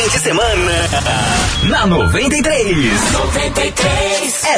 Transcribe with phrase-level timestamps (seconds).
[0.00, 0.72] Fim de semana.
[1.64, 3.12] Na 93.
[3.12, 4.44] 93.
[4.44, 4.54] É.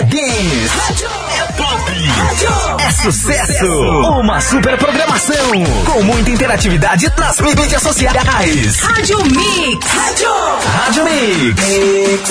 [0.68, 1.08] Rádio.
[1.36, 1.92] É pop.
[2.80, 3.66] É sucesso.
[4.20, 5.34] Uma super programação.
[5.84, 8.78] Com muita interatividade nas mídias sociais.
[8.78, 9.86] Rádio Mix.
[9.88, 10.28] Rádio.
[10.76, 12.30] Rádio Mix.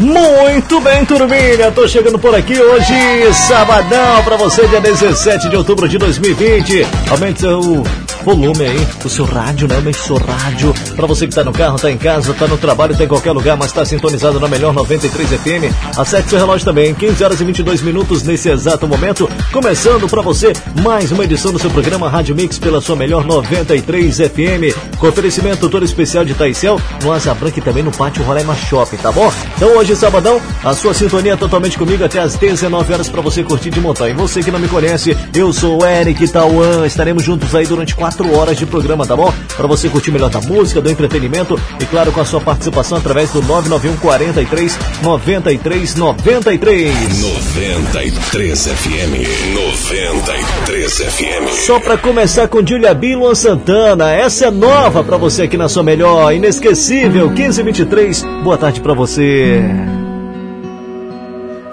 [0.00, 1.70] Muito bem, turminha.
[1.70, 6.84] Tô chegando por aqui hoje, sabadão, pra você, dia 17 de outubro de 2020.
[7.08, 7.84] Aumente seu
[8.28, 9.76] volume aí, o seu rádio, né?
[9.76, 10.74] Aumente seu rádio.
[10.94, 13.32] Pra você que tá no carro, tá em casa, tá no trabalho, tá em qualquer
[13.32, 15.74] lugar, mas tá sintonizado na melhor 93 FM.
[15.96, 19.30] Acerte seu relógio também, 15 horas e 22 minutos nesse exato momento.
[19.50, 24.18] Começando pra você mais uma edição do seu programa Rádio Mix pela sua melhor 93
[24.18, 24.76] FM.
[24.98, 28.98] Com oferecimento todo especial de Taicel, no Asa Branca e também no Pátio Roraima Shopping,
[28.98, 29.32] tá bom?
[29.56, 33.70] Então hoje, sabadão, a sua sintonia totalmente comigo até às 19 horas pra você curtir
[33.70, 34.10] de montar.
[34.10, 36.86] E você que não me conhece, eu sou o Eric Tauan.
[36.86, 39.32] Estaremos juntos aí durante 4 horas de programa, tá bom?
[39.56, 43.30] Pra você curtir melhor da música, do entretenimento e claro com a sua participação através
[43.30, 47.20] do 991 43 93 93.
[47.20, 49.54] 93 FM.
[49.54, 51.64] 93 FM.
[51.64, 53.14] Só pra começar com Julia B.
[53.14, 58.24] Luan Santana, essa é nova pra você aqui na sua melhor, inesquecível, 1523.
[58.42, 59.62] Boa tarde pra você.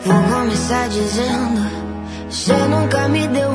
[0.06, 1.66] Vou começar dizendo:
[2.30, 3.55] Você nunca me deu.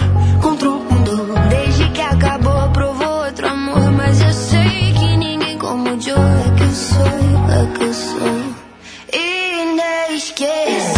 [7.61, 8.19] eu sou.
[9.13, 10.90] Inesquecível,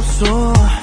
[0.00, 0.79] É que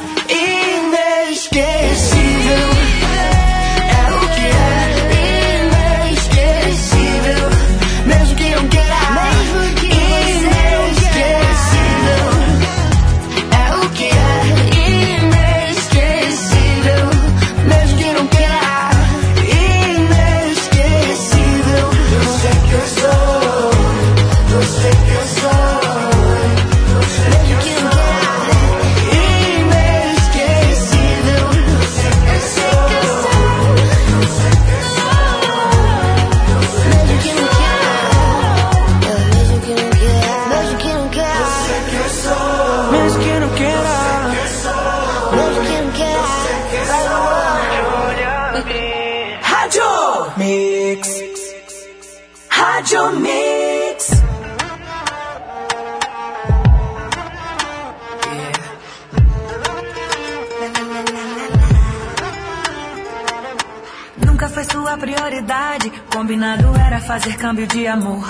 [66.28, 68.30] Combinado era fazer câmbio de amor.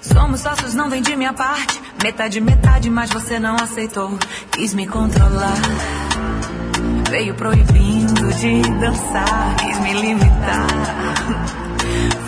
[0.00, 1.82] Somos sócios, não vem de minha parte.
[2.00, 4.16] Metade, metade, mas você não aceitou.
[4.52, 5.58] Quis me controlar.
[7.10, 9.56] Veio proibindo de dançar.
[9.56, 10.66] Quis me limitar.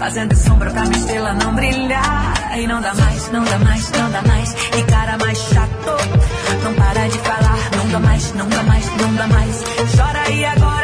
[0.01, 2.59] Fazendo sombra pra minha estrela não brilhar.
[2.59, 4.53] E não dá mais, não dá mais, não dá mais.
[4.53, 7.59] E cara mais chato, não para de falar.
[7.77, 9.65] Não dá mais, não dá mais, não dá mais.
[9.97, 10.82] Chora aí agora,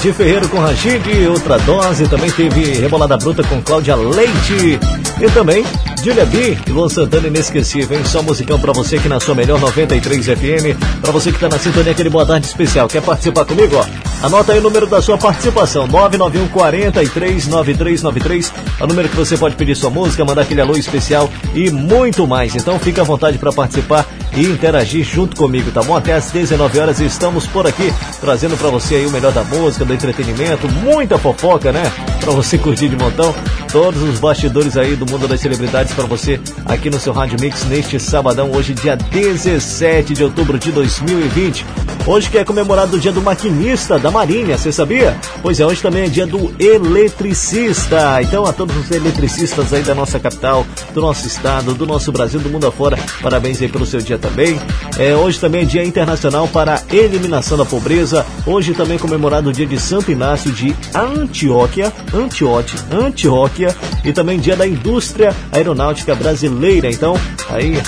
[0.00, 4.78] Adi Ferreiro com Rashid, outra dose, também teve Rebolada Bruta com Cláudia Leite
[5.20, 5.62] e também
[6.02, 8.04] Julia B e Luan Santana Inesquecível, hein?
[8.06, 11.58] Só musicão pra você aqui na sua melhor 93 FM, pra você que tá na
[11.58, 12.88] sintonia, aquele boa tarde especial.
[12.88, 14.26] Quer participar comigo, ó?
[14.26, 19.36] Anota aí o número da sua participação, 991 43 9393, é o número que você
[19.36, 22.54] pode pedir sua música, mandar aquele alô especial e muito mais.
[22.54, 25.94] Então fica à vontade para participar e interagir junto comigo, tá bom?
[25.94, 29.84] Até às 19 horas estamos por aqui trazendo para você aí o melhor da música,
[29.84, 31.82] do entretenimento, muita fofoca, né?
[32.20, 33.34] Para você curtir de montão,
[33.72, 37.64] todos os bastidores aí do mundo das celebridades para você aqui no seu Rádio Mix
[37.64, 41.64] neste sabadão, hoje dia 17 de outubro de 2020.
[42.06, 45.16] Hoje que é comemorado o dia do maquinista da Marinha, você sabia?
[45.42, 48.20] Pois é, hoje também é dia do eletricista.
[48.22, 52.40] Então a todos os eletricistas aí da nossa capital, do nosso estado, do nosso Brasil,
[52.40, 54.60] do mundo afora, parabéns aí pelo seu dia também.
[55.00, 58.26] É, hoje também é dia internacional para a eliminação da pobreza.
[58.44, 64.38] Hoje também é comemorado o dia de Santo Inácio de Antioquia, Antiote, Antioquia e também
[64.38, 66.90] dia da indústria aeronáutica brasileira.
[66.90, 67.82] Então, aí,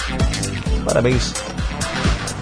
[0.87, 1.35] parabéns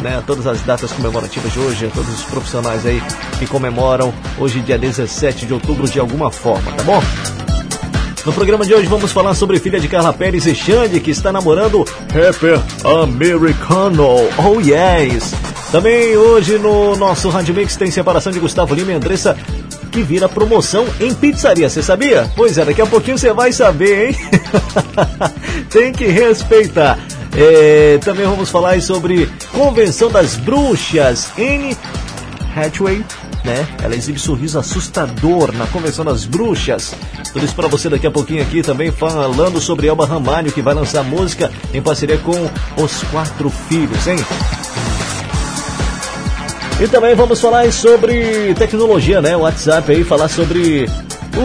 [0.00, 3.02] né, todas as datas comemorativas de hoje, a todos os profissionais aí
[3.40, 7.02] que comemoram hoje, dia 17 de outubro, de alguma forma, tá bom?
[8.24, 11.32] No programa de hoje vamos falar sobre filha de Carla Pérez e Xande, que está
[11.32, 14.28] namorando rapper americano.
[14.38, 15.32] Oh yes!
[15.70, 19.36] Também hoje no nosso Rádio Mix tem separação de Gustavo Lima e Andressa,
[19.92, 22.30] que vira promoção em pizzaria, você sabia?
[22.34, 24.16] Pois é, daqui a pouquinho você vai saber, hein?
[25.70, 26.98] tem que respeitar.
[27.36, 31.30] É, também vamos falar sobre Convenção das Bruxas.
[31.38, 31.76] N.
[32.56, 33.04] Hathaway,
[33.44, 33.66] né?
[33.82, 36.94] Ela exibe sorriso assustador na Convenção das Bruxas.
[37.32, 40.75] Tudo isso para você daqui a pouquinho aqui também falando sobre Elba Ramalho, que vai
[40.75, 42.50] lançar música em parceria com
[42.82, 44.18] Os Quatro Filhos, hein?
[46.80, 49.37] E também vamos falar sobre tecnologia, né?
[49.37, 50.88] WhatsApp aí, falar sobre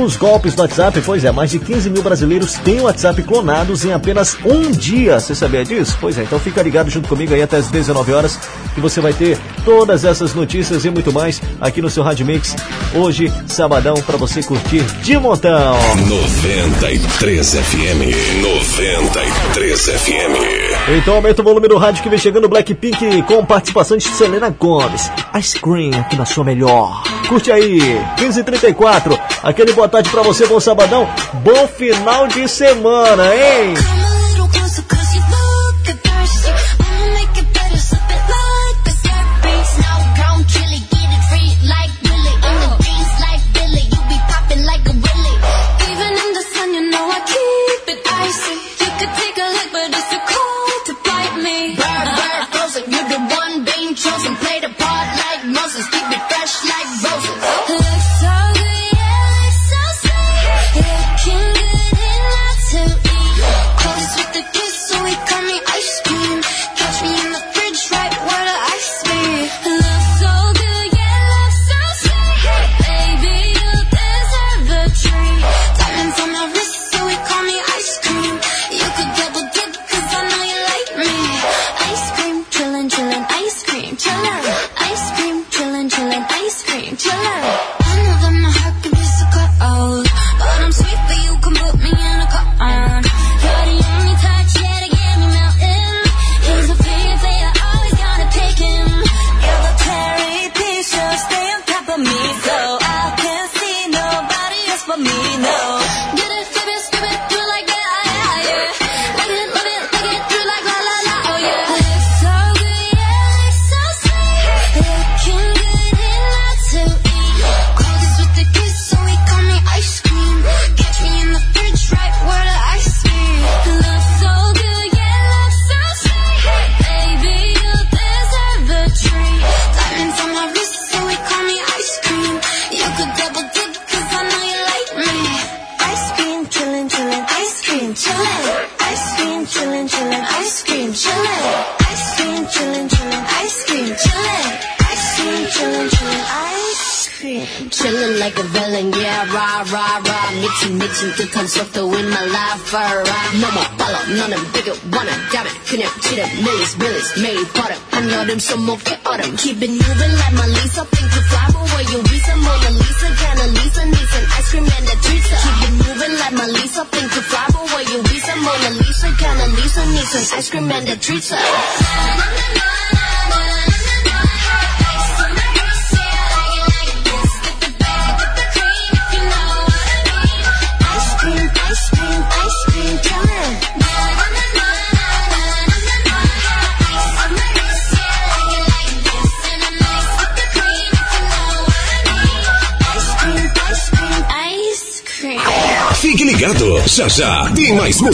[0.02, 3.94] os golpes do WhatsApp, pois é, mais de 15 mil brasileiros têm WhatsApp clonados em
[3.94, 5.20] apenas um dia.
[5.20, 5.98] Você sabia disso?
[6.00, 8.40] Pois é, então fica ligado junto comigo aí até as 19 horas
[8.76, 12.56] que você vai ter todas essas notícias e muito mais aqui no seu Rádio Mix.
[12.94, 15.76] Hoje, sabadão, para você curtir de montão.
[16.08, 18.42] 93 FM.
[18.42, 20.96] 93 FM.
[20.98, 25.10] Então aumenta o volume do rádio que vem chegando Blackpink com participação de Selena Gomes.
[25.40, 27.02] Ice Cream aqui na sua melhor.
[27.30, 27.80] Curte aí,
[28.18, 29.18] 15h34.
[29.42, 31.08] Aquele boa tarde pra você, bom sabadão.
[31.36, 34.05] Bom final de semana, hein?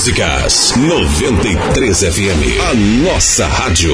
[0.01, 0.73] Músicas.
[0.77, 3.93] 93 FM, a nossa rádio.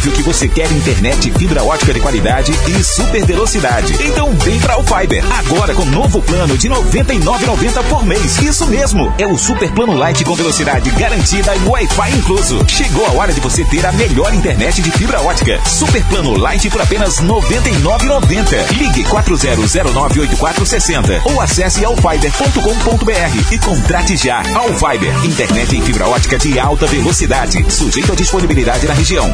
[0.00, 3.92] Óbvio que você quer internet fibra ótica de qualidade e super velocidade.
[4.02, 5.22] Então vem pra Alfiber.
[5.30, 8.38] Agora com novo plano de R$ 99,90 por mês.
[8.38, 9.12] Isso mesmo.
[9.18, 12.64] É o super plano light com velocidade garantida e Wi-Fi incluso.
[12.66, 15.60] Chegou a hora de você ter a melhor internet de fibra ótica.
[15.66, 18.78] Super plano light por apenas R$ 99,90.
[18.78, 24.42] Ligue 40098460 ou acesse alfiber.com.br e contrate já.
[24.54, 25.26] Alfiber.
[25.26, 27.70] Internet em fibra ótica de alta velocidade.
[27.70, 29.30] Sujeito à disponibilidade na região.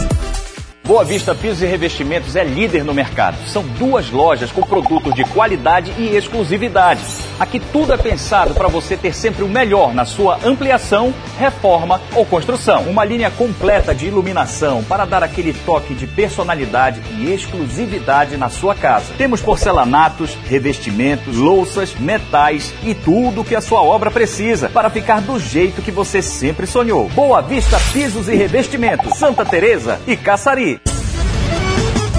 [0.87, 3.37] Boa Vista Pisos e Revestimentos é líder no mercado.
[3.49, 7.01] São duas lojas com produtos de qualidade e exclusividade.
[7.41, 12.25] Aqui tudo é pensado para você ter sempre o melhor na sua ampliação, reforma ou
[12.25, 12.83] construção.
[12.83, 18.75] Uma linha completa de iluminação para dar aquele toque de personalidade e exclusividade na sua
[18.75, 19.15] casa.
[19.17, 25.39] Temos porcelanatos, revestimentos, louças, metais e tudo que a sua obra precisa para ficar do
[25.39, 27.09] jeito que você sempre sonhou.
[27.11, 30.96] Boa Vista Pisos e Revestimentos, Santa Teresa e Caçari.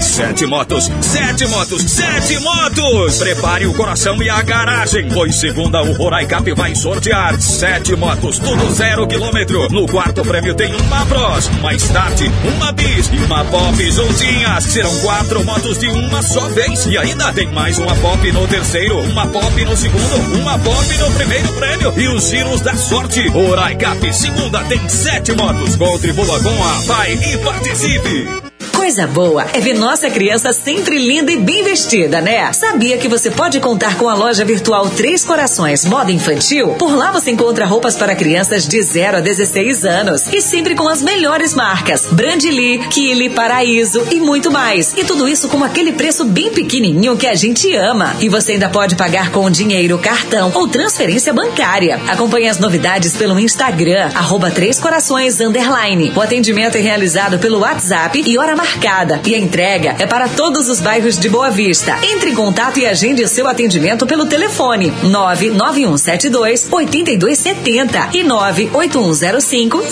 [0.00, 3.18] Sete motos, sete motos, sete motos!
[3.18, 8.72] Prepare o coração e a garagem, pois segunda o Roraicap vai sortear sete motos, tudo
[8.72, 9.68] zero quilômetro.
[9.70, 14.64] No quarto prêmio tem uma Bros, uma Start, uma Bis e uma Pop juntinhas.
[14.64, 16.86] Serão quatro motos de uma só vez.
[16.86, 21.10] E ainda tem mais uma Pop no terceiro, uma Pop no segundo, uma Pop no
[21.12, 23.28] primeiro prêmio e os giros da sorte.
[23.28, 25.76] Roraicap, segunda tem sete motos.
[25.76, 28.47] Contribua com a PAI e participe!
[28.88, 32.50] Coisa boa é ver nossa criança sempre linda e bem vestida, né?
[32.54, 36.68] Sabia que você pode contar com a loja virtual Três Corações Moda Infantil?
[36.68, 40.88] Por lá você encontra roupas para crianças de 0 a 16 anos e sempre com
[40.88, 44.94] as melhores marcas: Brandly, Kili, Paraíso e muito mais.
[44.96, 48.16] E tudo isso com aquele preço bem pequenininho que a gente ama.
[48.20, 52.00] E você ainda pode pagar com dinheiro, cartão ou transferência bancária.
[52.08, 56.10] Acompanhe as novidades pelo Instagram, arroba Três Corações Underline.
[56.16, 58.77] O atendimento é realizado pelo WhatsApp e hora marcada.
[59.26, 61.98] E a entrega é para todos os bairros de Boa Vista.
[62.02, 69.82] Entre em contato e agende seu atendimento pelo telefone 99172 8270 e 98105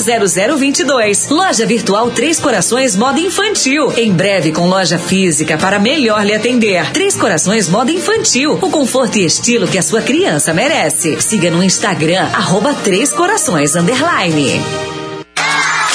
[0.57, 1.29] 0022.
[1.31, 3.93] Loja Virtual Três Corações Moda Infantil.
[3.97, 6.91] Em breve com loja física para melhor lhe atender.
[6.93, 8.59] Três Corações Moda Infantil.
[8.63, 11.21] O conforto e estilo que a sua criança merece.
[11.21, 14.96] Siga no Instagram, arroba Três Corações Underline.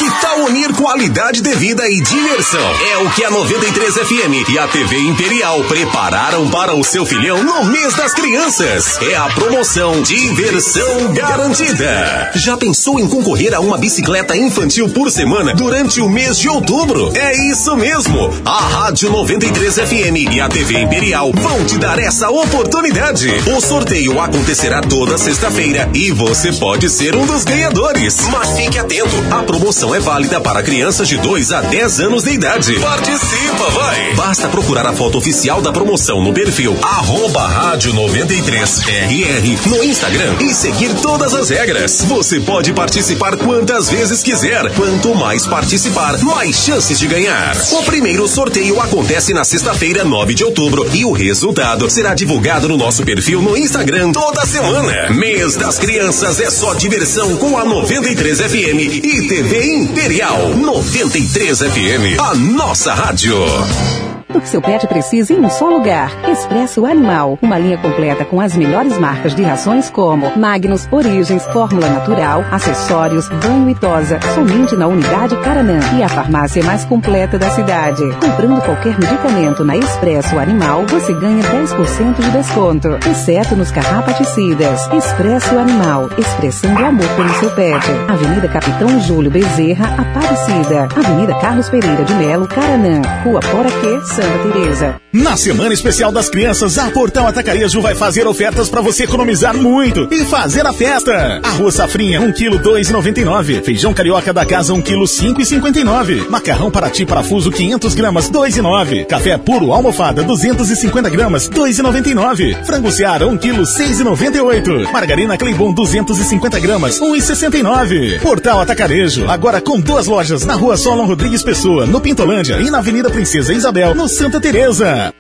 [0.01, 2.59] Que tal unir qualidade de vida e diversão?
[2.91, 7.43] É o que a 93 FM e a TV Imperial prepararam para o seu filhão
[7.43, 8.97] no mês das crianças.
[8.99, 12.31] É a promoção Diversão Garantida.
[12.33, 17.15] Já pensou em concorrer a uma bicicleta infantil por semana durante o mês de outubro?
[17.15, 18.33] É isso mesmo.
[18.43, 23.29] A Rádio 93 FM e a TV Imperial vão te dar essa oportunidade.
[23.55, 28.17] O sorteio acontecerá toda sexta-feira e você pode ser um dos ganhadores.
[28.31, 32.31] Mas fique atento, a promoção é válida para crianças de 2 a 10 anos de
[32.31, 32.79] idade.
[32.79, 34.13] Participa, vai!
[34.13, 40.53] Basta procurar a foto oficial da promoção no perfil arroba rádio 93RR no Instagram e
[40.53, 42.03] seguir todas as regras.
[42.03, 44.71] Você pode participar quantas vezes quiser.
[44.75, 47.55] Quanto mais participar, mais chances de ganhar.
[47.71, 52.77] O primeiro sorteio acontece na sexta-feira, 9 de outubro, e o resultado será divulgado no
[52.77, 55.09] nosso perfil no Instagram toda semana.
[55.09, 62.19] Mês das Crianças é só diversão com a 93 FM e TV Imperial 93 FM,
[62.19, 64.10] a nossa rádio.
[64.31, 66.09] Tudo que seu pet precisa em um só lugar.
[66.25, 67.37] Expresso Animal.
[67.41, 73.27] Uma linha completa com as melhores marcas de rações como Magnus, Origens, Fórmula Natural, acessórios,
[73.27, 74.21] banho e tosa.
[74.33, 75.81] Somente na unidade Caranã.
[75.97, 78.01] E a farmácia mais completa da cidade.
[78.21, 82.87] Comprando qualquer medicamento na Expresso Animal, você ganha 10% de desconto.
[83.09, 84.87] Exceto nos carrapaticidas.
[84.93, 86.09] Expresso Animal.
[86.17, 87.85] Expressando amor pelo seu pet.
[88.07, 90.87] Avenida Capitão Júlio Bezerra, Aparecida.
[90.95, 93.01] Avenida Carlos Pereira de Melo, Caranã.
[93.25, 94.95] Rua Poraquê, Santa Teresa.
[95.11, 100.07] Na Semana Especial das Crianças, a Portal Atacarejo vai fazer ofertas para você economizar muito
[100.11, 101.41] e fazer a festa.
[101.43, 103.63] Arroz safrinha, 1 kg 2,99.
[103.63, 106.29] Feijão carioca da casa, 1 kg 5,59.
[106.29, 109.05] Macarrão Paraty Parafuso, 500 gramas, 2,9.
[109.05, 112.63] Café puro almofada, 250 gramas, 2,99.
[112.63, 114.91] Frango Seara, 1 kg 6,98.
[114.91, 118.19] Margarina Cleibon, 250 gramas, 1,69.
[118.21, 122.77] Portal Atacarejo, agora com duas lojas na Rua Solon Rodrigues Pessoa, no Pintolândia e na
[122.77, 125.13] Avenida Princesa Isabel, no Santa Teresa.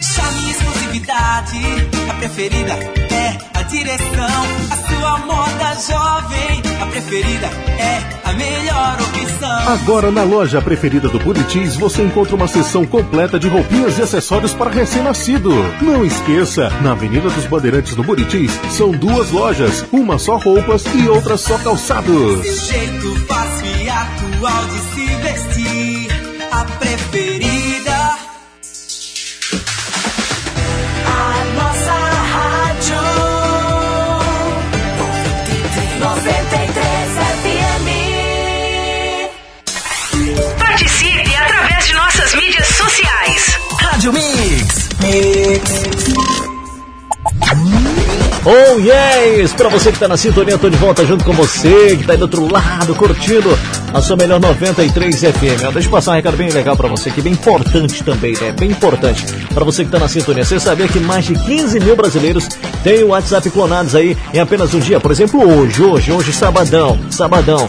[0.00, 1.58] Chame exclusividade,
[2.08, 2.72] a preferida
[3.12, 4.42] é a direção.
[4.70, 7.46] A sua moda jovem a preferida
[7.78, 9.68] é a melhor opção.
[9.68, 14.54] Agora na loja preferida do Buritis você encontra uma seção completa de roupinhas e acessórios
[14.54, 15.50] para recém-nascido.
[15.82, 21.06] Não esqueça, na Avenida dos Bandeirantes no Buritis são duas lojas, uma só roupas e
[21.06, 22.42] outra só calçados.
[22.42, 26.08] Seu jeito fácil e atual de se vestir,
[26.50, 27.67] a preferida.
[43.98, 44.88] Rádio Mix.
[48.44, 49.52] Oh yes!
[49.54, 52.16] Pra você que tá na sintonia, tô de volta junto com você, que tá aí
[52.16, 53.58] do outro lado, curtindo
[53.92, 55.72] a sua melhor 93 FM.
[55.72, 58.52] Deixa eu passar um recado bem legal pra você, que é bem importante também, né?
[58.52, 60.44] Bem importante pra você que tá na sintonia.
[60.44, 62.46] Você sabia que mais de 15 mil brasileiros
[62.84, 65.00] têm o WhatsApp clonados aí em apenas um dia?
[65.00, 67.68] Por exemplo, hoje, hoje, hoje, sabadão, sabadão.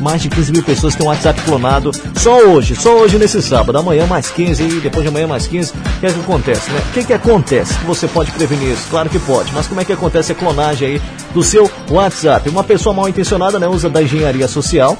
[0.00, 3.76] Mais de 15 mil pessoas têm um WhatsApp clonado só hoje, só hoje nesse sábado.
[3.78, 5.72] Amanhã mais 15 e depois de amanhã mais 15.
[5.72, 6.80] O que é que acontece, né?
[6.88, 7.74] O que é que acontece?
[7.74, 8.86] Que você pode prevenir isso?
[8.90, 9.52] Claro que pode.
[9.52, 11.02] Mas como é que acontece a clonagem aí
[11.34, 12.48] do seu WhatsApp?
[12.48, 13.68] Uma pessoa mal intencionada, né?
[13.68, 14.96] Usa da engenharia social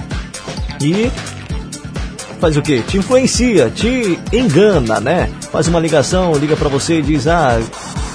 [0.80, 1.10] e
[2.40, 2.82] faz o quê?
[2.86, 5.30] Te influencia, te engana, né?
[5.52, 7.60] Faz uma ligação, liga pra você e diz: "Ah,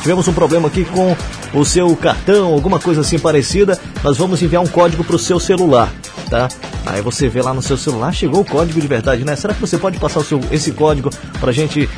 [0.02, 1.16] tivemos um problema aqui com
[1.54, 5.92] o seu cartão, alguma coisa assim parecida, nós vamos enviar um código pro seu celular",
[6.30, 6.48] tá?
[6.86, 9.36] Aí você vê lá no seu celular, chegou o código de verdade, né?
[9.36, 11.10] Será que você pode passar o seu, esse código
[11.40, 11.90] pra gente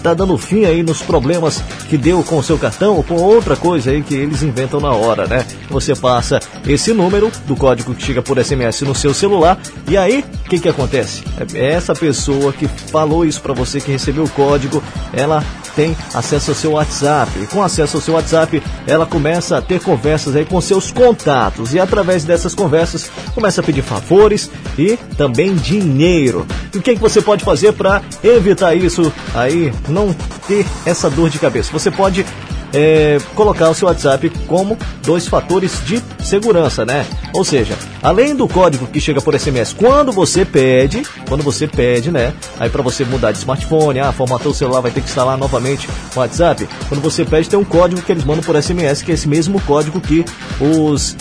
[0.00, 3.54] tá dando fim aí nos problemas que deu com o seu cartão ou com outra
[3.56, 5.46] coisa aí que eles inventam na hora, né?
[5.68, 10.24] Você passa esse número do código que chega por SMS no seu celular e aí
[10.46, 11.22] o que que acontece?
[11.54, 15.44] É essa pessoa que falou isso para você que recebeu o código, ela
[15.80, 17.32] tem acesso ao seu WhatsApp.
[17.40, 21.72] E com acesso ao seu WhatsApp, ela começa a ter conversas aí com seus contatos.
[21.72, 26.46] E através dessas conversas, começa a pedir favores e também dinheiro.
[26.74, 30.14] E o que, que você pode fazer para evitar isso aí, não
[30.46, 31.72] ter essa dor de cabeça?
[31.72, 32.26] Você pode
[32.72, 37.06] é, colocar o seu WhatsApp como dois fatores de segurança, né?
[37.32, 42.10] Ou seja, além do código que chega por SMS, quando você pede, quando você pede,
[42.10, 42.32] né?
[42.58, 45.88] Aí para você mudar de smartphone, ah, formatou o celular, vai ter que instalar novamente
[46.14, 46.68] o WhatsApp.
[46.88, 49.60] Quando você pede, tem um código que eles mandam por SMS, que é esse mesmo
[49.62, 50.24] código que
[50.60, 51.16] os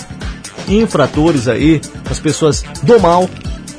[0.68, 3.28] infratores aí, as pessoas do mal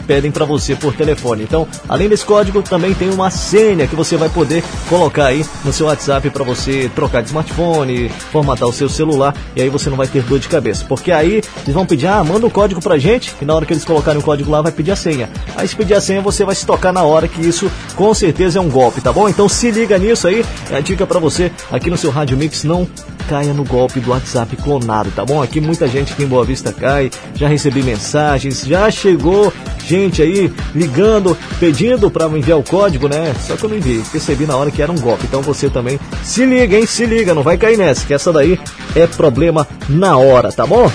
[0.06, 1.42] pedem para você por telefone.
[1.42, 5.72] Então, além desse código, também tem uma senha que você vai poder colocar aí no
[5.72, 9.96] seu WhatsApp para você trocar de smartphone, formatar o seu celular e aí você não
[9.96, 10.84] vai ter dor de cabeça.
[10.88, 13.72] Porque aí eles vão pedir, ah, manda o código pra gente e na hora que
[13.72, 15.28] eles colocarem o código lá vai pedir a senha.
[15.56, 18.58] Aí se pedir a senha você vai se tocar na hora que isso com certeza
[18.58, 19.28] é um golpe, tá bom?
[19.28, 22.64] Então se liga nisso aí, é a dica para você aqui no seu Rádio Mix
[22.64, 22.88] não
[23.28, 25.42] caia no golpe do WhatsApp clonado, tá bom?
[25.42, 29.52] Aqui muita gente aqui em Boa Vista cai, já recebi mensagens, já chegou
[29.86, 33.34] gente aí ligando, pedindo para enviar o código, né?
[33.40, 35.24] Só que eu não enviei, percebi na hora que era um golpe.
[35.24, 36.86] Então você também se liga, hein?
[36.86, 38.58] Se liga, não vai cair nessa, que essa daí
[38.94, 40.90] é problema na hora, tá bom?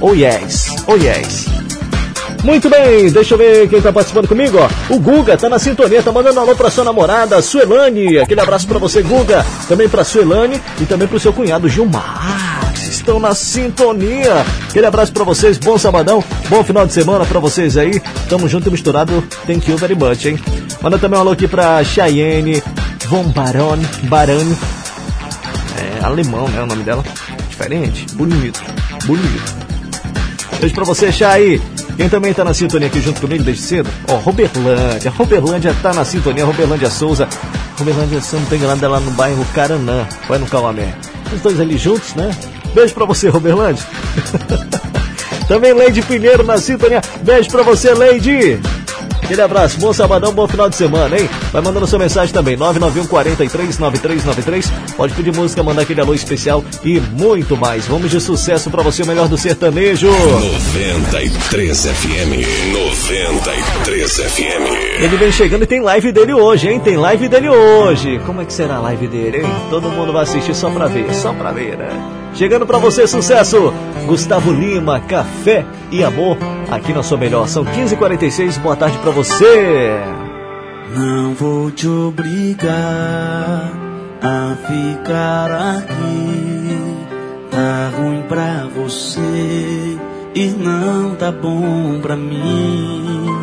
[0.00, 1.71] Oh yes, oh yes.
[2.42, 4.68] Muito bem, deixa eu ver quem tá participando comigo, ó.
[4.92, 8.18] O Guga tá na sintonia, tá mandando alô pra sua namorada, Suelane.
[8.18, 9.46] Aquele abraço pra você, Guga.
[9.68, 12.72] Também pra Suelane e também pro seu cunhado, Gilmar.
[12.74, 14.44] Estão na sintonia.
[14.68, 18.02] Aquele abraço pra vocês, bom sabadão, bom final de semana pra vocês aí.
[18.28, 20.38] Tamo junto e misturado, thank you very much, hein.
[20.80, 22.62] Manda também um alô aqui pra Cheyenne
[23.06, 24.56] Von Baron, Barani.
[25.78, 27.04] É alemão, né, o nome dela.
[27.48, 28.60] Diferente, bonito,
[29.04, 29.54] bonito.
[30.60, 31.60] Beijo pra você, Chay.
[31.96, 33.90] Quem também tá na sintonia aqui junto comigo desde cedo?
[34.08, 35.10] Ó, Roberlândia.
[35.10, 37.28] Roberlândia tá na sintonia, Roberlândia Souza.
[37.78, 40.06] Roberlândia, se não tô enganado, é lá no bairro Caranã.
[40.28, 40.94] Vai no Cauamé.
[41.32, 42.30] Os dois ali juntos, né?
[42.74, 43.84] Beijo pra você, Roberlândia.
[45.48, 47.02] também Leide Pinheiro na sintonia.
[47.22, 48.58] Beijo pra você, Leide.
[49.32, 51.26] Aquele abraço, bom sabadão, bom final de semana, hein?
[51.50, 54.70] Vai mandando sua mensagem também, 991 43 9393.
[54.94, 57.86] Pode pedir música, mandar aquele alô especial e muito mais.
[57.86, 60.10] Vamos de sucesso pra você, o melhor do sertanejo.
[60.10, 62.44] 93 FM.
[62.74, 65.02] 93 FM.
[65.02, 66.78] Ele vem chegando e tem live dele hoje, hein?
[66.78, 68.20] Tem live dele hoje.
[68.26, 69.50] Como é que será a live dele, hein?
[69.70, 72.21] Todo mundo vai assistir só pra ver, só pra ver, né?
[72.34, 73.72] Chegando pra você, sucesso!
[74.06, 76.36] Gustavo Lima, Café e Amor,
[76.70, 77.46] aqui na sua melhor.
[77.46, 80.00] São 15h46, boa tarde pra você.
[80.96, 82.72] Não vou te obrigar
[84.22, 86.78] a ficar aqui.
[87.50, 89.20] Tá ruim pra você
[90.34, 93.41] e não tá bom pra mim.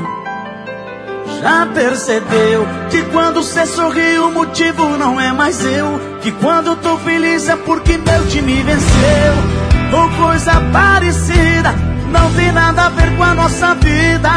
[1.41, 5.99] Já percebeu que quando cê sorri o motivo não é mais eu?
[6.21, 9.33] Que quando tô feliz é porque meu time venceu?
[9.93, 11.73] Ou coisa parecida,
[12.11, 14.29] não tem nada a ver com a nossa vida.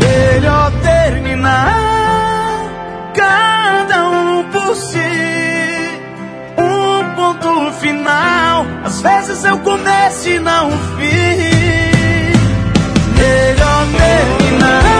[0.00, 1.74] Melhor terminar,
[3.12, 4.98] cada um por si.
[6.56, 8.64] Um ponto final.
[8.84, 11.69] Às vezes eu começo e não o fim.
[13.20, 14.99] Melhor terminar,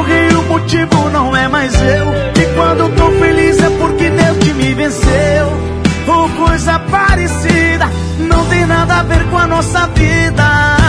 [0.00, 2.32] o motivo não é mais eu.
[2.34, 5.74] Que quando tô feliz é porque Deus que me venceu.
[6.06, 10.83] Ou coisa parecida Não tem nada a ver com a nossa vida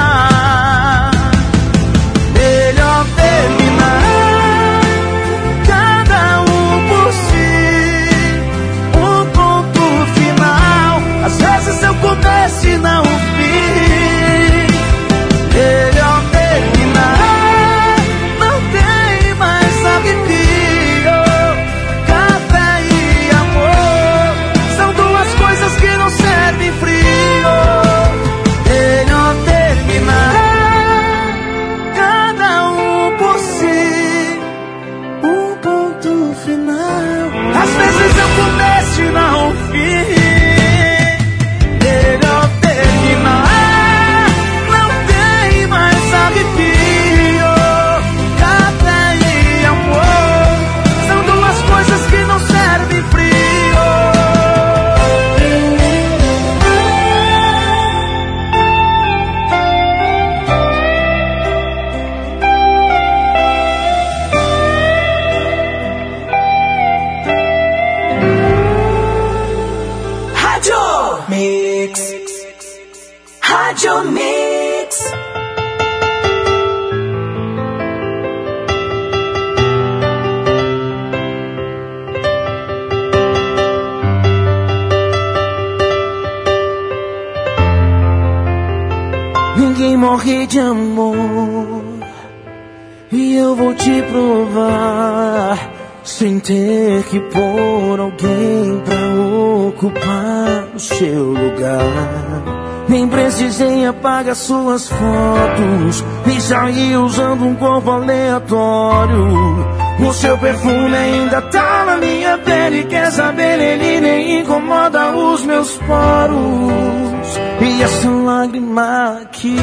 [104.77, 106.03] suas fotos.
[106.25, 109.65] E sair usando um corpo aleatório.
[109.99, 112.83] O seu perfume ainda tá na minha pele.
[112.83, 117.39] Quer saber, ele nem incomoda os meus poros.
[117.61, 119.57] E essa lágrima aqui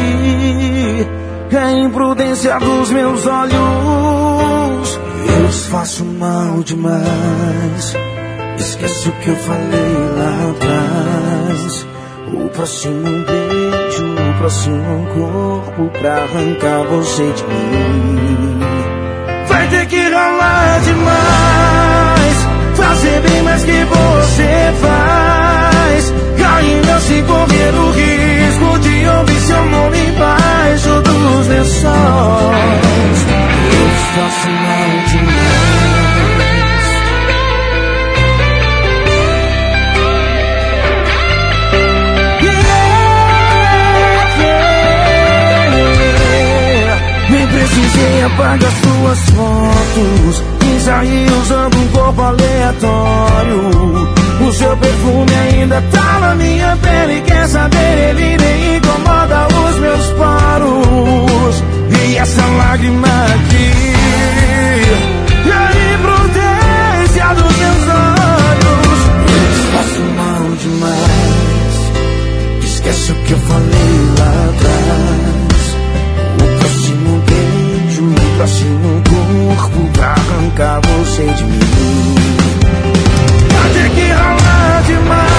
[1.50, 5.00] é a imprudência dos meus olhos.
[5.38, 7.96] Eu os faço mal demais.
[8.58, 11.86] Esquece o que eu falei lá atrás.
[12.32, 13.91] O próximo beijo,
[14.38, 18.60] próximo corpo pra arrancar você de mim.
[19.46, 22.48] Vai ter que rolar demais.
[22.74, 26.14] Fazer bem mais que você faz.
[26.56, 31.82] Ainda se correr o risco de ouvir seu nome embaixo dos lençóis.
[33.72, 35.31] Eu faço mal demais.
[47.72, 50.44] Precisei apagar suas fotos.
[50.62, 53.70] E sair usando um corpo aleatório.
[54.46, 57.22] O seu perfume ainda tá na minha pele.
[57.22, 63.72] Quer saber, ele nem incomoda os meus poros E essa lágrima aqui?
[65.46, 69.00] E a imprudência dos meus olhos?
[69.32, 71.04] Eu faço mal demais.
[72.64, 74.81] Esquece o que eu falei lá atrás
[78.42, 81.60] beijo, o próximo corpo pra arrancar você de mim.
[83.52, 85.31] Vai ter que ralar demais,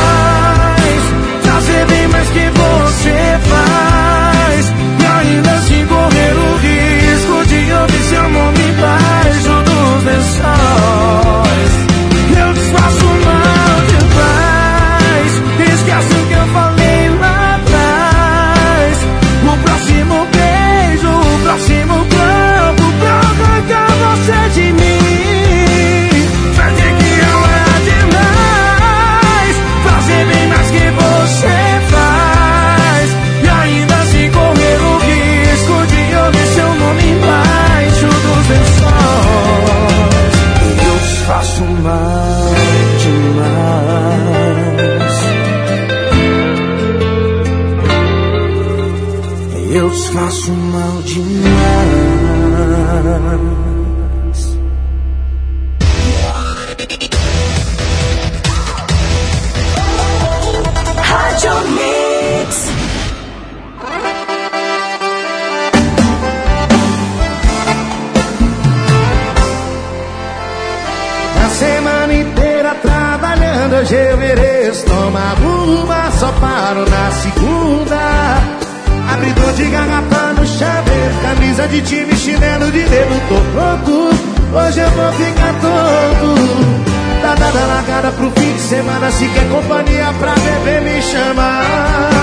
[84.55, 86.83] Hoje eu vou ficar todo
[87.23, 89.09] Tá dada na pro fim de semana.
[89.09, 92.22] Se quer companhia pra beber me chama.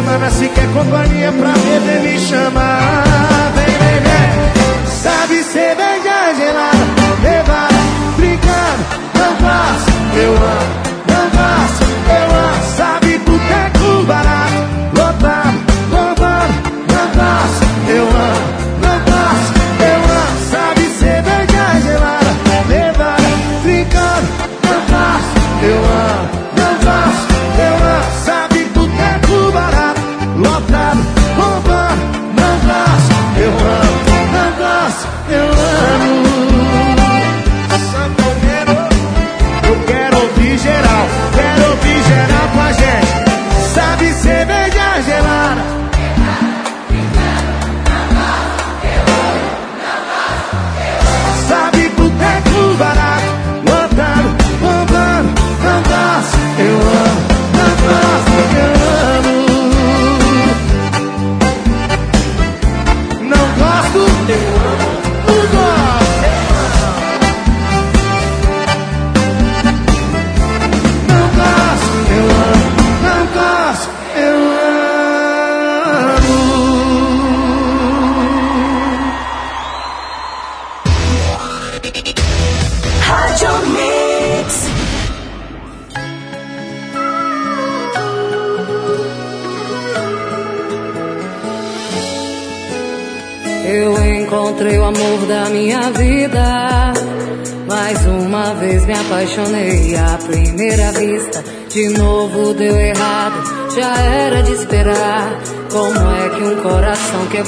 [0.00, 3.09] semana se quer companhia pra beber me chamar.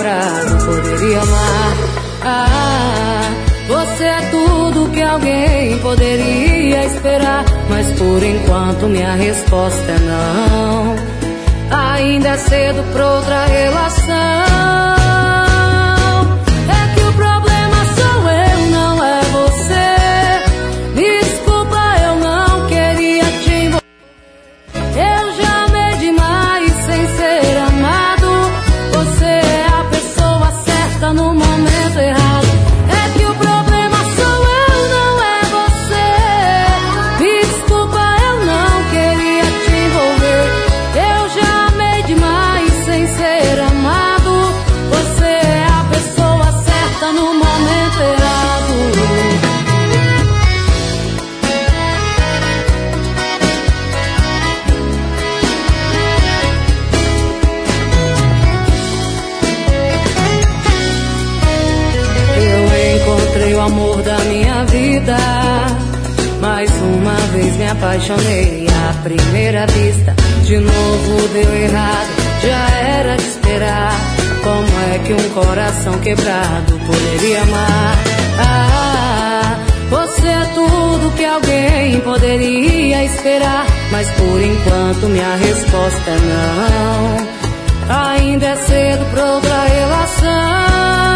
[0.02, 1.76] Não poderia amar.
[2.24, 3.30] Ah,
[3.68, 10.96] você é tudo que alguém poderia esperar, mas por enquanto minha resposta é não.
[11.94, 14.81] Ainda é cedo pra outra relação.
[68.12, 70.14] apaixonei à primeira vista.
[70.44, 72.08] De novo deu errado,
[72.42, 73.92] já era de esperar.
[74.42, 77.96] Como é que um coração quebrado poderia amar?
[78.38, 79.56] Ah,
[79.88, 83.66] você é tudo que alguém poderia esperar.
[83.90, 87.42] Mas por enquanto minha resposta é não.
[88.14, 91.11] Ainda é cedo pra outra relação.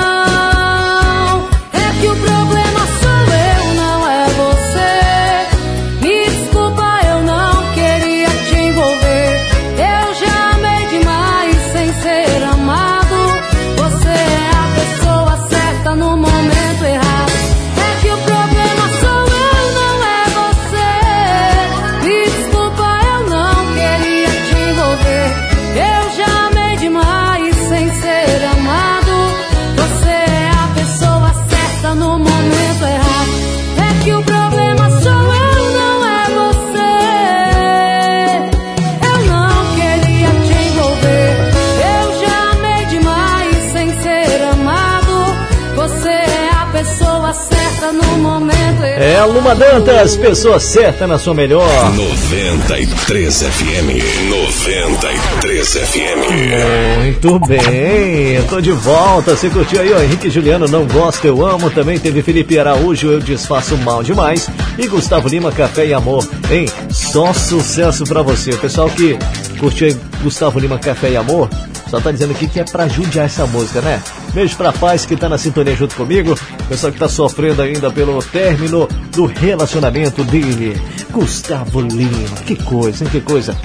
[49.06, 51.64] É Luma Dantas, pessoa certa na sua melhor.
[51.94, 54.02] 93 FM.
[54.28, 56.98] 93 FM.
[56.98, 59.36] Muito bem, eu tô de volta.
[59.36, 60.02] Você curtiu aí, ó?
[60.02, 61.70] Henrique Juliano, não gosta, eu amo.
[61.70, 64.50] Também teve Felipe Araújo, eu desfaço mal demais.
[64.76, 66.28] E Gustavo Lima, Café e Amor.
[66.50, 66.66] Hein?
[66.90, 68.50] Só sucesso pra você.
[68.50, 69.16] O pessoal que
[69.60, 71.48] curtiu aí Gustavo Lima, Café e Amor,
[71.88, 74.02] só tá dizendo aqui que é pra judiar essa música, né?
[74.34, 76.36] Beijo pra paz que tá na sintonia junto comigo.
[76.68, 80.80] Pessoal que tá sofrendo ainda pelo término do relacionamento dele.
[81.10, 83.10] Gustavo Lima, que coisa, hein?
[83.10, 83.56] Que coisa.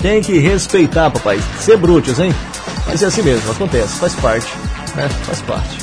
[0.00, 1.40] Tem que respeitar, papai.
[1.58, 2.32] Ser brutos, hein?
[2.86, 4.46] Mas é assim mesmo, acontece, faz parte,
[4.94, 5.08] né?
[5.24, 5.78] Faz parte.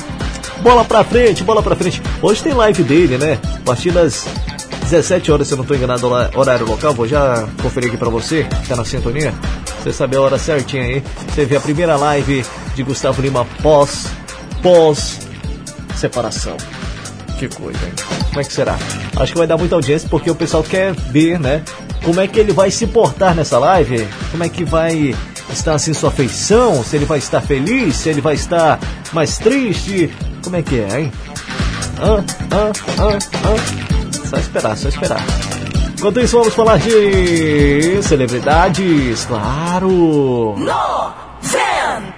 [0.62, 2.02] Bola pra frente, bola pra frente.
[2.20, 3.38] Hoje tem live dele, né?
[3.42, 4.26] A partir das
[4.82, 6.92] 17 horas, se eu não tô enganado, horário local.
[6.92, 9.32] Vou já conferir aqui pra você, tá na sintonia.
[9.82, 11.02] Você sabe a hora certinha aí.
[11.28, 14.06] Você vê a primeira live de Gustavo Lima pós,
[14.62, 15.29] pós
[16.00, 16.56] separação.
[17.38, 17.92] Que coisa, hein?
[18.28, 18.78] Como é que será?
[19.16, 21.62] Acho que vai dar muita audiência porque o pessoal quer ver, né?
[22.04, 24.06] Como é que ele vai se portar nessa live?
[24.30, 25.14] Como é que vai
[25.50, 26.82] estar assim sua feição?
[26.82, 27.96] Se ele vai estar feliz?
[27.96, 28.78] Se ele vai estar
[29.12, 30.10] mais triste?
[30.42, 31.12] Como é que é, hein?
[31.98, 34.26] Ah, ah, ah, ah.
[34.28, 35.24] Só esperar, só esperar.
[35.98, 40.54] Enquanto isso, vamos falar de celebridades, claro.
[40.56, 42.09] 93!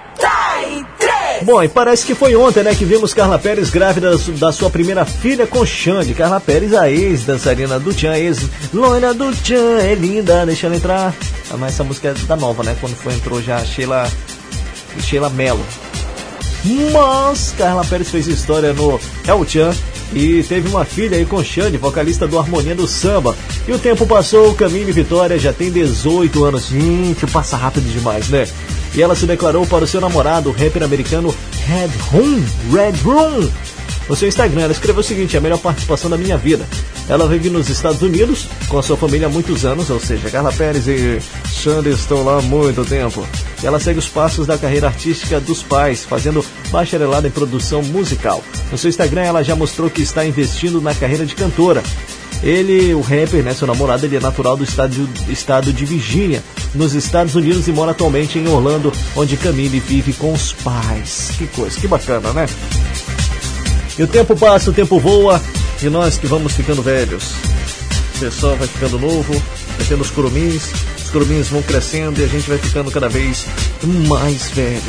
[1.43, 5.03] Bom, e parece que foi ontem, né, que vimos Carla Pérez grávida da sua primeira
[5.03, 6.13] filha com Xande.
[6.13, 11.13] Carla Pérez, a ex-dançarina do Tchan, ex loira do Tchan, é linda, deixa ela entrar.
[11.51, 14.09] Ah, mas essa música é da nova, né, quando foi, entrou já Sheila,
[15.01, 15.63] Sheila Mello.
[16.93, 19.75] Mas Carla Pérez fez história no El Chan
[20.13, 23.35] e teve uma filha aí com Xande, vocalista do Harmonia do Samba.
[23.67, 26.67] E o tempo passou, Caminho e Vitória já tem 18 anos.
[26.67, 28.47] Gente, passa rápido demais, né?
[28.95, 31.33] E ela se declarou para o seu namorado, o rapper americano
[31.65, 33.49] Red Room, Red Room.
[34.07, 36.67] No seu Instagram, ela escreveu o seguinte: a melhor participação da minha vida.
[37.07, 40.53] Ela vive nos Estados Unidos com a sua família há muitos anos, ou seja, Carla
[40.53, 41.19] Pérez e
[41.49, 43.25] Xande estão lá há muito tempo.
[43.61, 48.43] Ela segue os passos da carreira artística dos pais, fazendo bacharelado em produção musical.
[48.71, 51.83] No seu Instagram, ela já mostrou que está investindo na carreira de cantora.
[52.43, 56.43] Ele, o rapper, né, seu namorado, ele é natural do estado, estado de Virgínia,
[56.75, 61.31] nos Estados Unidos e mora atualmente em Orlando, onde Camille vive com os pais.
[61.37, 62.45] Que coisa, que bacana, né?
[63.97, 65.41] E o tempo passa, o tempo voa,
[65.81, 67.31] e nós que vamos ficando velhos.
[68.15, 69.33] O pessoal vai ficando novo,
[69.77, 70.63] vai tendo os curumins,
[71.01, 73.45] os curumins vão crescendo e a gente vai ficando cada vez
[74.07, 74.81] mais velho.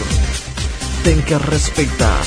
[1.04, 2.22] Tem que respeitar.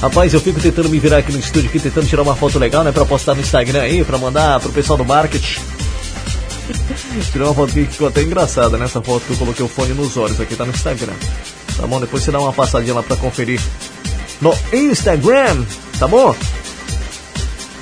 [0.00, 2.84] Rapaz, eu fico tentando me virar aqui no estúdio, aqui, tentando tirar uma foto legal,
[2.84, 2.92] né?
[2.92, 5.60] Pra postar no Instagram aí, pra mandar pro pessoal do marketing.
[7.32, 8.84] Tirei uma foto que ficou até engraçada, né?
[8.84, 11.14] Essa foto que eu coloquei o fone nos olhos aqui, tá no Instagram.
[11.76, 12.00] Tá bom?
[12.00, 13.60] Depois você dá uma passadinha lá pra conferir
[14.40, 15.64] no Instagram,
[15.98, 16.32] tá bom?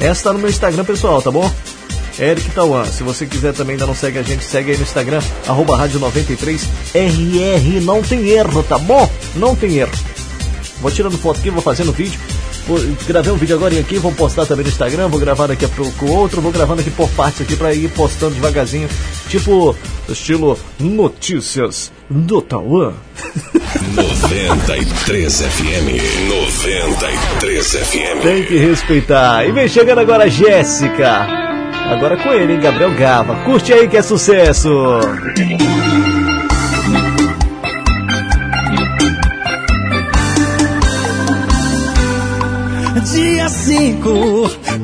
[0.00, 1.50] Essa tá no meu Instagram pessoal, tá bom?
[2.18, 2.86] Eric Tawan.
[2.86, 6.00] Se você quiser também ainda não segue a gente, segue aí no Instagram, arroba rádio
[6.00, 7.82] 93RR.
[7.82, 9.10] Não tem erro, tá bom?
[9.34, 10.15] Não tem erro.
[10.80, 12.18] Vou tirando foto aqui, vou fazendo vídeo.
[12.66, 15.68] Vou, gravei um vídeo agora aqui, vou postar também no Instagram, vou gravar daqui a
[15.68, 18.88] pouco outro, vou gravando aqui por partes aqui pra ir postando devagarzinho.
[19.28, 19.76] Tipo,
[20.08, 22.92] estilo notícias do Tauan.
[23.94, 26.28] 93 FM.
[26.28, 28.22] 93 FM.
[28.22, 29.46] Tem que respeitar.
[29.46, 31.26] E vem chegando agora a Jéssica.
[31.88, 33.44] Agora com ele, hein, Gabriel Gava.
[33.44, 34.68] Curte aí que é sucesso.
[43.16, 44.10] dia 5,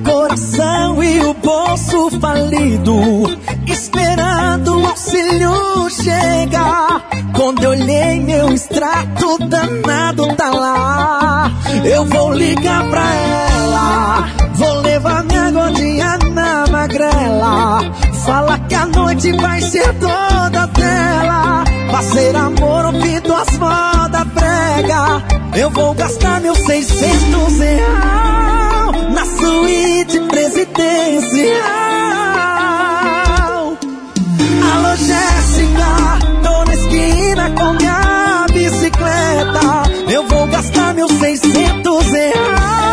[0.02, 7.04] coração e o bolso falido, esperando o auxílio chegar.
[7.34, 11.50] Quando eu olhei meu extrato danado tá lá,
[11.84, 17.80] eu vou ligar pra ela, vou levar minha gordinha na magrela.
[18.24, 23.91] Fala que a noite vai ser toda dela, vai ser amor ouvido as mãos
[24.26, 25.22] prega.
[25.56, 31.62] Eu vou gastar meus 600 real na suíte presidencial.
[34.74, 40.10] Alô, Jéssica, tô na esquina com minha bicicleta.
[40.10, 42.91] Eu vou gastar meus 600 real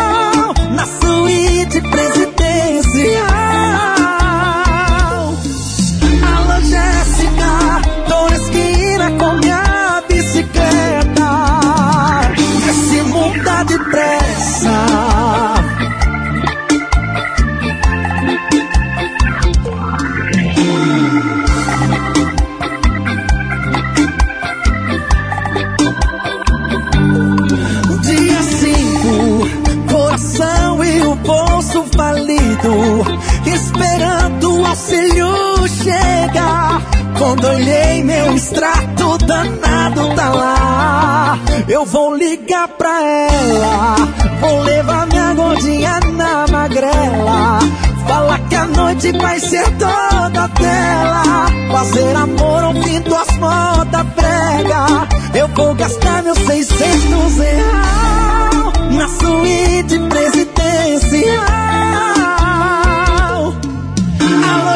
[34.70, 36.82] esperando o auxílio chegar.
[37.18, 43.96] Quando olhei meu extrato danado tá lá, eu vou ligar pra ela,
[44.40, 47.58] vou levar minha gordinha na magrela.
[48.06, 51.46] Fala que a noite vai ser toda dela.
[51.70, 55.08] Fazer amor ouvindo as moda prega.
[55.34, 61.69] Eu vou gastar meus 600 real na suíte presidencial.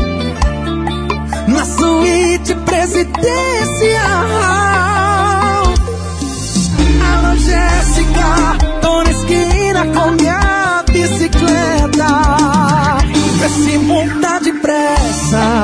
[1.48, 4.89] na suíte presidencial.
[8.82, 12.08] Tô na esquina com minha bicicleta.
[13.40, 15.64] Vê se monta depressa.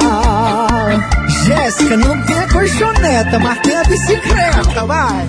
[1.45, 5.27] Jéssica, não tem a colchoneta, mas tem a bicicleta, vai.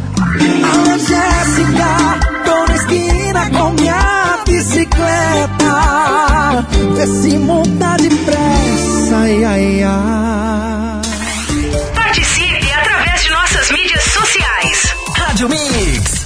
[0.72, 5.66] Alô, Jéssica, tô na esquina com minha bicicleta.
[6.94, 11.02] Vê se monta depressa, ai, ai, ai.
[11.94, 14.94] Participe através de nossas mídias sociais.
[15.16, 16.25] Rádio Mix.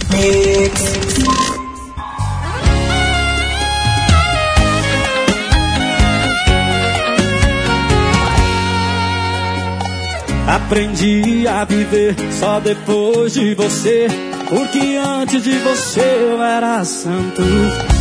[10.47, 14.09] Aprendi a viver só depois de você.
[14.49, 17.43] Porque antes de você eu era santo.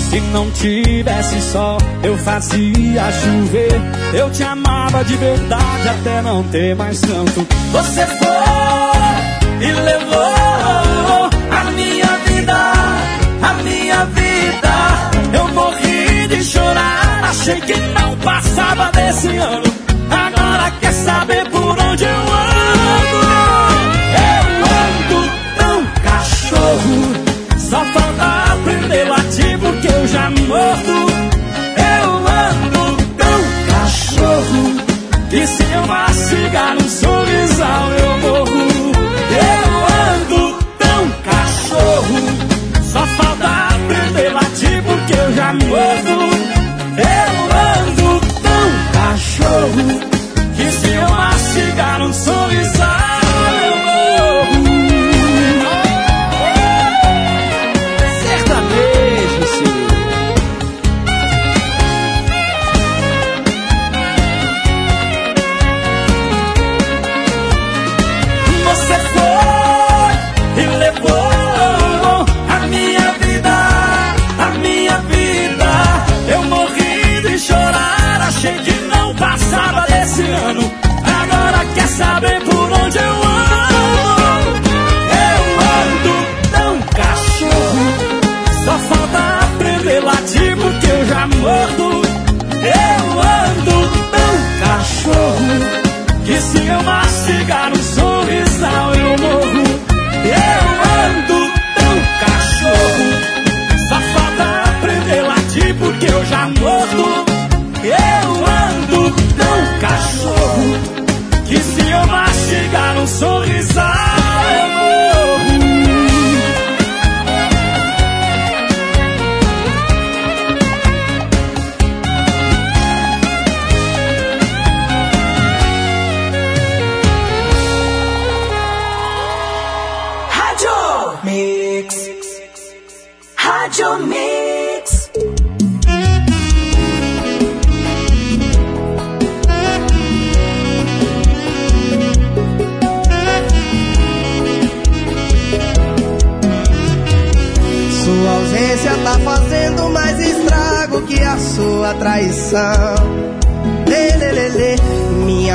[0.09, 3.71] Se não tivesse sol, eu fazia chover.
[4.13, 7.47] Eu te amava de verdade até não ter mais tanto.
[7.71, 10.28] Você foi e levou
[17.55, 19.63] que não passava desse ano.
[20.09, 22.48] Agora quer saber por onde eu ando?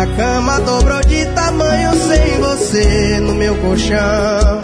[0.05, 4.63] Minha cama dobrou de tamanho sem você no meu colchão.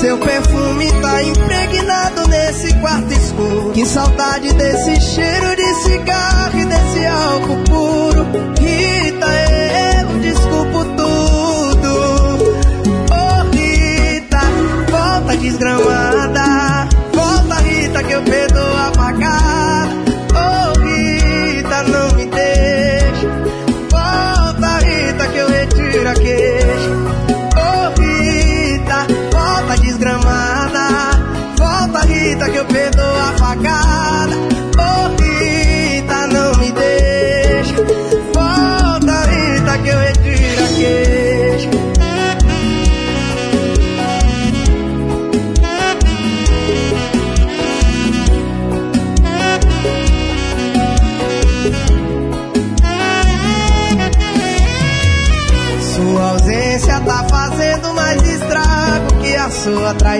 [0.00, 3.70] Seu perfume tá impregnado nesse quarto escuro.
[3.72, 8.26] Que saudade desse cheiro de cigarro e desse álcool puro.
[8.60, 9.26] Rita,
[10.00, 11.88] eu desculpo tudo.
[13.10, 14.40] Oh, Rita,
[14.90, 16.53] volta desgramada.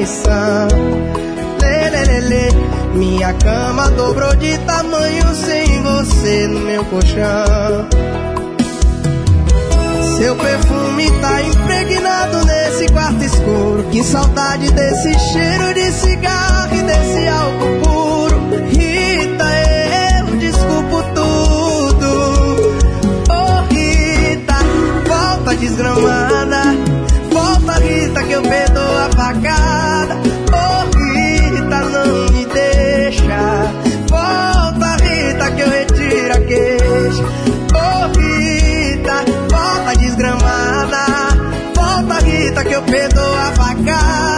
[0.06, 0.68] Sua traição.
[1.60, 2.50] Lelelele,
[2.94, 7.88] minha cama dobrou de tamanho sem você no meu colchão.
[10.18, 13.84] Seu perfume tá impregnado nesse quarto escuro.
[13.90, 18.40] Que saudade desse cheiro de cigarro e desse álcool puro.
[18.68, 19.46] Rita,
[20.20, 22.08] eu desculpo tudo.
[23.28, 24.56] Oh, Rita,
[25.08, 26.62] volta desgramada.
[27.32, 29.73] Volta, Rita, que eu perdoo a facada.
[43.04, 44.33] Perdoo a facada.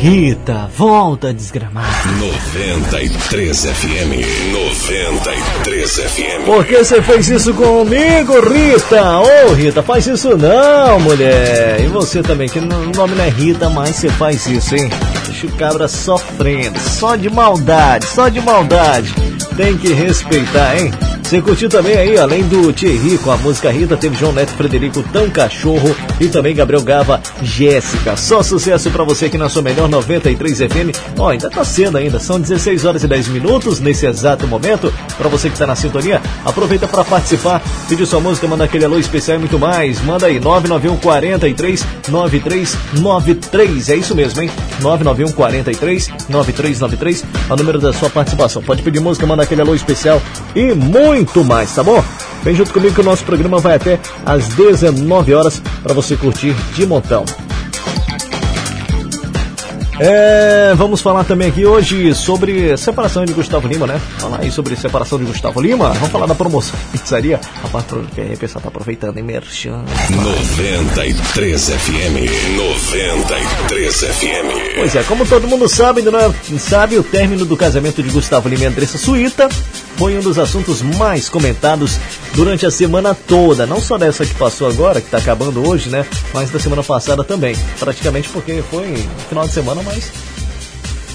[0.00, 1.86] Rita, volta desgramada.
[2.18, 4.50] 93 FM.
[4.50, 6.44] 93 FM.
[6.46, 9.18] Por que você fez isso comigo, Rita?
[9.18, 11.82] Ô Rita, faz isso não, mulher.
[11.82, 14.88] E você também, que o nome não é Rita, mas você faz isso, hein?
[15.26, 19.14] Deixa o cabra sofrendo, só de maldade, só de maldade.
[19.54, 20.90] Tem que respeitar, hein?
[21.30, 25.00] Você curtiu também aí, além do Thierry com a música Rita, teve João Neto Frederico
[25.12, 28.16] Tão Cachorro e também Gabriel Gava Jéssica.
[28.16, 30.90] Só sucesso pra você aqui na sua melhor 93 FM.
[31.16, 34.92] Ó, ainda tá cedo ainda, são 16 horas e 10 minutos nesse exato momento.
[35.16, 38.98] Pra você que tá na sintonia, aproveita pra participar, pedir sua música, manda aquele alô
[38.98, 40.02] especial e muito mais.
[40.02, 43.88] Manda aí, 991 43 9393.
[43.88, 44.50] É isso mesmo, hein?
[44.80, 48.60] 991 43 9393 é o número da sua participação.
[48.60, 50.20] Pode pedir música, manda aquele alô especial
[50.56, 52.02] e muito mais, tá bom?
[52.42, 56.54] Vem junto comigo que o nosso programa vai até às 19 horas para você curtir
[56.74, 57.24] de montão.
[60.02, 64.00] É, vamos falar também aqui hoje sobre separação de Gustavo Lima, né?
[64.16, 65.90] Falar aí sobre separação de Gustavo Lima.
[65.90, 67.38] Vamos falar da promoção pizzaria.
[67.62, 69.24] A patroa que a pessoa tá aproveitando, hein?
[69.24, 69.84] Merchan.
[70.08, 72.56] 93 FM.
[72.56, 74.74] 93 FM.
[74.76, 76.32] Pois é, como todo mundo sabe, não é?
[76.58, 79.50] sabe, o término do casamento de Gustavo Lima e Andressa Suíta
[79.96, 81.98] foi um dos assuntos mais comentados
[82.34, 83.66] durante a semana toda.
[83.66, 86.06] Não só dessa que passou agora, que está acabando hoje, né?
[86.32, 87.54] Mas da semana passada também.
[87.78, 88.94] Praticamente porque foi
[89.28, 89.89] final de semana, mas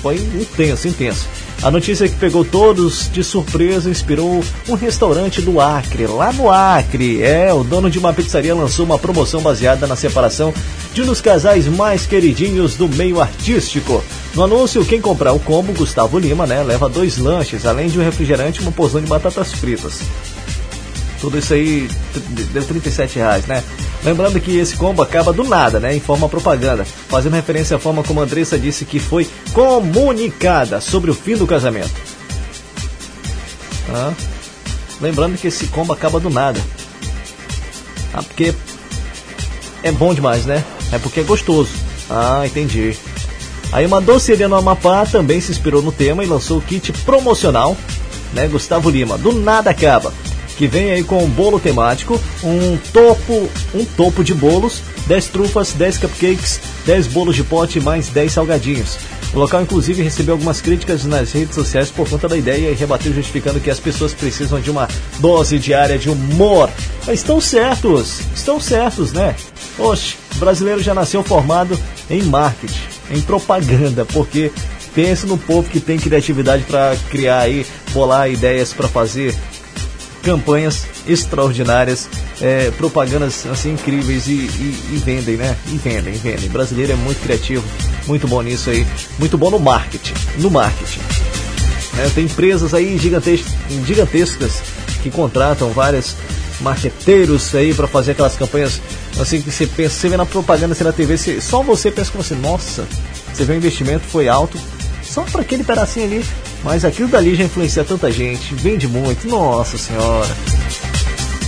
[0.01, 1.27] foi intenso, intenso.
[1.63, 7.23] A notícia que pegou todos de surpresa inspirou um restaurante do Acre, lá no Acre.
[7.23, 10.53] É, o dono de uma pizzaria lançou uma promoção baseada na separação
[10.93, 14.03] de um dos casais mais queridinhos do meio artístico.
[14.35, 18.03] No anúncio, quem comprar o combo Gustavo Lima, né, leva dois lanches, além de um
[18.03, 20.01] refrigerante e uma porção de batatas fritas.
[21.25, 21.89] Tudo isso aí
[22.53, 23.63] deu 37 reais, né?
[24.03, 25.95] Lembrando que esse combo acaba do nada, né?
[25.95, 31.09] Em forma propaganda, fazendo referência à forma como a Andressa disse que foi comunicada sobre
[31.09, 31.89] o fim do casamento.
[33.89, 34.13] Ah,
[35.01, 36.61] lembrando que esse combo acaba do nada.
[38.13, 38.53] Ah, porque
[39.81, 40.63] é bom demais, né?
[40.91, 41.71] É porque é gostoso.
[42.07, 42.95] Ah, entendi.
[43.71, 47.75] Aí uma doceria no Amapá também se inspirou no tema e lançou o kit promocional,
[48.31, 48.47] né?
[48.47, 50.13] Gustavo Lima, do nada acaba
[50.57, 55.73] que vem aí com um bolo temático, um topo, um topo de bolos, 10 trufas,
[55.73, 58.97] 10 cupcakes, 10 bolos de pote mais 10 salgadinhos.
[59.33, 63.13] O local, inclusive, recebeu algumas críticas nas redes sociais por conta da ideia e rebateu
[63.13, 64.87] justificando que as pessoas precisam de uma
[65.19, 66.69] dose diária de humor.
[67.05, 69.35] Mas estão certos, estão certos, né?
[69.77, 71.77] Oxe, o brasileiro já nasceu formado
[72.09, 72.79] em marketing,
[73.11, 74.51] em propaganda, porque
[74.93, 79.35] pensa no povo que tem criatividade para criar aí, bolar ideias para fazer
[80.25, 82.09] campanhas extraordinárias,
[82.41, 85.55] é, propagandas assim incríveis e, e, e, vendem, né?
[85.67, 86.49] E vendem, vendem.
[86.49, 87.63] O brasileiro é muito criativo,
[88.07, 88.85] muito bom nisso aí,
[89.19, 90.99] muito bom no marketing, no marketing.
[91.99, 93.53] É, tem empresas aí gigantescas,
[93.85, 94.63] gigantescas
[95.03, 96.15] que contratam vários
[96.59, 98.81] marqueteiros aí para fazer aquelas campanhas
[99.19, 102.11] assim que você pensa, você vê na propaganda, você na TV, você, só você pensa
[102.11, 102.87] como assim, nossa,
[103.31, 104.59] você vê o investimento foi alto,
[105.03, 106.25] só para aquele pedacinho ali,
[106.65, 110.35] mas aquilo dali já influencia tanta gente, vende muito, nossa senhora.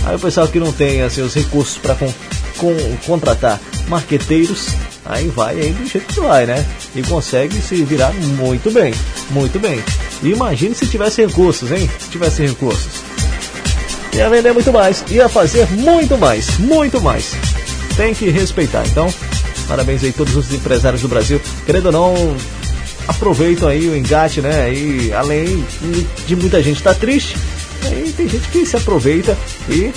[0.06, 2.14] Aí o pessoal que não tem assim, os recursos para con,
[2.56, 2.72] con,
[3.04, 4.68] contratar marqueteiros,
[5.04, 6.64] aí vai aí do jeito que vai, né?
[6.94, 8.94] E consegue se virar muito bem,
[9.30, 9.82] muito bem.
[10.22, 11.90] E imagine se tivesse recursos, hein?
[11.98, 13.02] Se tivesse recursos.
[14.12, 17.32] Ia vender muito mais, ia fazer muito mais, muito mais.
[17.96, 18.86] Tem que respeitar.
[18.86, 19.12] Então,
[19.66, 21.40] parabéns aí todos os empresários do Brasil.
[21.66, 22.36] Querendo ou não,
[23.08, 24.72] aproveitam aí o engate, né?
[24.72, 25.64] E além
[26.26, 27.36] de muita gente estar tá triste,
[27.86, 29.36] aí tem gente que se aproveita
[29.68, 29.90] e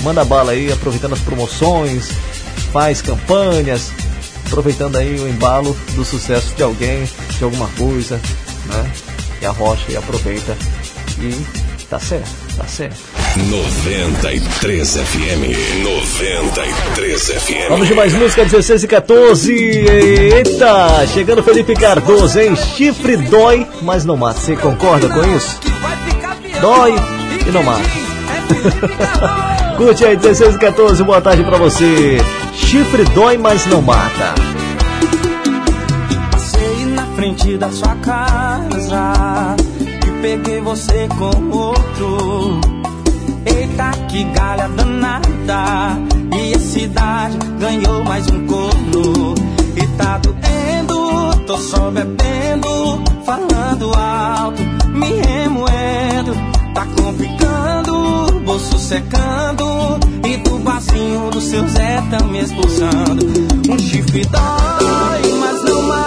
[0.00, 2.10] manda bala aí, aproveitando as promoções,
[2.72, 3.92] faz campanhas,
[4.46, 8.20] aproveitando aí o embalo do sucesso de alguém, de alguma coisa,
[8.66, 8.92] né?
[9.42, 10.56] E a rocha e aproveita
[11.20, 11.44] e
[11.88, 13.25] tá certo, tá certo.
[13.36, 15.82] 93 FM.
[15.84, 17.68] 93 FM.
[17.68, 19.52] Vamos de mais música 16 e 14.
[19.52, 21.06] Eita!
[21.12, 22.56] Chegando Felipe Cardoso, hein?
[22.56, 24.40] Chifre dói, mas não mata.
[24.40, 25.60] Você concorda com isso?
[26.62, 26.94] Dói
[27.46, 27.82] e não mata.
[29.76, 31.04] Curte aí 16 e 14.
[31.04, 32.16] Boa tarde pra você.
[32.54, 34.34] Chifre dói, mas não mata.
[36.30, 39.56] Passei na frente da sua casa
[40.06, 42.75] e peguei você com outro.
[43.76, 45.98] Eita, que galha danada.
[46.34, 49.34] E a cidade ganhou mais um corno.
[49.76, 56.32] E tá doendo, tô só bebendo, falando alto, me remoendo.
[56.74, 60.00] Tá complicando, bolso secando.
[60.24, 63.26] E do bacinho do seu Zé tá me expulsando.
[63.70, 66.05] Um chifre dói, mas não mata.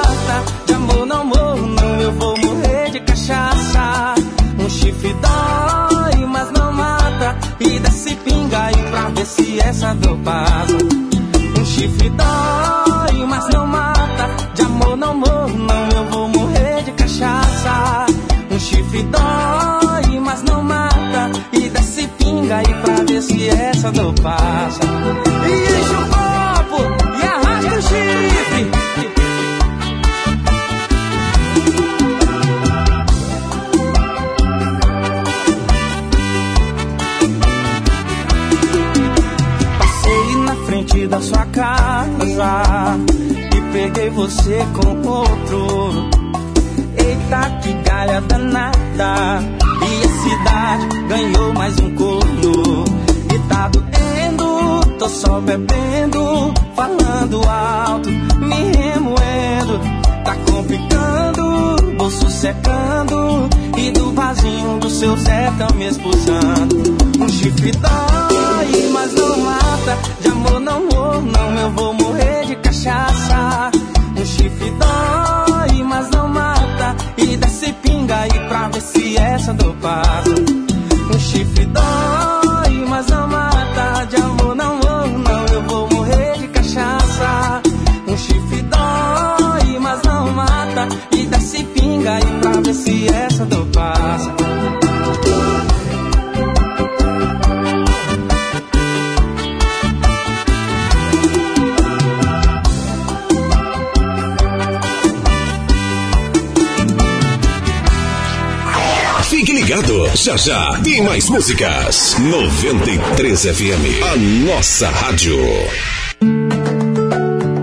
[111.49, 112.15] Músicas.
[112.19, 114.15] 93 FM, a
[114.53, 115.35] nossa rádio.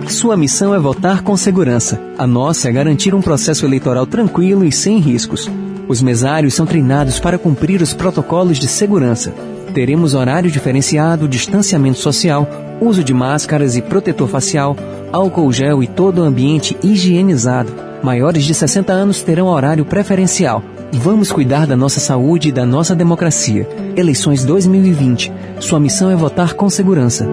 [0.09, 2.01] Sua missão é votar com segurança.
[2.19, 5.49] A nossa é garantir um processo eleitoral tranquilo e sem riscos.
[5.87, 9.33] Os mesários são treinados para cumprir os protocolos de segurança.
[9.73, 12.49] Teremos horário diferenciado, distanciamento social,
[12.81, 14.77] uso de máscaras e protetor facial,
[15.13, 17.73] álcool gel e todo o ambiente higienizado.
[18.03, 20.61] Maiores de 60 anos terão horário preferencial.
[20.93, 23.69] Vamos cuidar da nossa saúde e da nossa democracia.
[23.97, 25.33] Eleições 2020.
[25.61, 27.27] Sua missão é votar com segurança.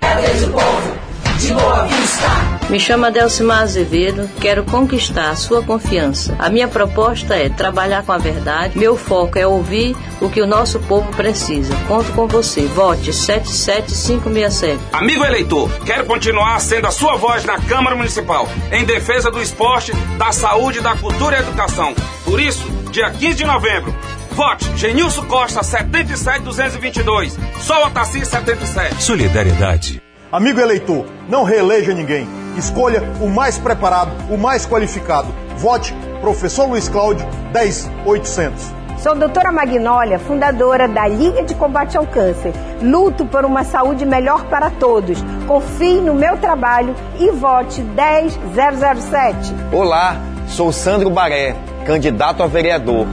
[0.00, 0.98] É vez do povo
[1.38, 2.56] de Boa Vista.
[2.68, 6.34] Me chamo Delcimar Azevedo, quero conquistar a sua confiança.
[6.36, 10.48] A minha proposta é trabalhar com a verdade, meu foco é ouvir o que o
[10.48, 11.72] nosso povo precisa.
[11.86, 12.66] Conto com você.
[12.66, 14.80] Vote 77567.
[14.92, 19.92] Amigo eleitor, quero continuar sendo a sua voz na Câmara Municipal em defesa do esporte,
[20.18, 21.94] da saúde, da cultura e educação.
[22.26, 23.94] Por isso, dia 15 de novembro,
[24.32, 27.38] vote Genilson Costa 77222.
[27.60, 29.00] Só o Otaci 77.
[29.00, 30.02] Solidariedade.
[30.32, 32.26] Amigo eleitor, não reeleja ninguém.
[32.58, 35.28] Escolha o mais preparado, o mais qualificado.
[35.56, 38.74] Vote Professor Luiz Cláudio 10800.
[38.98, 42.52] Sou doutora Magnólia, fundadora da Liga de Combate ao Câncer.
[42.82, 45.18] Luto por uma saúde melhor para todos.
[45.46, 49.54] Confie no meu trabalho e vote 10007.
[49.70, 50.16] Olá,
[50.48, 51.54] sou Sandro Baré,
[51.86, 53.06] candidato a vereador.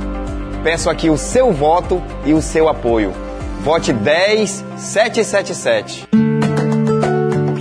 [0.64, 3.14] Peço aqui o seu voto e o seu apoio.
[3.64, 6.10] Vote 10777.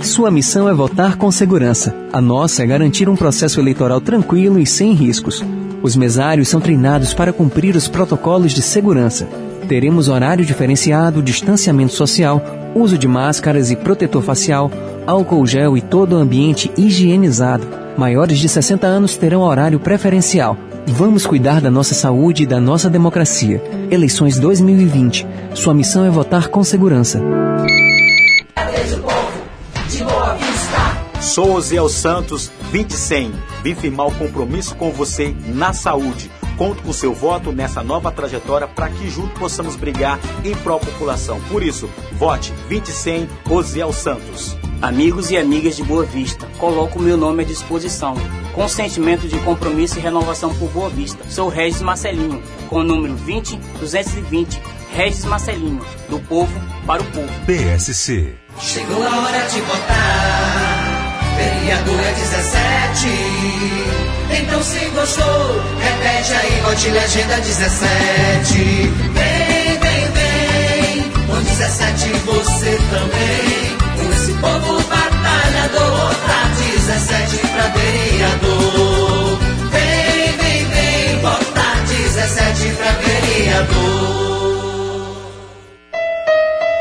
[0.01, 1.95] Sua missão é votar com segurança.
[2.11, 5.45] A nossa é garantir um processo eleitoral tranquilo e sem riscos.
[5.81, 9.27] Os mesários são treinados para cumprir os protocolos de segurança.
[9.67, 12.41] Teremos horário diferenciado, distanciamento social,
[12.75, 14.71] uso de máscaras e protetor facial,
[15.05, 17.67] álcool gel e todo o ambiente higienizado.
[17.97, 20.57] Maiores de 60 anos terão horário preferencial.
[20.87, 23.63] Vamos cuidar da nossa saúde e da nossa democracia.
[23.89, 25.25] Eleições 2020.
[25.53, 27.21] Sua missão é votar com segurança.
[31.21, 33.31] Sou Osiel Santos, 20100.
[33.63, 36.29] Vim firmar o compromisso com você na saúde.
[36.57, 41.41] Conto com seu voto nessa nova trajetória para que juntos possamos brigar em pró população.
[41.49, 44.62] Por isso, vote 20100 Osiel Santos.
[44.83, 48.15] Amigos e amigas de Boa Vista, coloco o meu nome à disposição.
[48.53, 51.23] Com sentimento de compromisso e renovação por Boa Vista.
[51.29, 54.61] Sou Regis Marcelinho, com o número 20220.
[54.91, 55.79] Regis Marcelinho,
[56.09, 56.51] do povo
[56.85, 57.29] para o povo.
[57.45, 58.35] PSC.
[58.59, 61.33] Chegou a hora de votar.
[61.37, 63.07] Vereador é 17.
[64.43, 68.57] Então se gostou, repete aí, vote legenda 17.
[69.13, 71.11] Vem, vem, vem.
[71.25, 73.62] Com 17 você também.
[74.43, 79.39] Povo batalhador, votar 17 pra vereador.
[79.71, 81.17] Vem, vem, vem.
[81.21, 84.03] Votar 17 pra vereador.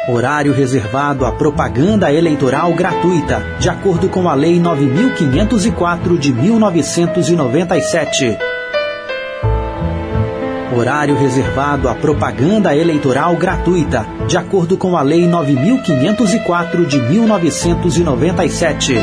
[0.08, 8.36] Horário reservado à propaganda eleitoral gratuita, de acordo com a Lei 9504 de 1997.
[10.74, 18.94] Horário reservado à propaganda eleitoral gratuita, de acordo com a Lei 9504 de 1997.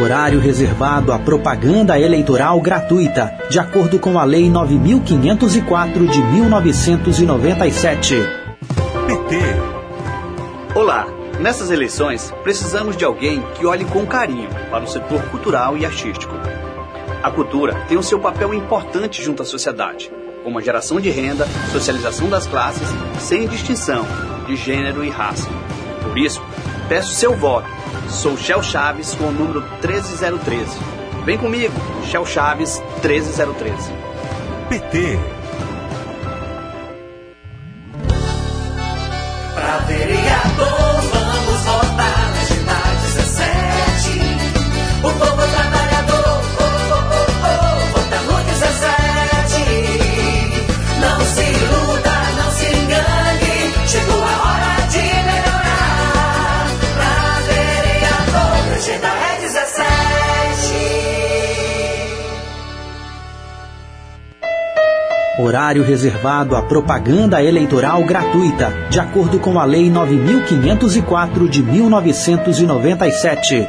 [0.00, 8.14] Horário reservado à propaganda eleitoral gratuita, de acordo com a Lei 9504 de 1997.
[9.08, 9.40] PT.
[10.76, 11.08] Olá,
[11.40, 16.53] nessas eleições precisamos de alguém que olhe com carinho para o setor cultural e artístico.
[17.24, 20.12] A cultura tem o seu papel importante junto à sociedade,
[20.42, 22.86] como a geração de renda, socialização das classes,
[23.18, 24.04] sem distinção
[24.46, 25.48] de gênero e raça.
[26.02, 26.42] Por isso,
[26.86, 27.66] peço seu voto.
[28.10, 30.78] Sou Shell Chaves com o número 13013.
[31.24, 31.72] Vem comigo,
[32.10, 33.90] Shell Chaves 13013.
[34.68, 35.33] PT.
[65.36, 73.66] Horário reservado à propaganda eleitoral gratuita, de acordo com a Lei 9504 de 1997.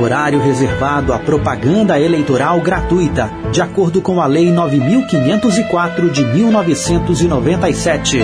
[0.00, 8.20] Horário reservado à propaganda eleitoral gratuita, de acordo com a Lei 9504 de 1997.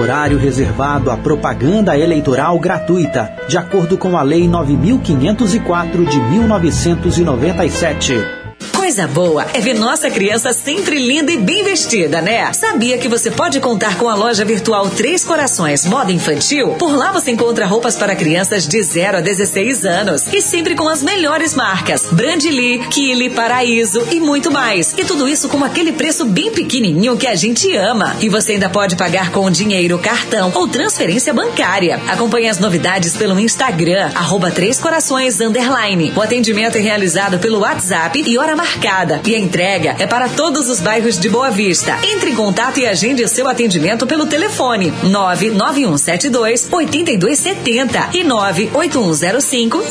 [0.00, 8.43] Horário reservado à propaganda eleitoral gratuita, de acordo com a Lei 9504 de 1997.
[8.94, 12.52] Coisa boa é ver nossa criança sempre linda e bem vestida, né?
[12.52, 16.74] Sabia que você pode contar com a loja virtual Três Corações Moda Infantil?
[16.74, 20.88] Por lá você encontra roupas para crianças de 0 a 16 anos e sempre com
[20.88, 24.94] as melhores marcas: Brandly, Kili, Paraíso e muito mais.
[24.96, 28.14] E tudo isso com aquele preço bem pequenininho que a gente ama.
[28.20, 32.00] E você ainda pode pagar com dinheiro, cartão ou transferência bancária.
[32.06, 36.12] Acompanhe as novidades pelo Instagram, arroba Três Corações Underline.
[36.14, 38.83] O atendimento é realizado pelo WhatsApp e hora marcada
[39.24, 41.98] E a entrega é para todos os bairros de Boa Vista.
[42.02, 49.84] Entre em contato e agende seu atendimento pelo telefone 99172 8270 e 98105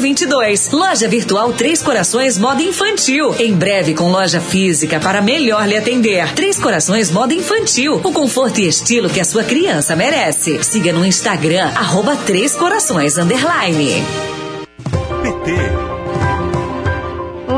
[0.00, 0.70] 0022.
[0.72, 3.32] Loja virtual Três Corações Moda Infantil.
[3.38, 6.32] Em breve com loja física para melhor lhe atender.
[6.34, 8.00] Três Corações Moda Infantil.
[8.02, 10.60] O conforto e estilo que a sua criança merece.
[10.64, 14.02] Siga no Instagram, arroba Três Corações Underline.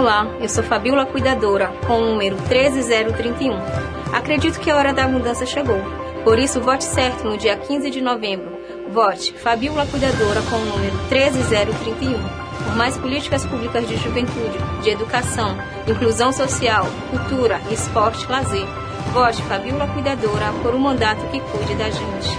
[0.06, 3.58] Olá, eu sou Fabiola Cuidadora, com o número 13031.
[4.12, 5.80] Acredito que a hora da mudança chegou.
[6.22, 8.56] Por isso, vote certo no dia 15 de novembro.
[8.92, 12.12] Vote Fabiola Cuidadora com o número 13031.
[12.12, 15.56] Por mais políticas públicas de juventude, de educação,
[15.88, 18.66] inclusão social, cultura, esporte e lazer.
[19.12, 22.38] Vote Fabiola Cuidadora por um mandato que cuide da gente.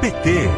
[0.00, 0.48] PT.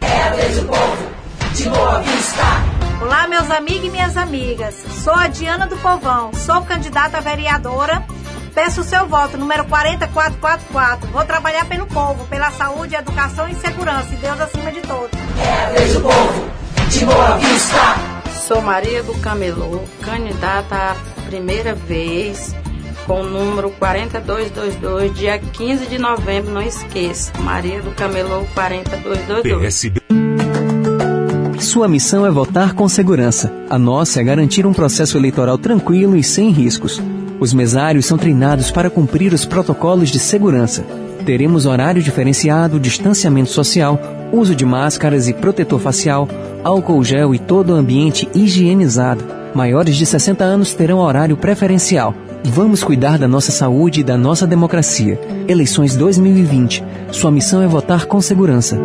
[0.00, 1.08] É a vez do povo
[1.54, 2.67] de Boa Vista.
[3.00, 4.74] Olá, meus amigos e minhas amigas.
[5.04, 8.04] Sou a Diana do Povão, sou candidata a vereadora.
[8.52, 11.08] Peço o seu voto, número 40444.
[11.10, 14.12] Vou trabalhar pelo povo, pela saúde, educação e segurança.
[14.12, 15.10] E Deus acima de todos.
[15.40, 16.50] É a vez do povo
[16.90, 17.78] de Boa Vista.
[18.48, 22.54] Sou Maria do Camelô, candidata a primeira vez
[23.06, 27.32] com o número 4222, dia 15 de novembro, não esqueça.
[27.38, 29.62] Maria do Camelô 4222.
[29.62, 30.27] PSB.
[31.68, 33.52] Sua missão é votar com segurança.
[33.68, 36.98] A nossa é garantir um processo eleitoral tranquilo e sem riscos.
[37.38, 40.82] Os mesários são treinados para cumprir os protocolos de segurança.
[41.26, 44.00] Teremos horário diferenciado, distanciamento social,
[44.32, 46.26] uso de máscaras e protetor facial,
[46.64, 49.22] álcool gel e todo o ambiente higienizado.
[49.54, 52.14] Maiores de 60 anos terão horário preferencial.
[52.44, 55.20] Vamos cuidar da nossa saúde e da nossa democracia.
[55.46, 56.82] Eleições 2020.
[57.12, 58.80] Sua missão é votar com segurança.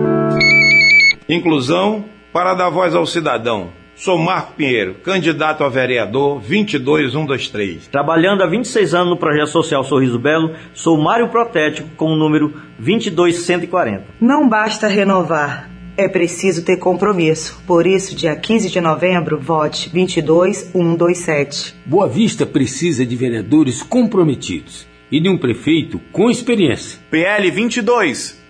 [1.29, 3.69] Inclusão para dar voz ao cidadão.
[3.95, 7.87] Sou Marco Pinheiro, candidato a vereador 22123.
[7.87, 12.59] Trabalhando há 26 anos no projeto social Sorriso Belo, sou Mário Protético com o número
[12.79, 14.03] 22140.
[14.19, 17.61] Não basta renovar, é preciso ter compromisso.
[17.67, 21.75] Por isso, dia 15 de novembro, vote 22127.
[21.85, 26.99] Boa Vista precisa de vereadores comprometidos e de um prefeito com experiência.
[27.11, 28.42] PL 22.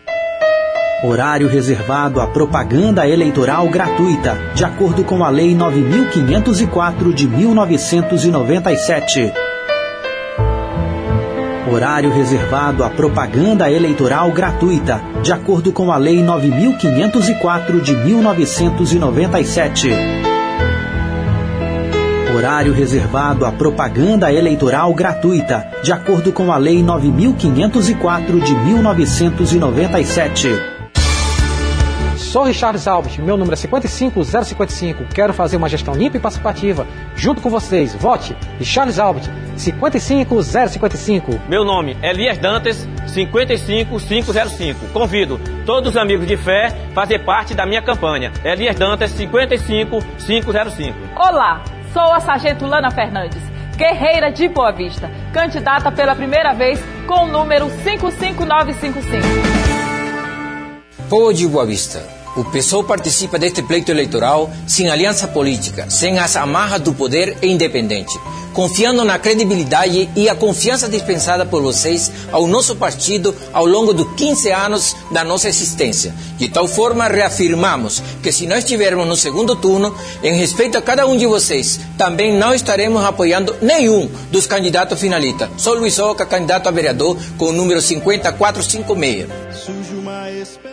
[1.03, 9.33] Horário reservado à propaganda eleitoral gratuita, de acordo com a Lei 9504 de 1997.
[11.69, 19.89] Horário reservado à propaganda eleitoral gratuita, de acordo com a Lei 9504 de 1997.
[22.33, 30.72] Horário reservado à propaganda eleitoral gratuita, de acordo com a Lei 9504 de 1997.
[32.33, 35.05] Sou Richard Alves, meu número é 55055.
[35.13, 36.87] Quero fazer uma gestão limpa e participativa.
[37.15, 41.39] Junto com vocês, vote Richard Alves, 55055.
[41.47, 44.87] Meu nome é Elias Dantas, 55505.
[44.87, 48.31] Convido todos os amigos de fé a fazer parte da minha campanha.
[48.43, 50.97] Elias Dantas, 55505.
[51.15, 51.63] Olá,
[51.93, 53.43] sou a Sargento Lana Fernandes,
[53.77, 59.27] guerreira de Boa Vista, candidata pela primeira vez com o número 55955.
[61.07, 66.35] Povo de Boa Vista, o PSOL participa deste pleito eleitoral sem aliança política, sem as
[66.35, 68.13] amarras do poder e independente,
[68.53, 74.13] confiando na credibilidade e a confiança dispensada por vocês ao nosso partido ao longo dos
[74.13, 76.13] 15 anos da nossa existência.
[76.37, 81.07] De tal forma, reafirmamos que se nós estivermos no segundo turno, em respeito a cada
[81.07, 85.49] um de vocês, também não estaremos apoiando nenhum dos candidatos finalistas.
[85.57, 90.72] Sou Luiz Oca, candidato a vereador com o número 50456.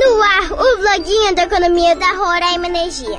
[0.00, 3.18] No ar, o bloguinho da economia da Roraima Energia.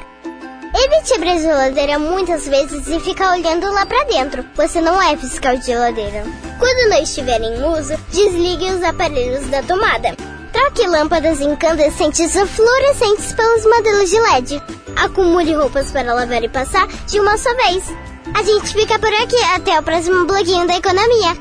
[0.73, 4.43] Evite abrir a geladeira muitas vezes e ficar olhando lá pra dentro.
[4.55, 6.23] Você não é fiscal de geladeira.
[6.57, 10.15] Quando não estiver em uso, desligue os aparelhos da tomada.
[10.51, 14.63] Troque lâmpadas incandescentes ou fluorescentes pelos modelos de LED.
[14.95, 17.93] Acumule roupas para lavar e passar de uma só vez.
[18.34, 19.39] A gente fica por aqui.
[19.53, 21.38] Até o próximo bloguinho da economia.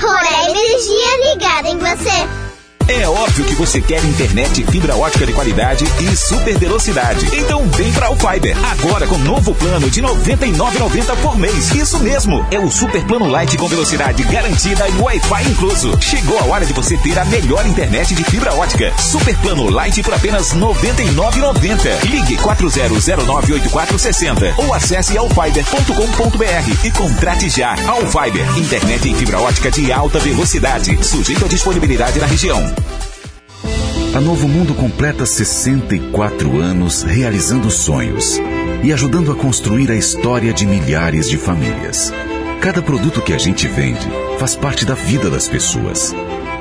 [0.00, 2.53] Roraima Energia ligada em você.
[2.86, 7.24] É óbvio que você quer internet fibra ótica de qualidade e super velocidade.
[7.34, 8.54] Então vem pra o Fiber.
[8.62, 11.74] Agora com novo plano de R$ 99,90 por mês.
[11.74, 12.46] Isso mesmo.
[12.50, 15.98] É o super plano light com velocidade garantida e Wi-Fi incluso.
[16.00, 18.92] Chegou a hora de você ter a melhor internet de fibra ótica.
[18.98, 22.04] Super plano light por apenas R$ 99,90.
[22.04, 27.76] Ligue 40098460 ou acesse alfiber.com.br e contrate já.
[27.88, 31.02] Alfiber, internet em fibra ótica de alta velocidade.
[31.02, 32.73] Sujeito à disponibilidade na região.
[34.14, 38.40] A Novo Mundo completa 64 anos realizando sonhos.
[38.84, 42.12] e ajudando a construir a história de milhares de famílias.
[42.60, 44.06] Cada produto que a gente vende
[44.38, 46.14] faz parte da vida das pessoas.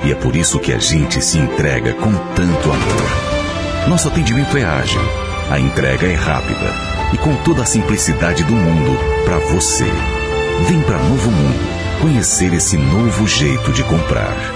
[0.05, 3.89] E é por isso que a gente se entrega com tanto amor.
[3.89, 5.01] Nosso atendimento é ágil,
[5.49, 6.73] a entrega é rápida
[7.13, 9.91] e com toda a simplicidade do mundo para você.
[10.67, 14.52] Vem para Novo Mundo conhecer esse novo jeito de comprar.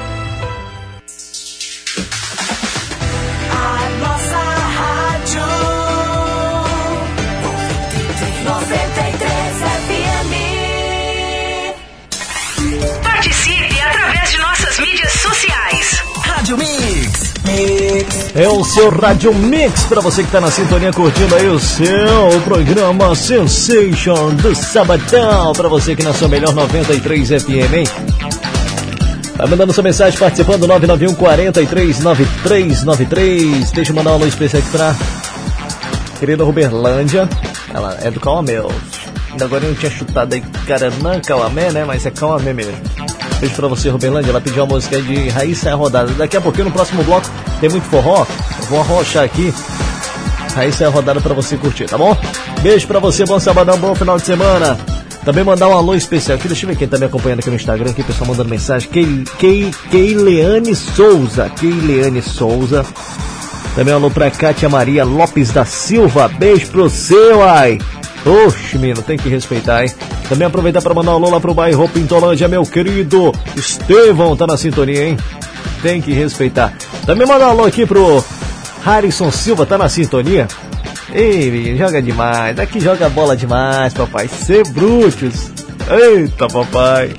[18.35, 22.41] É o seu Rádio Mix para você que tá na sintonia curtindo aí o seu
[22.43, 25.53] programa Sensation do Sabadão.
[25.53, 27.83] Para você que na sua melhor 93 FM, hein?
[29.35, 33.71] Vai mandando sua mensagem participando 991 43 9393.
[33.71, 34.95] Deixa eu mandar um alô especial aqui pra
[36.19, 37.27] querida Ruberlândia.
[37.73, 38.71] Ela é do Calamel.
[39.31, 41.85] Ainda agora eu não tinha chutado aí, cara, não é Calamé, né?
[41.85, 42.73] Mas é Calamé mesmo.
[43.39, 44.31] Beijo pra você, Ruberlândia.
[44.31, 46.11] Ela pediu uma música de Raíssa Rodada.
[46.13, 47.27] Daqui a pouquinho, no próximo bloco,
[47.59, 48.25] tem muito forró.
[48.59, 49.53] Eu vou arrochar aqui.
[50.55, 52.17] Raíssa é rodada pra você curtir, tá bom?
[52.61, 54.77] Beijo pra você, bom sabadão, bom final de semana.
[55.23, 56.47] Também mandar um alô especial aqui.
[56.47, 57.91] Deixa eu ver quem tá me acompanhando aqui no Instagram.
[57.91, 58.89] Aqui, pessoal mandando mensagem.
[58.89, 61.49] Kei- Kei- Keileane Souza.
[61.59, 62.83] Keileane Souza.
[63.75, 66.27] Também um alô pra Kátia Maria Lopes da Silva.
[66.27, 67.77] Beijo pro seu, ai.
[68.25, 69.91] Oxe, menino, tem que respeitar, hein?
[70.29, 74.57] Também aproveitar para mandar um alô lá pro bairro Pintolândia, meu querido Estevão, tá na
[74.57, 75.17] sintonia, hein?
[75.81, 76.73] Tem que respeitar.
[77.05, 78.23] Também mandar um alô aqui pro
[78.83, 80.47] Harrison Silva, tá na sintonia?
[81.13, 82.55] Ei, menino, joga demais.
[82.55, 84.27] Daqui joga bola demais, papai.
[84.27, 85.51] Cê brutos.
[85.89, 87.15] Eita, papai.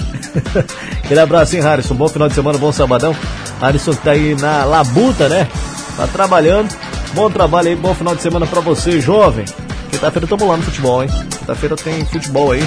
[1.02, 1.94] Aquele abraço, hein, Harrison.
[1.94, 3.16] Bom final de semana, bom sabadão.
[3.61, 5.48] Harrison que tá aí na labuta, né?
[5.96, 6.68] Tá trabalhando.
[7.14, 9.46] Bom trabalho aí, bom final de semana pra você, jovem.
[9.90, 11.11] Quinta-feira tamo lá no futebol, hein?
[11.38, 12.62] Quinta-feira tem futebol aí.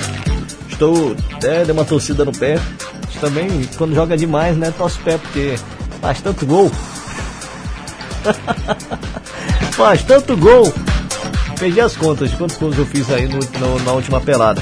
[0.82, 2.60] Estou até dei uma torcida no pé.
[3.20, 4.74] Também, quando joga demais, né?
[4.76, 5.54] Torce o pé, porque
[6.02, 6.72] faz tanto gol.
[9.74, 10.74] faz tanto gol.
[11.60, 14.60] Perdi as contas quantos gols eu fiz aí no- no- na última pelada.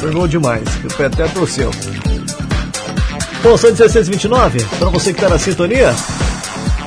[0.00, 0.64] Foi gol demais.
[0.84, 1.70] O pé até torceu.
[3.42, 4.64] São 16h29.
[4.80, 5.94] Pra você que tá na sintonia,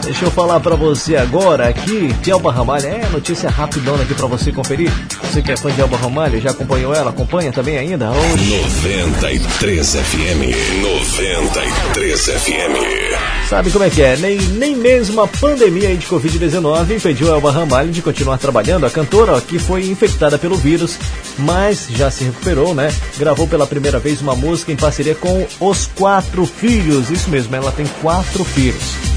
[0.03, 2.88] Deixa eu falar pra você agora aqui de Elba Ramalho.
[2.88, 4.91] É notícia rapidona aqui pra você conferir.
[5.23, 7.11] Você que é fã de Elba Ramalho, já acompanhou ela?
[7.11, 8.09] Acompanha também ainda?
[8.09, 8.57] Hoje.
[8.88, 10.81] 93 FM.
[10.81, 13.49] 93 FM.
[13.49, 14.17] Sabe como é que é?
[14.17, 18.85] Nem, nem mesmo a pandemia de Covid-19 impediu a Elba Ramalho de continuar trabalhando.
[18.85, 20.97] A cantora ó, que foi infectada pelo vírus,
[21.38, 22.93] mas já se recuperou, né?
[23.17, 27.09] Gravou pela primeira vez uma música em parceria com os quatro filhos.
[27.09, 29.09] Isso mesmo, ela tem quatro filhos.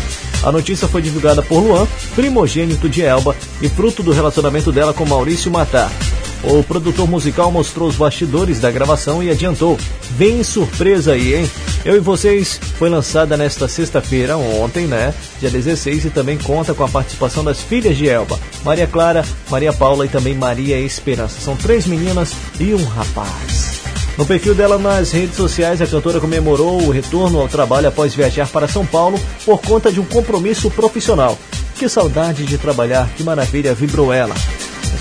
[0.43, 5.05] A notícia foi divulgada por Luan, primogênito de Elba e fruto do relacionamento dela com
[5.05, 5.91] Maurício Matar.
[6.43, 9.79] O produtor musical mostrou os bastidores da gravação e adiantou:
[10.17, 11.51] Vem surpresa aí, hein?
[11.85, 15.15] Eu e vocês foi lançada nesta sexta-feira, ontem, né?
[15.41, 19.73] Dia 16, e também conta com a participação das filhas de Elba, Maria Clara, Maria
[19.73, 21.41] Paula e também Maria Esperança.
[21.41, 23.82] São três meninas e um rapaz.
[24.17, 28.47] No perfil dela nas redes sociais, a cantora comemorou o retorno ao trabalho após viajar
[28.49, 31.39] para São Paulo por conta de um compromisso profissional.
[31.77, 34.35] Que saudade de trabalhar, que maravilha, vibrou ela.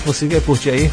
[0.06, 0.90] Você quer curtir aí,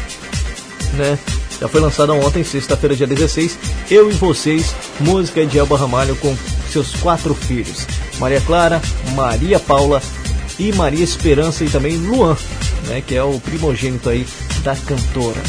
[0.94, 1.18] né?
[1.60, 3.58] Já foi lançada ontem, sexta-feira, dia 16,
[3.90, 6.34] Eu e Vocês, música de Elba Ramalho com
[6.70, 7.86] seus quatro filhos.
[8.18, 8.80] Maria Clara,
[9.14, 10.00] Maria Paula
[10.58, 12.36] e Maria Esperança e também Luan,
[12.86, 13.02] né?
[13.06, 14.26] Que é o primogênito aí
[14.62, 15.42] da cantora.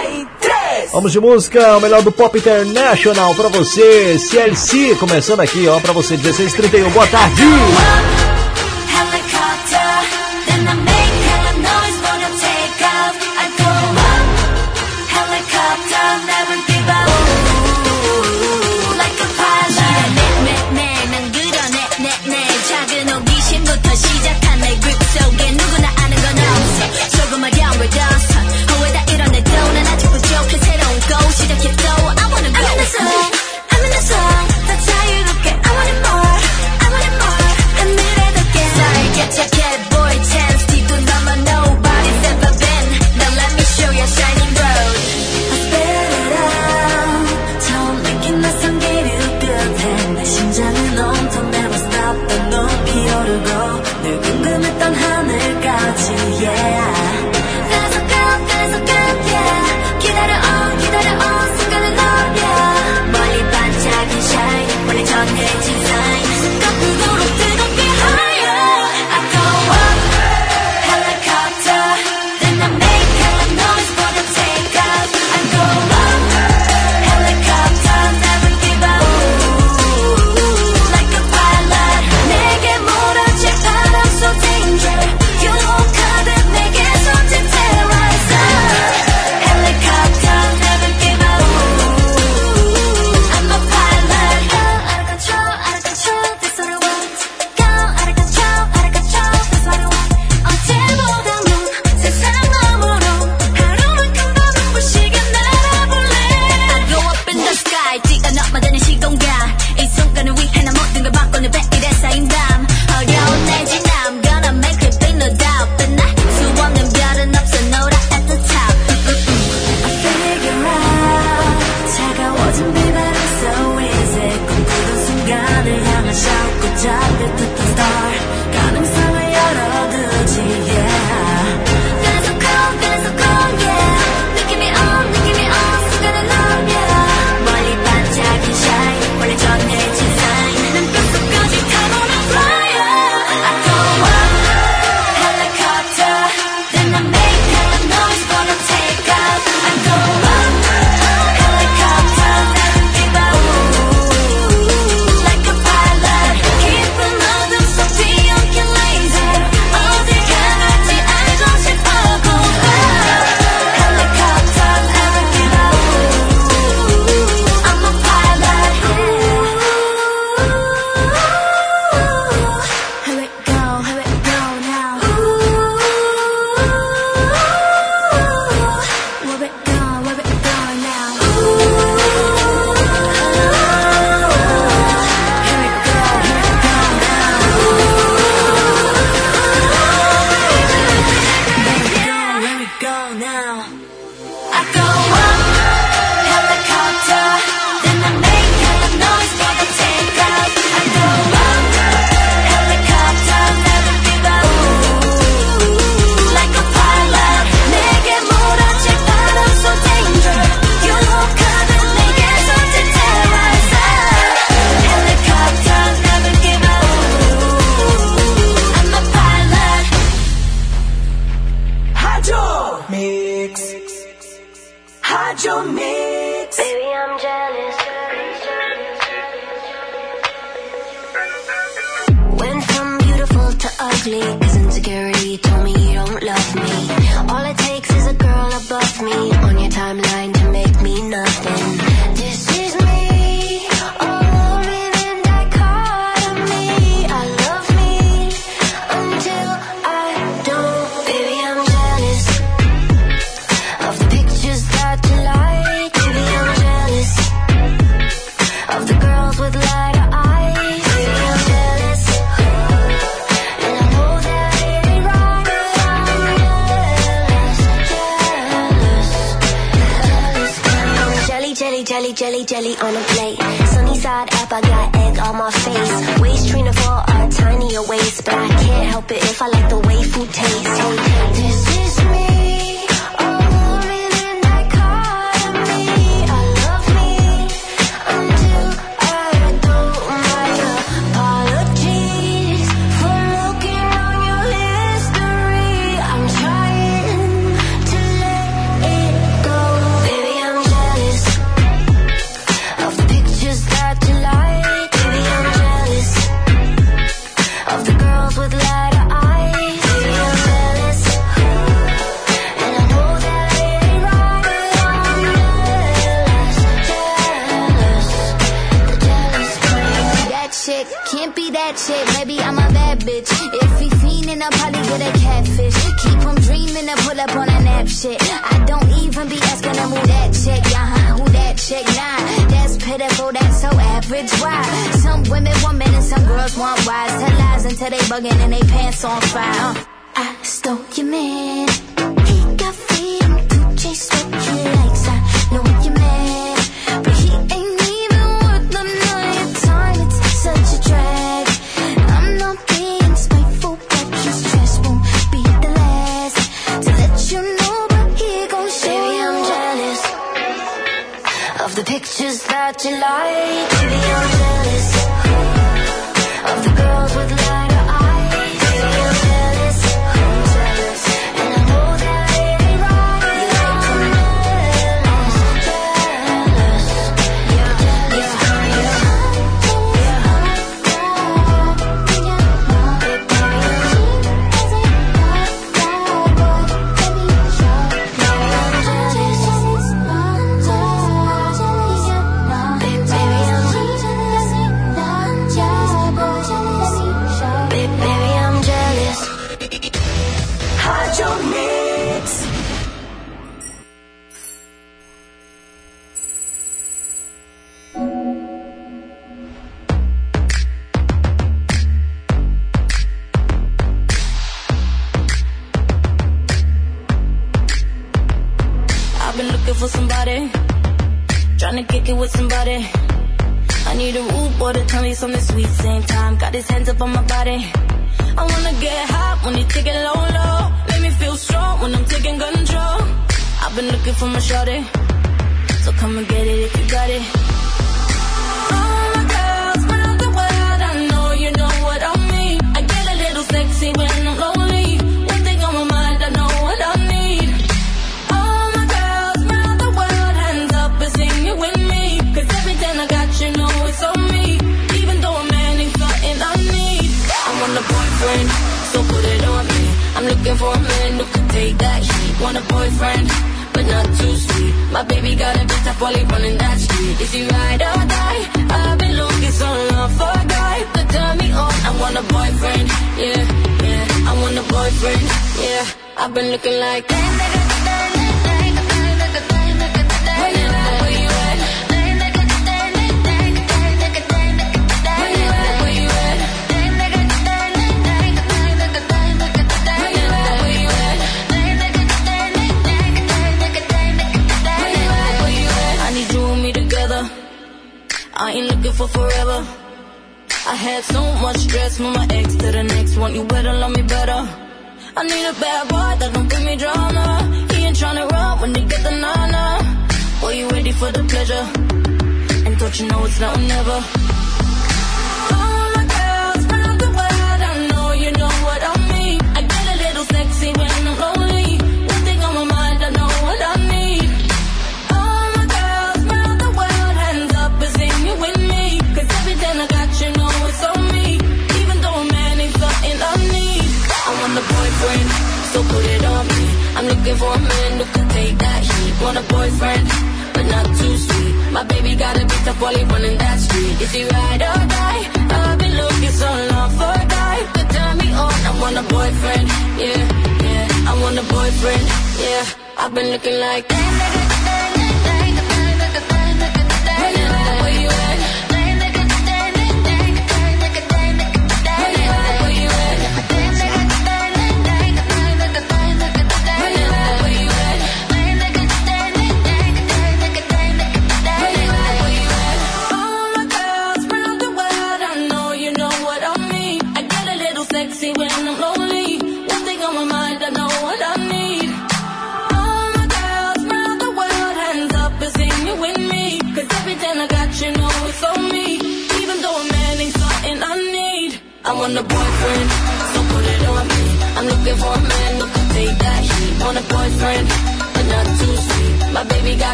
[0.00, 0.90] 93.
[0.92, 5.92] Vamos de música, o melhor do Pop International pra você, CLC, começando aqui, ó, pra
[5.92, 7.42] você, 1631, boa tarde!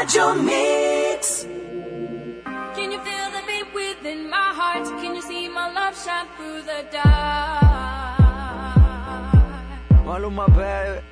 [0.00, 1.44] Rádio Mix.
[2.74, 4.86] Can you feel the beat within my heart?
[5.02, 7.60] Can you see my love shine through the dark?
[10.06, 11.09] Maluma, baby.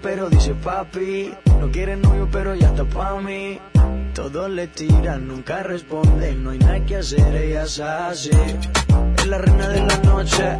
[0.00, 1.32] pero dice papi.
[1.60, 3.58] No quiere novio, pero ya está pa' mí.
[4.14, 8.30] Todos le tiran, nunca responden, no hay nada que hacer, ella se hace.
[9.16, 10.58] Es la reina de la noche,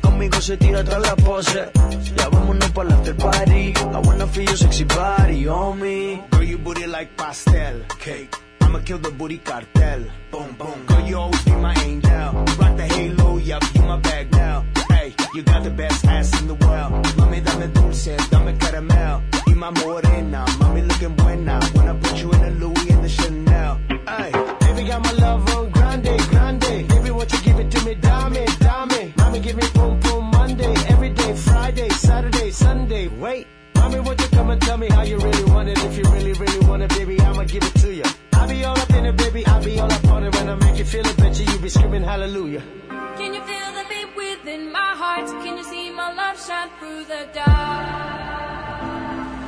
[0.00, 1.70] conmigo se tira toda la pose.
[2.16, 6.22] Ya vámonos para el after party, I wanna feel sexy body, homie.
[6.30, 8.34] Girl, you booty like pastel, cake.
[8.62, 10.86] I'ma kill the booty cartel, boom, boom.
[10.86, 12.10] Girl, you always be my angel.
[12.48, 14.64] You Rock the halo, yup, you my bag now.
[14.88, 16.63] Hey, you got the best ass in the world.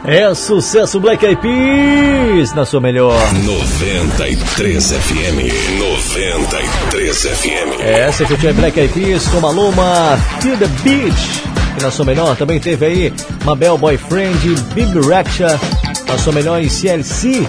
[0.08, 3.18] É sucesso Black Eyed Peas na sua melhor.
[3.42, 5.78] 93 FM.
[5.80, 7.80] 93 FM.
[7.80, 11.42] Essa que tinha Black Eyed Peas com Maluma, To The Beach.
[11.76, 13.12] E na sua melhor também teve aí
[13.44, 15.58] Mabel Boyfriend, Big Rexha.
[16.06, 17.44] Na sua melhor em CLC.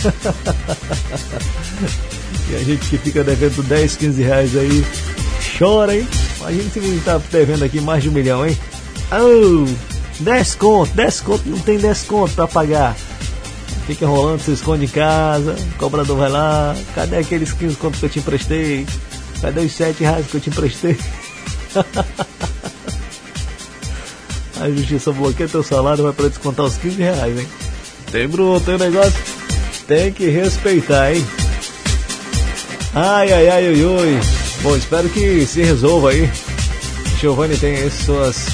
[2.50, 4.82] e a gente que fica devendo 10, 15 reais aí,
[5.58, 6.08] chora, hein?
[6.38, 8.56] Imagina se a gente tá devendo aqui mais de um milhão, hein?
[9.12, 9.66] Oh,
[10.20, 12.96] 10 conto, 10 conto, não tem 10 conto pra pagar.
[13.86, 18.06] Fica enrolando, você esconde em casa, o cobrador vai lá, cadê aqueles 15 contos que
[18.06, 18.86] eu te emprestei?
[19.42, 20.96] Cadê os 7 reais que eu te emprestei?
[24.60, 27.48] A justiça bloqueia teu salário, vai para descontar os 15 reais, hein?
[28.12, 29.18] Tem bruto, o negócio?
[29.86, 31.26] Tem que respeitar, hein?
[32.94, 34.20] Ai, ai, ai, ui, ui.
[34.62, 36.30] Bom, espero que se resolva aí.
[37.18, 38.48] Giovanni tem aí suas,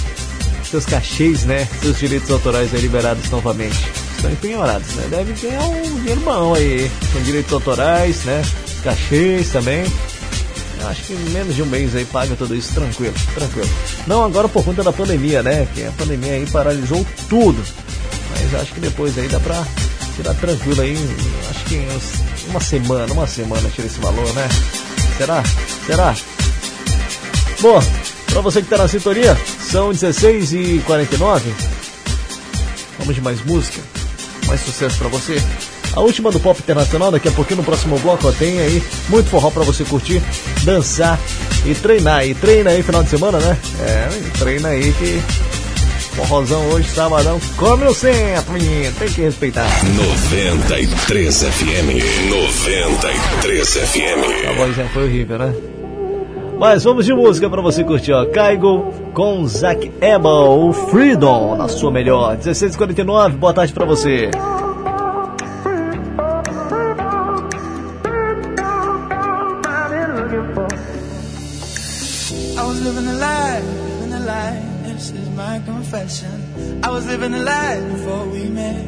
[0.70, 1.66] seus cachês, né?
[1.82, 3.76] Seus direitos autorais liberados novamente.
[4.14, 5.08] Estão empenhorados, né?
[5.10, 8.42] Deve ganhar um dinheiro bom aí, com direitos autorais, né?
[8.84, 9.84] Cachês também.
[10.88, 13.68] Acho que menos de um mês aí paga tudo isso tranquilo, tranquilo.
[14.06, 15.66] Não agora por conta da pandemia, né?
[15.74, 17.62] Que a pandemia aí paralisou tudo.
[18.30, 19.64] Mas acho que depois aí dá pra
[20.14, 20.96] tirar tranquilo aí.
[21.50, 21.86] Acho que
[22.48, 24.48] uma semana, uma semana tira esse valor, né?
[25.18, 25.42] Será?
[25.86, 26.14] Será?
[27.60, 27.82] Bom,
[28.26, 29.36] pra você que tá na sintonia,
[29.70, 31.54] são 16 e 49
[32.98, 33.80] Vamos de mais música,
[34.46, 35.36] mais sucesso pra você.
[35.96, 39.30] A última do pop internacional, daqui a pouquinho no próximo bloco, ó, tem aí muito
[39.30, 40.22] forró pra você curtir,
[40.62, 41.18] dançar
[41.64, 42.26] e treinar.
[42.26, 43.56] E treina aí final de semana, né?
[43.80, 44.08] É,
[44.38, 45.22] treina aí que
[46.14, 49.66] forrozão hoje, sabadão, come no centro, menino, tem que respeitar.
[49.94, 52.30] 93 FM.
[52.30, 54.48] 93 FM.
[54.50, 55.54] A voz já foi horrível, né?
[56.58, 58.26] Mas vamos de música pra você curtir, ó.
[58.26, 62.36] Caigo com Zac Ebel, Freedom, na sua melhor.
[62.36, 64.30] 16h49, boa tarde pra você.
[75.86, 76.82] Confession.
[76.82, 78.84] I was living a lie before we met.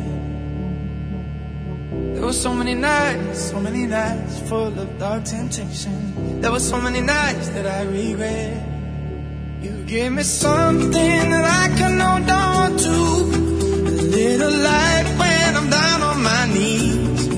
[2.15, 6.41] There were so many nights, so many nights full of dark temptation.
[6.41, 8.67] There were so many nights that I regret.
[9.63, 12.97] You gave me something that I can hold on to.
[13.91, 17.29] A little light when I'm down on my knees.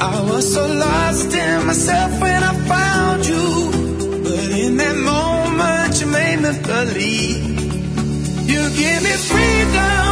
[0.00, 3.70] I was so lost in myself when I found you.
[4.24, 7.57] But in that moment, you made me believe.
[8.48, 10.07] You give me freedom,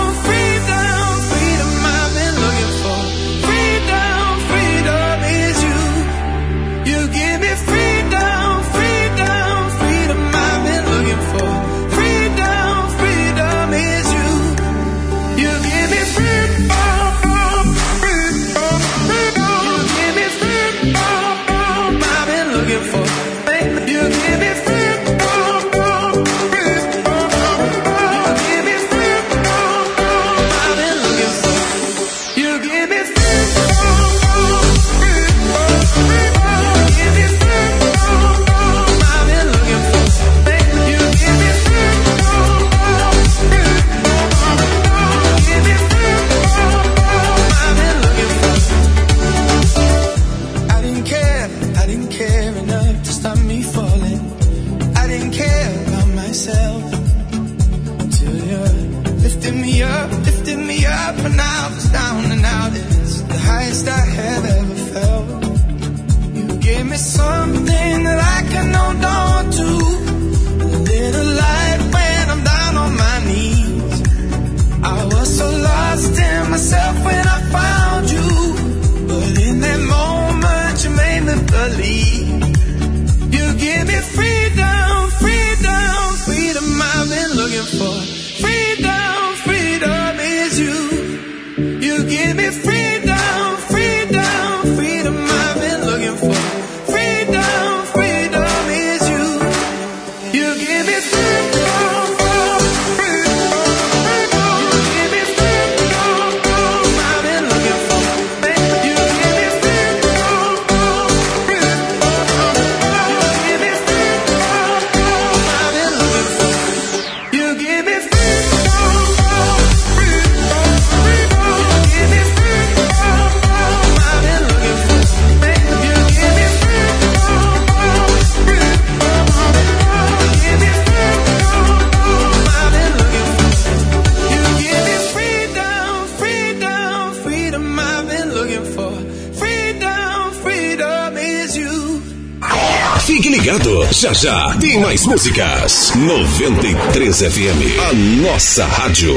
[143.97, 145.91] já já tem mais músicas.
[145.97, 147.93] 93 FM, a
[148.31, 149.15] nossa rádio.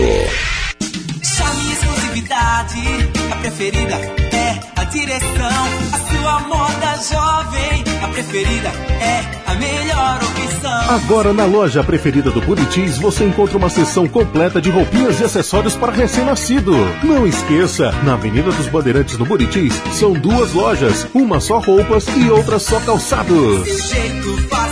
[1.21, 2.81] Chame exclusividade,
[3.29, 3.95] a preferida
[4.31, 5.67] é a direção.
[5.91, 8.69] A sua moda jovem, a preferida
[9.01, 10.95] é a melhor opção.
[10.95, 15.75] Agora na loja preferida do Buritis você encontra uma seção completa de roupinhas e acessórios
[15.75, 16.73] para recém-nascido.
[17.03, 22.29] Não esqueça, na Avenida dos Bandeirantes no Buritis são duas lojas, uma só roupas e
[22.29, 23.67] outra só calçados.
[23.67, 24.68] Seu jeito fácil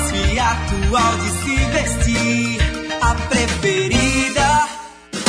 [0.88, 2.60] atual de se vestir,
[3.02, 3.97] a preferida.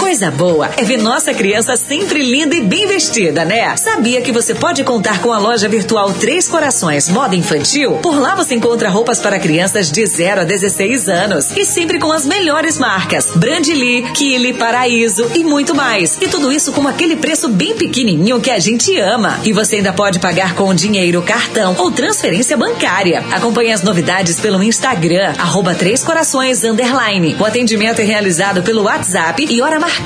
[0.08, 3.76] Coisa boa é ver nossa criança sempre linda e bem vestida, né?
[3.76, 7.96] Sabia que você pode contar com a loja virtual Três Corações Moda Infantil?
[7.96, 12.10] Por lá você encontra roupas para crianças de 0 a 16 anos e sempre com
[12.10, 16.16] as melhores marcas: Brandly, Kili, Paraíso e muito mais.
[16.22, 19.38] E tudo isso com aquele preço bem pequenininho que a gente ama.
[19.44, 23.22] E você ainda pode pagar com dinheiro, cartão ou transferência bancária.
[23.30, 27.36] Acompanhe as novidades pelo Instagram, arroba Três Corações Underline.
[27.38, 29.97] O atendimento é realizado pelo WhatsApp e hora marcada.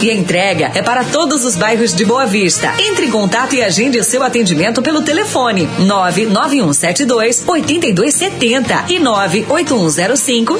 [0.00, 2.74] E a entrega é para todos os bairros de Boa Vista.
[2.78, 10.58] Entre em contato e agende o seu atendimento pelo telefone 99172 8270 e 98105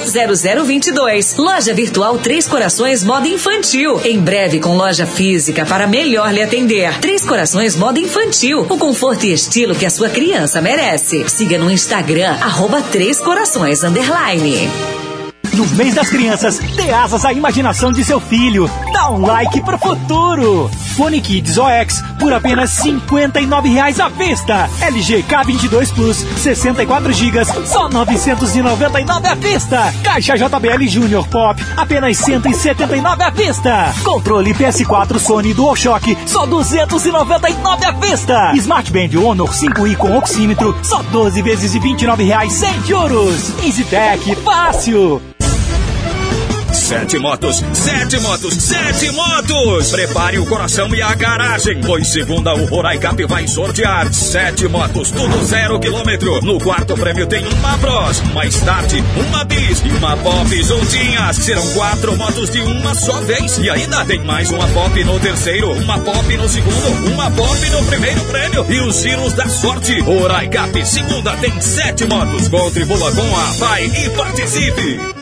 [0.67, 1.37] 0022.
[1.37, 4.01] Loja virtual Três Corações Moda Infantil.
[4.05, 6.99] Em breve com loja física para melhor lhe atender.
[7.01, 8.67] Três Corações Moda Infantil.
[8.69, 11.25] O conforto e estilo que a sua criança merece.
[11.29, 15.00] Siga no Instagram, arroba Três Corações Underline.
[15.53, 18.71] No mês das crianças, dê asas à imaginação de seu filho.
[18.93, 20.71] Dá um like pro futuro.
[20.97, 24.71] Fone Kids OX por apenas R$ 59,00 à vista.
[24.81, 29.95] LG K22 Plus 64 GB, só R$ 999 à vista.
[30.05, 33.95] Caixa JBL Junior Pop, apenas R$ 179 à vista.
[34.05, 38.53] Controle PS4 Sony DualShock, só R$ 299 à vista.
[38.55, 43.53] Smart Band Honor 5i com oxímetro, só 12 vezes de R$ 29,00 sem juros.
[43.65, 45.21] EasyTech, fácil.
[46.73, 49.91] Sete motos, sete motos, sete motos!
[49.91, 55.45] Prepare o coração e a garagem, pois segunda o Roraicap vai sortear sete motos, tudo
[55.45, 56.41] zero quilômetro.
[56.45, 61.37] No quarto prêmio tem uma Bros, mais tarde uma Bis e uma Pop juntinhas.
[61.37, 63.59] Serão quatro motos de uma só vez.
[63.59, 67.85] E ainda tem mais uma Pop no terceiro, uma Pop no segundo, uma Pop no
[67.85, 70.01] primeiro prêmio e os giros da sorte.
[70.01, 72.49] Roraicap, segunda tem sete motos.
[72.49, 75.21] Contribua com a PAI e participe!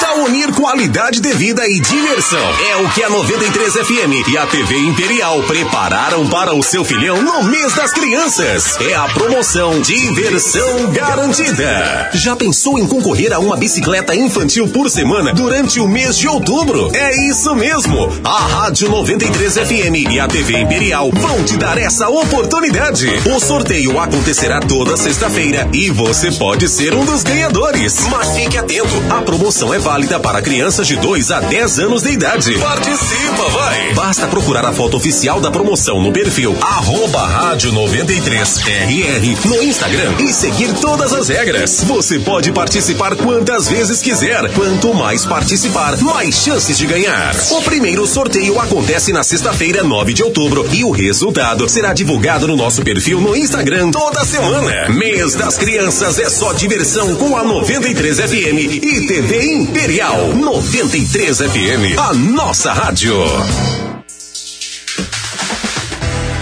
[0.00, 2.38] Tal unir qualidade de vida e diversão?
[2.70, 7.22] É o que a 93 FM e a TV Imperial prepararam para o seu filhão
[7.22, 8.76] no mês das crianças.
[8.80, 12.10] É a promoção Diversão Garantida.
[12.14, 16.90] Já pensou em concorrer a uma bicicleta infantil por semana durante o mês de outubro?
[16.94, 18.08] É isso mesmo.
[18.24, 23.08] A Rádio 93 FM e a TV Imperial vão te dar essa oportunidade.
[23.34, 27.98] O sorteio acontecerá toda sexta-feira e você pode ser um dos ganhadores.
[28.10, 32.10] Mas fique atento, a promoção é válida para crianças de 2 a 10 anos de
[32.10, 32.58] idade.
[32.58, 33.94] Participa, vai!
[33.94, 40.32] Basta procurar a foto oficial da promoção no perfil arroba rádio 93RR no Instagram e
[40.32, 41.84] seguir todas as regras.
[41.84, 44.52] Você pode participar quantas vezes quiser.
[44.52, 47.34] Quanto mais participar, mais chances de ganhar.
[47.50, 52.56] O primeiro sorteio acontece na sexta-feira, 9 de outubro, e o resultado será divulgado no
[52.56, 54.88] nosso perfil no Instagram toda semana.
[54.88, 61.98] Mês das Crianças é só diversão com a 93 FM e TV Imperial 93 FM,
[61.98, 63.14] a nossa rádio.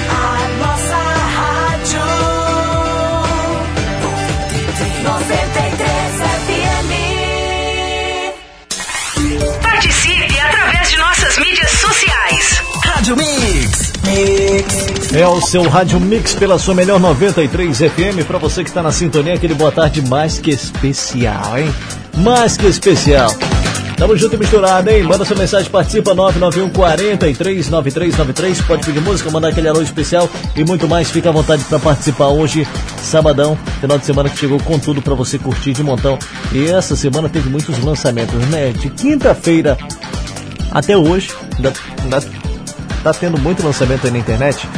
[0.08, 0.96] A nossa
[1.34, 2.00] rádio
[5.02, 6.92] 93 FM.
[9.60, 12.62] Participe através de nossas mídias sociais.
[12.84, 13.92] Rádio Mix.
[15.12, 18.24] É o seu Rádio Mix pela sua melhor 93 FM.
[18.24, 21.74] Para você que está na sintonia, aquele boa tarde mais que especial, hein?
[22.16, 23.30] Mais que especial.
[23.96, 25.02] Tamo junto e misturado, hein?
[25.02, 28.60] Manda sua mensagem, participa 991 43 9393.
[28.62, 31.10] Pode pedir música, mandar aquele alô especial e muito mais.
[31.10, 32.68] Fica à vontade pra participar hoje,
[33.00, 36.18] sabadão, final de semana que chegou com tudo pra você curtir de montão.
[36.52, 38.72] E essa semana teve muitos lançamentos, né?
[38.72, 39.78] De quinta-feira
[40.70, 41.72] até hoje, ainda,
[42.02, 42.22] ainda
[43.02, 44.68] tá tendo muito lançamento aí na internet.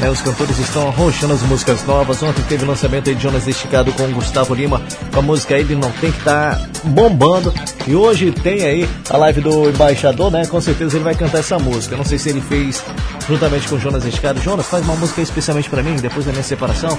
[0.00, 2.22] Né, os cantores estão arrochando as músicas novas.
[2.22, 4.80] Ontem teve lançamento aí de Jonas Esticado com o Gustavo Lima,
[5.12, 7.52] com a música Ele Não Tem que tá bombando.
[7.86, 10.46] E hoje tem aí a live do embaixador, né?
[10.46, 11.96] Com certeza ele vai cantar essa música.
[11.96, 12.82] Não sei se ele fez
[13.28, 14.40] juntamente com o Jonas Esticado.
[14.40, 16.96] Jonas, faz uma música especialmente para mim, depois da minha separação.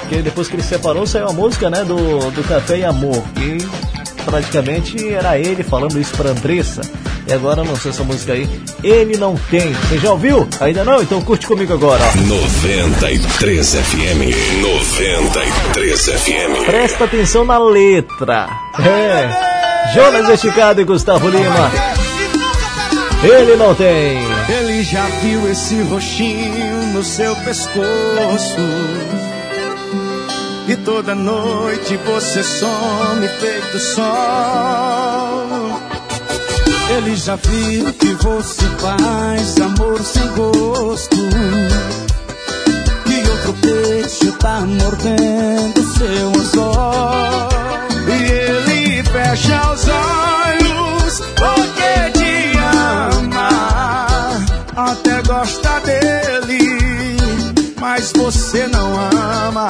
[0.00, 1.84] Porque depois que ele separou, saiu a música, né?
[1.84, 3.24] Do, do Café e Amor.
[3.38, 6.80] E praticamente era ele falando isso pra Andressa.
[7.26, 8.48] E agora lançou essa música aí.
[8.82, 9.72] Ele não tem.
[9.72, 10.48] Você já ouviu?
[10.60, 11.00] Ainda não?
[11.02, 12.02] Então curte comigo agora.
[12.04, 12.16] ó.
[12.20, 14.60] 93 FM.
[14.62, 16.64] 93 FM.
[16.66, 18.48] Presta atenção na letra.
[18.80, 19.92] É.
[19.94, 21.70] Jonas Esticado e Gustavo Lima.
[23.22, 24.18] Ele não tem.
[24.48, 28.56] Ele já viu esse roxinho no seu pescoço.
[30.68, 35.42] E toda noite você some feito sol.
[36.96, 41.16] Ele já viu que você faz amor sem gosto.
[43.04, 47.48] Que outro peixe tá mordendo seu anzol.
[48.06, 52.58] E ele fecha os olhos porque te
[53.18, 54.38] ama.
[54.76, 56.78] Até gosta dele,
[57.80, 58.92] mas você não
[59.48, 59.66] ama.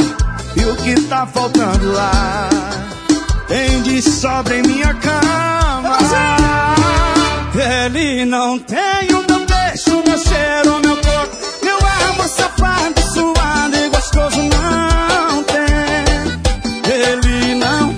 [0.56, 2.48] E o que tá faltando lá?
[3.48, 5.98] Tem de sobra em minha cama.
[7.54, 13.88] Ele não tem o meu beijo, meu cheiro, meu corpo, meu amor safado, suado e
[13.90, 14.38] gostoso.
[14.38, 15.62] Não tem.
[16.92, 17.91] Ele não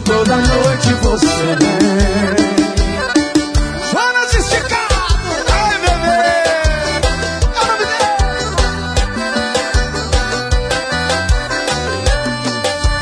[0.00, 2.36] toda noite você vem.
[3.90, 6.26] Jonas esticado, ai bebê.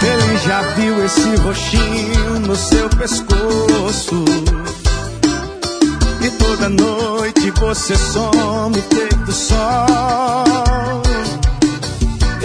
[0.07, 4.25] Ele já viu esse roxinho no seu pescoço.
[6.21, 11.04] E toda noite você some feito sol.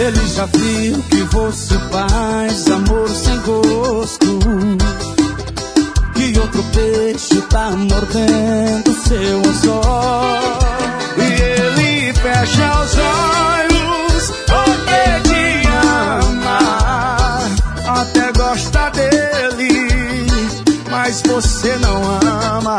[0.00, 4.40] Ele já viu que você faz amor sem gosto.
[6.14, 10.38] Que outro peixe tá mordendo seu anzol.
[11.18, 15.68] E ele fecha os olhos porque te
[16.16, 18.00] ama.
[18.00, 20.26] Até gosta dele,
[20.90, 22.02] mas você não
[22.56, 22.78] ama.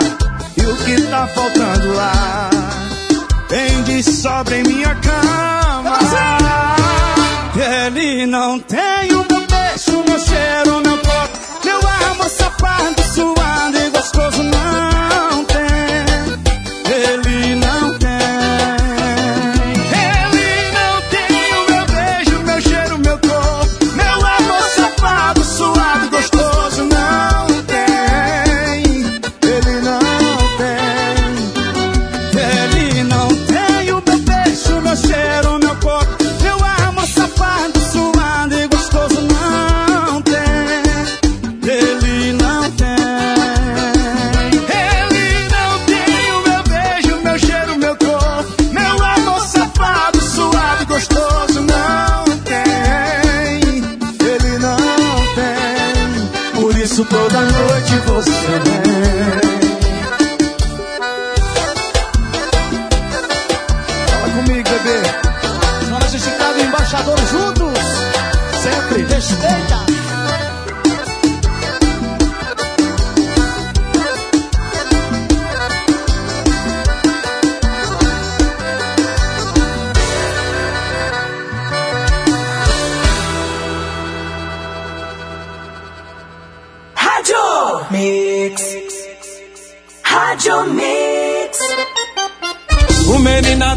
[0.57, 2.49] E o que tá faltando lá?
[3.47, 5.60] Tem de sobra em minha cama.
[7.93, 11.77] Ele não tem o meu beijo, meu cheiro, meu corpo, meu
[12.09, 14.50] amor safado, suado e gostoso.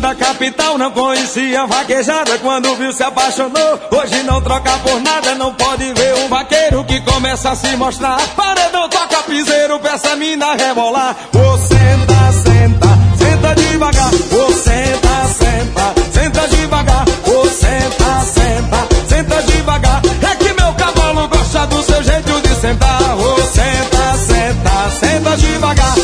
[0.05, 2.37] da capital não conhecia vaquejada.
[2.41, 3.81] Quando viu, se apaixonou.
[3.91, 8.19] Hoje não troca por nada, não pode ver um vaqueiro que começa a se mostrar.
[8.37, 11.17] Paredão toca piseiro, peça mina rebolar.
[11.33, 14.11] Ô, senta, senta, senta devagar.
[14.13, 17.05] Ô, senta, senta, senta devagar.
[17.27, 20.03] Ô, senta, senta, senta devagar.
[20.31, 23.01] É que meu cavalo gosta do seu jeito de sentar.
[23.17, 26.04] Ô, senta, senta, senta devagar.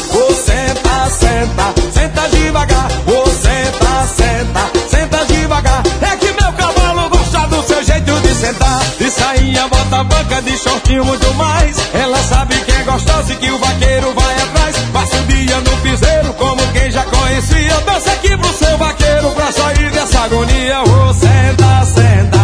[9.10, 11.76] saia, bota banca de shortinho muito mais.
[11.92, 14.76] Ela sabe que é gostosa e que o vaqueiro vai atrás.
[14.92, 17.80] Passa o dia no piseiro, como quem já conhecia.
[17.80, 20.82] Dança aqui pro seu vaqueiro pra sair dessa agonia.
[20.82, 22.39] Ô, oh, senta, senta.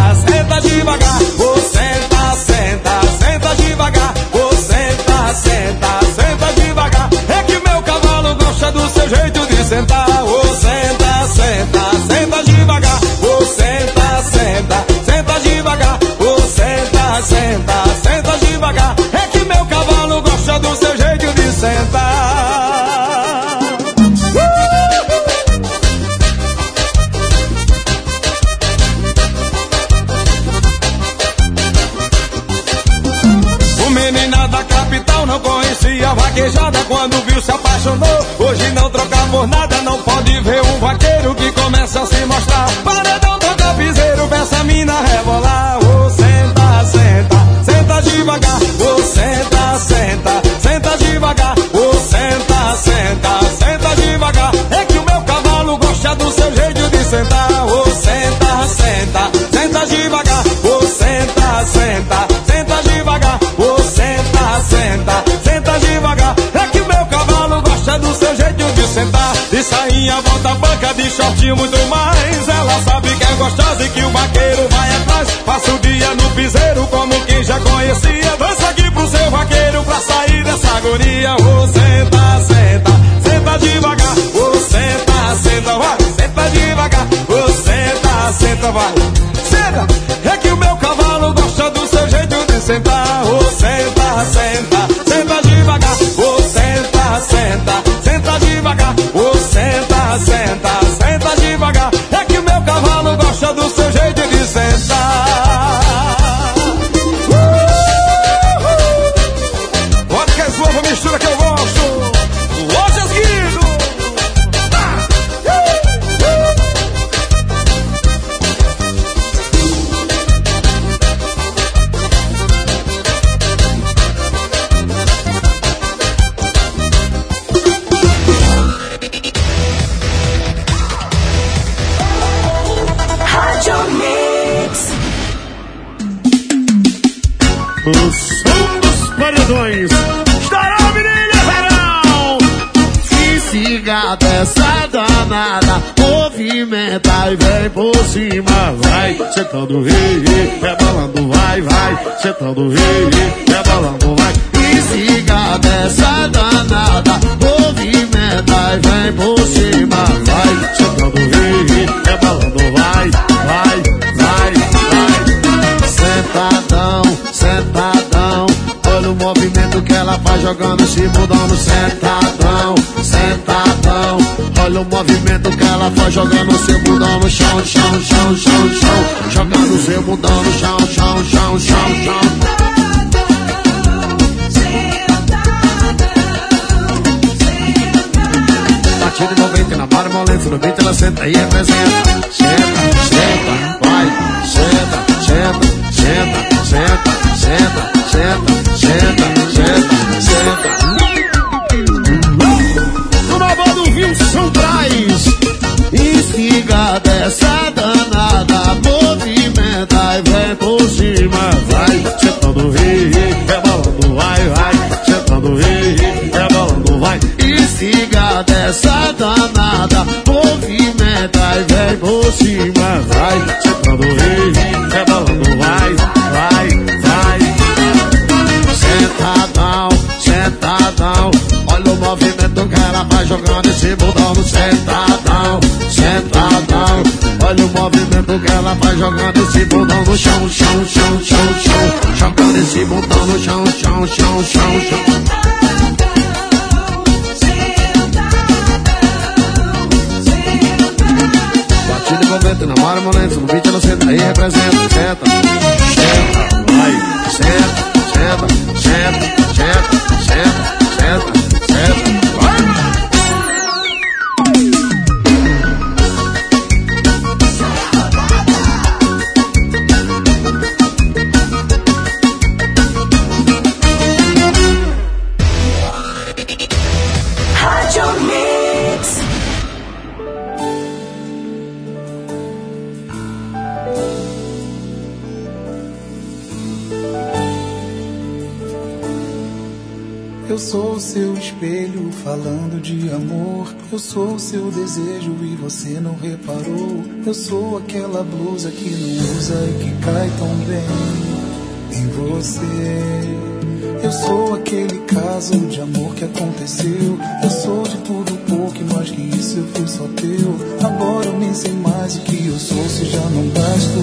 [304.27, 307.19] sou aquele caso de amor que aconteceu.
[307.43, 310.87] Eu sou de tudo pouco, mais que isso eu fui só teu.
[310.87, 314.03] Agora eu nem sei mais o que eu sou, se já não basto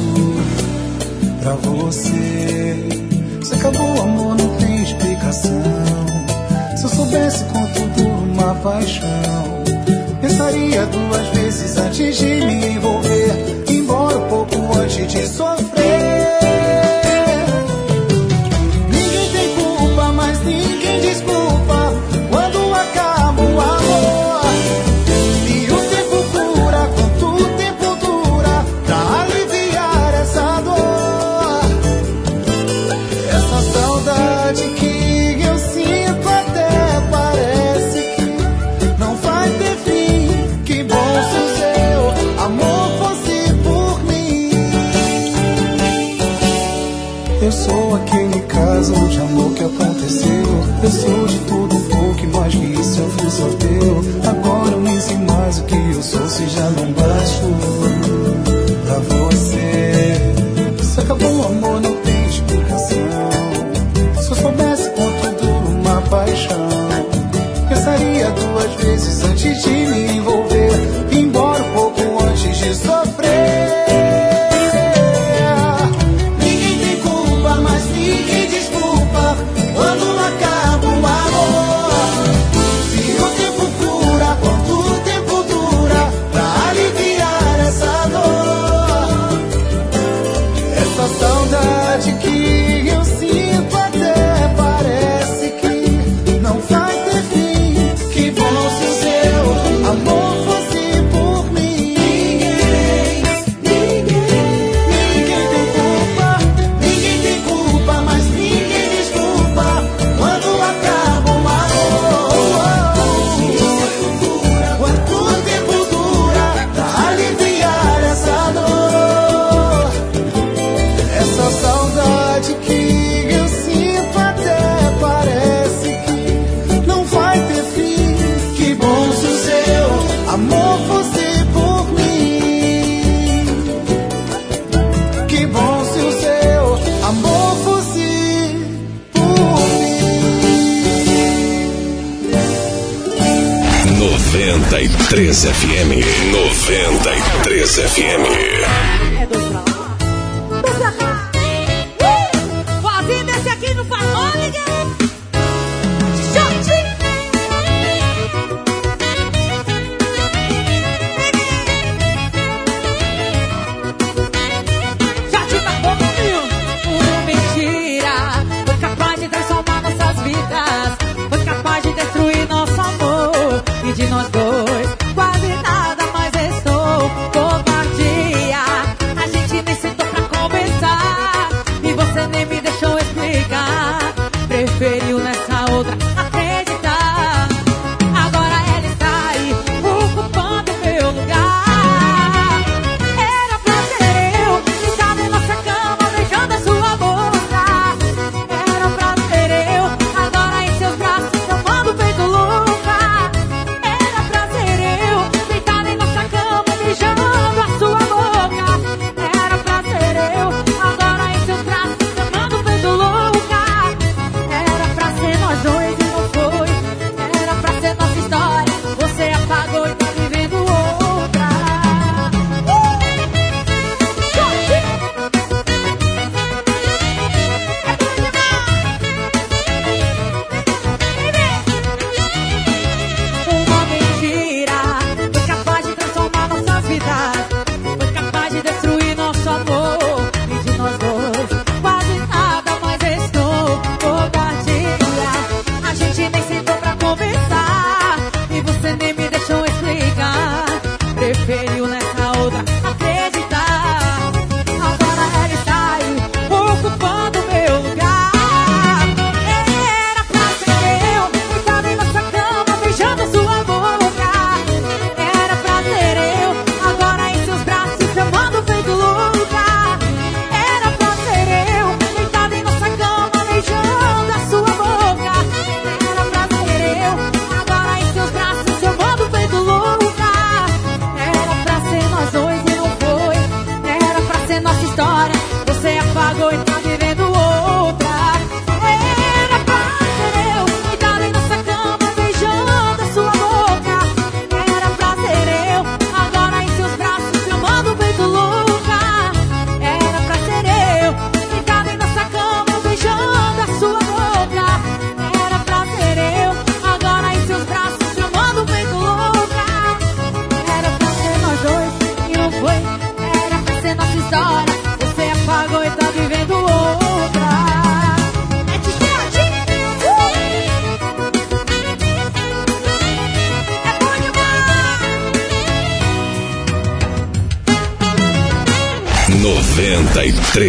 [1.41, 2.89] pra você.
[3.43, 5.61] Se acabou o amor, não tem explicação.
[6.77, 9.63] Se eu soubesse quanto dura uma paixão,
[10.21, 12.92] pensaria duas vezes antes de me envolver.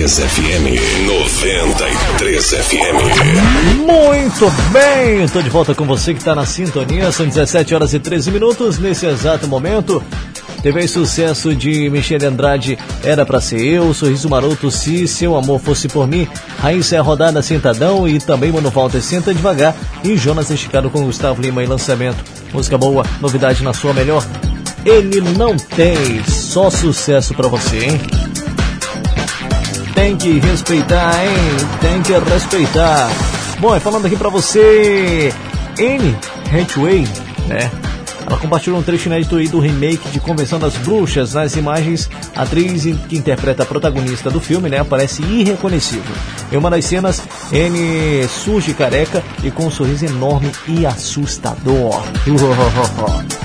[0.05, 1.06] 93 FM.
[1.06, 3.86] 93 FM.
[3.86, 7.10] Muito bem, estou de volta com você que está na sintonia.
[7.10, 10.05] São 17 horas e 13 minutos nesse exato momento.
[10.62, 15.89] Teve sucesso de Michele Andrade, Era Pra Ser Eu, Sorriso Maroto, Se Seu Amor Fosse
[15.89, 16.28] Por Mim,
[16.59, 19.74] Raíssa é Rodada Sentadão e também Mano Walter Senta Devagar
[20.05, 22.22] e Jonas Esticado com Gustavo Lima em lançamento.
[22.52, 24.22] Música boa, novidade na sua melhor.
[24.85, 28.01] Ele não tem, só sucesso pra você, hein?
[29.94, 31.30] Tem que respeitar, hein?
[31.80, 33.08] Tem que respeitar.
[33.60, 35.32] Bom, e falando aqui pra você,
[35.78, 36.16] Anne
[36.52, 37.06] Hathaway,
[37.46, 37.70] né?
[38.26, 41.34] Ela compartilhou um trecho inédito aí do remake de Convenção das Bruxas.
[41.34, 46.14] Nas imagens, a atriz que interpreta a protagonista do filme, né, aparece irreconhecível.
[46.50, 47.22] Em uma das cenas,
[47.52, 52.02] Anne surge careca e com um sorriso enorme e assustador.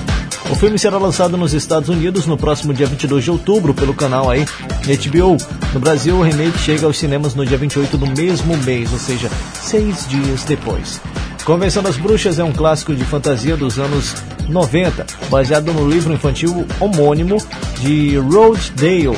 [0.51, 4.31] O filme será lançado nos Estados Unidos no próximo dia 22 de outubro pelo canal
[4.31, 5.38] aí HBO.
[5.74, 9.30] No Brasil, o remake chega aos cinemas no dia 28 do mesmo mês, ou seja,
[9.54, 11.00] seis dias depois.
[11.46, 14.16] Convenção das Bruxas é um clássico de fantasia dos anos
[14.48, 17.38] 90, baseado no livro infantil homônimo
[17.80, 19.18] de Rhode Dale.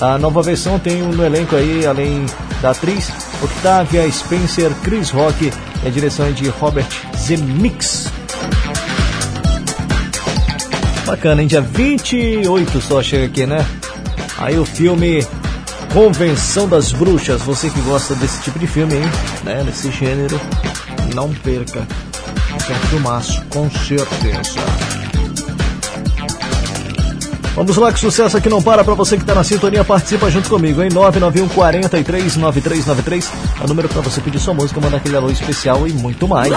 [0.00, 2.26] A nova versão tem no elenco aí, além
[2.60, 3.10] da atriz
[3.42, 5.50] Octavia Spencer, Chris Rock
[5.82, 8.12] e a direção é de Robert Zemeckis.
[11.06, 11.48] Bacana, hein?
[11.48, 13.64] Dia 28 só chega aqui, né?
[14.38, 15.26] Aí o filme
[15.96, 17.40] Convenção das Bruxas.
[17.40, 19.02] Você que gosta desse tipo de filme, hein?
[19.42, 19.64] Né?
[19.64, 20.38] Desse gênero,
[21.14, 21.88] não perca.
[22.68, 24.60] É um filmaço, com certeza.
[27.54, 30.50] Vamos lá, que sucesso aqui não para pra você que tá na sintonia, participa junto
[30.50, 30.90] comigo, hein?
[30.92, 33.32] 991 43 9393
[33.62, 36.52] é o número pra você pedir sua música, mandar aquele alô especial e muito mais.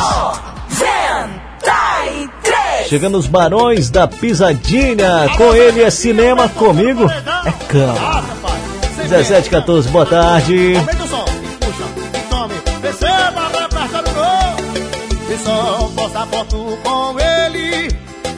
[2.89, 8.38] Chegando os Barões da Pisadinha, com ele é cinema, comigo é cama.
[9.09, 10.75] 17, 14, boa tarde.
[10.75, 11.25] Aumenta o som.
[11.59, 11.83] Puxa,
[12.29, 12.53] tome,
[12.83, 15.33] receba, aperta no gol.
[15.33, 17.87] E só posta foto com ele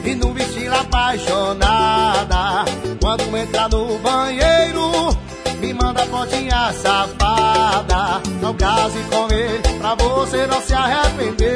[0.02, 2.64] e no estilo apaixonada.
[3.02, 5.14] Quando entrar no banheiro,
[5.60, 8.22] me manda fotinha safada.
[8.40, 11.52] Não case com ele pra você não se arrepender.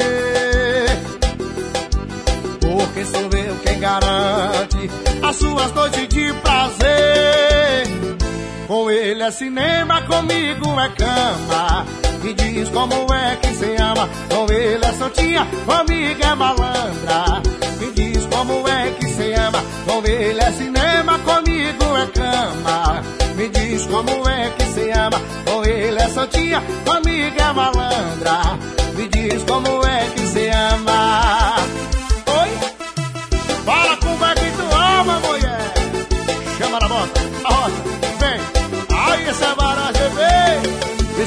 [2.61, 4.91] Porque sou eu quem garante
[5.27, 6.35] as suas noites de
[9.27, 11.85] é cinema, comigo é cama.
[12.23, 14.09] Me diz como é que se ama.
[14.29, 17.43] Com ele é santinha, comigo é malandra.
[17.81, 19.61] Me diz como é que se ama.
[19.85, 23.03] Com ele é cinema, comigo é cama.
[23.35, 25.21] Me diz como é que se ama.
[25.45, 28.59] Com ele é santinha, comigo é malandra.
[28.95, 29.96] Me diz como é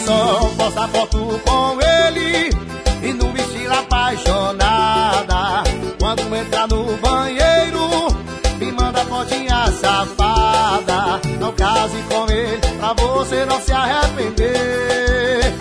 [0.10, 2.50] só posta foto com ele.
[3.04, 5.64] E no estilo apaixonada.
[6.00, 7.88] Quando entrar no banheiro,
[8.58, 11.22] me manda fotinha safada.
[11.40, 15.54] Não case com ele, pra você não se arrepender.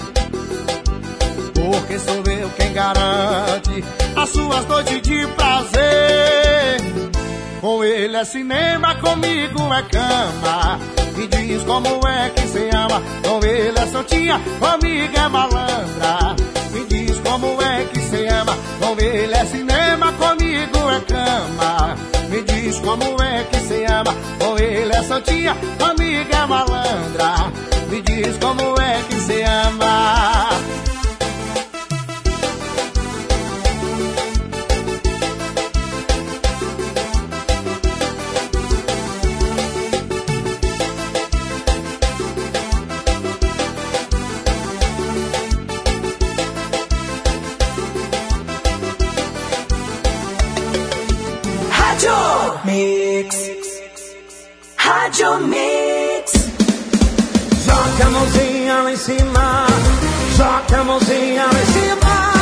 [1.55, 3.85] Porque sou eu quem garante
[4.16, 6.81] as suas noites de prazer.
[7.61, 10.79] Com ele é cinema, comigo é cama.
[11.16, 13.02] Me diz como é que se ama.
[13.23, 16.36] Com ele é santinha, comigo é malandra.
[16.73, 18.56] Me diz como é que se ama.
[18.81, 21.97] Com ele é cinema, comigo é cama.
[22.31, 24.15] Me diz como é que se ama.
[24.39, 27.52] Com ele é santinha, comigo é malandra.
[27.90, 30.48] Me diz como é que se ama.
[60.74, 62.32] A mãozinha lá em cima.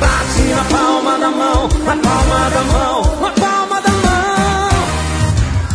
[0.00, 4.70] Bate na palma da mão, na palma da mão, na palma da mão.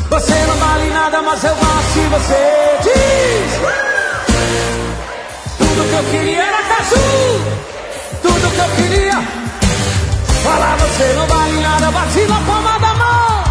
[0.10, 2.80] Você não vale nada, mas eu gosto de você.
[2.84, 3.52] Diz!
[5.58, 7.06] Tudo que eu queria era caju.
[8.22, 9.22] Tudo que eu queria.
[10.44, 13.44] Falar você não vale nada, bate na palma da mão.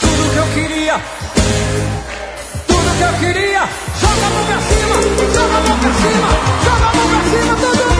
[0.00, 1.00] Tudo que eu queria.
[3.00, 3.66] Que eu queria.
[3.98, 4.94] Joga a mão pra cima,
[5.32, 6.28] joga a mão pra cima,
[6.64, 7.99] joga a mão pra cima, todo mundo.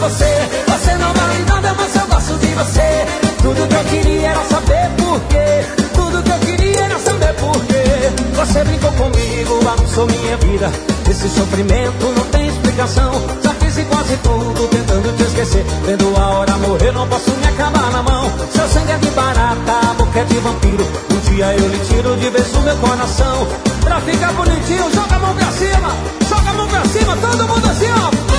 [0.00, 0.48] você.
[0.66, 3.06] Você não vale nada, mas eu gosto de você.
[3.42, 5.84] Tudo que eu queria era saber por quê.
[5.94, 7.84] Tudo que eu queria era saber por quê.
[8.34, 10.72] Você brincou comigo, bagunçou minha vida.
[11.08, 13.12] Esse sofrimento não tem explicação.
[13.42, 15.64] Já fiz quase tudo tentando te esquecer.
[15.84, 18.32] Vendo a hora morrer, não posso me acabar na mão.
[18.52, 20.86] Seu sangue é de barata, boca é de vampiro.
[21.12, 23.46] Um dia eu lhe tiro de vez o meu coração.
[23.84, 25.96] Pra ficar bonitinho, joga a mão pra cima.
[26.26, 28.29] Joga a mão pra cima, todo mundo assim, ó.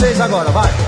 [0.00, 0.79] vocês agora, vai.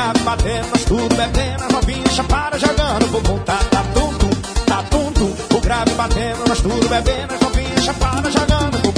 [0.00, 4.30] Grave batendo, nós tudo bebendo, as novinhas chapadas jogando, bumbum tá, tá tum, tum,
[4.64, 5.56] tá tum, tum.
[5.58, 8.89] O grave batendo, nós tudo bebendo, as novinhas chapadas jogando,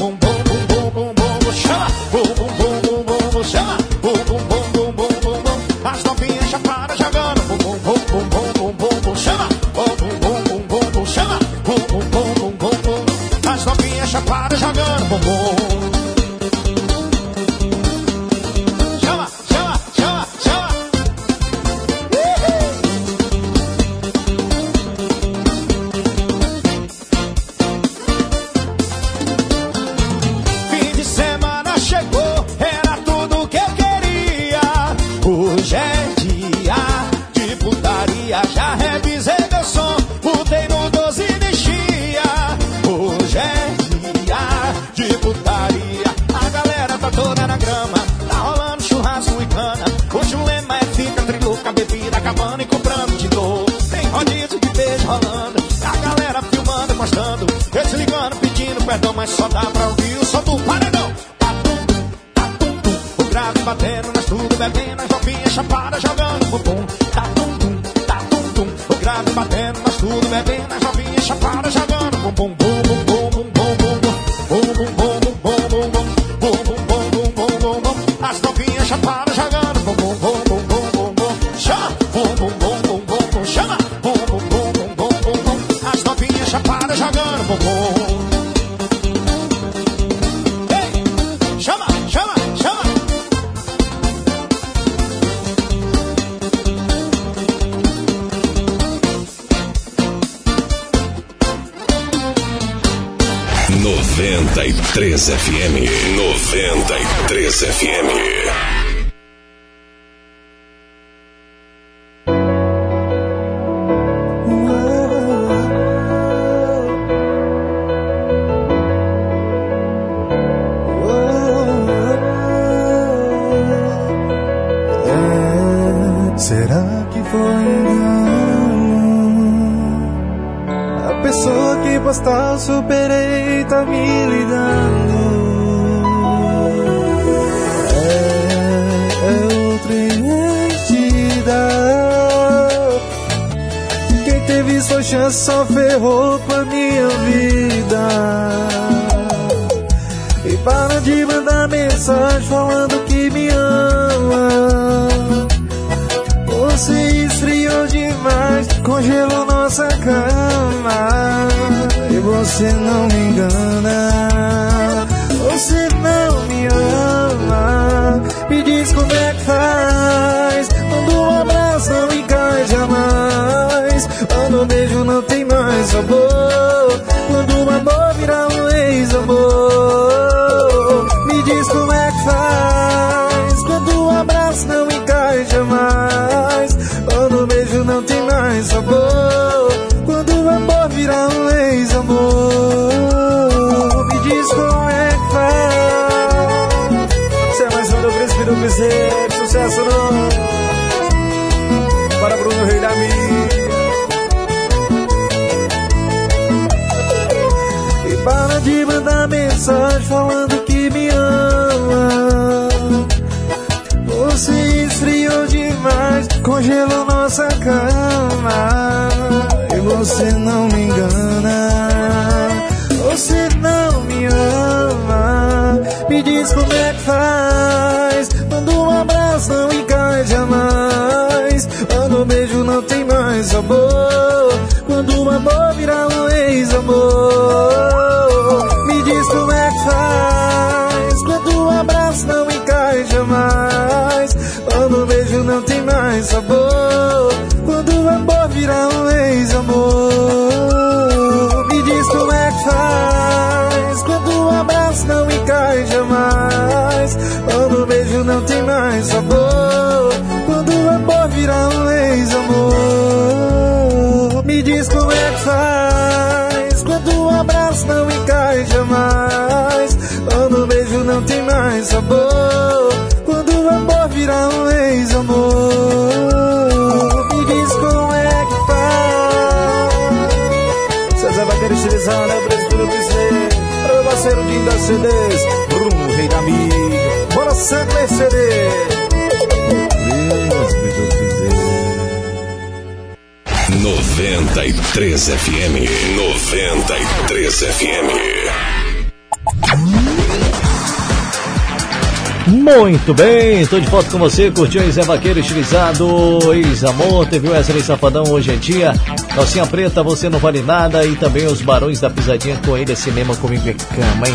[303.63, 308.51] Estou de foto com você, curtiu Zé Vaqueiro estilizado, ex-amor, teve o Wesley Safadão hoje
[308.51, 308.93] em dia,
[309.35, 312.97] calcinha preta, você não vale nada e também os Barões da Pisadinha com ele, é
[312.97, 314.35] cinema comigo e cama, hein?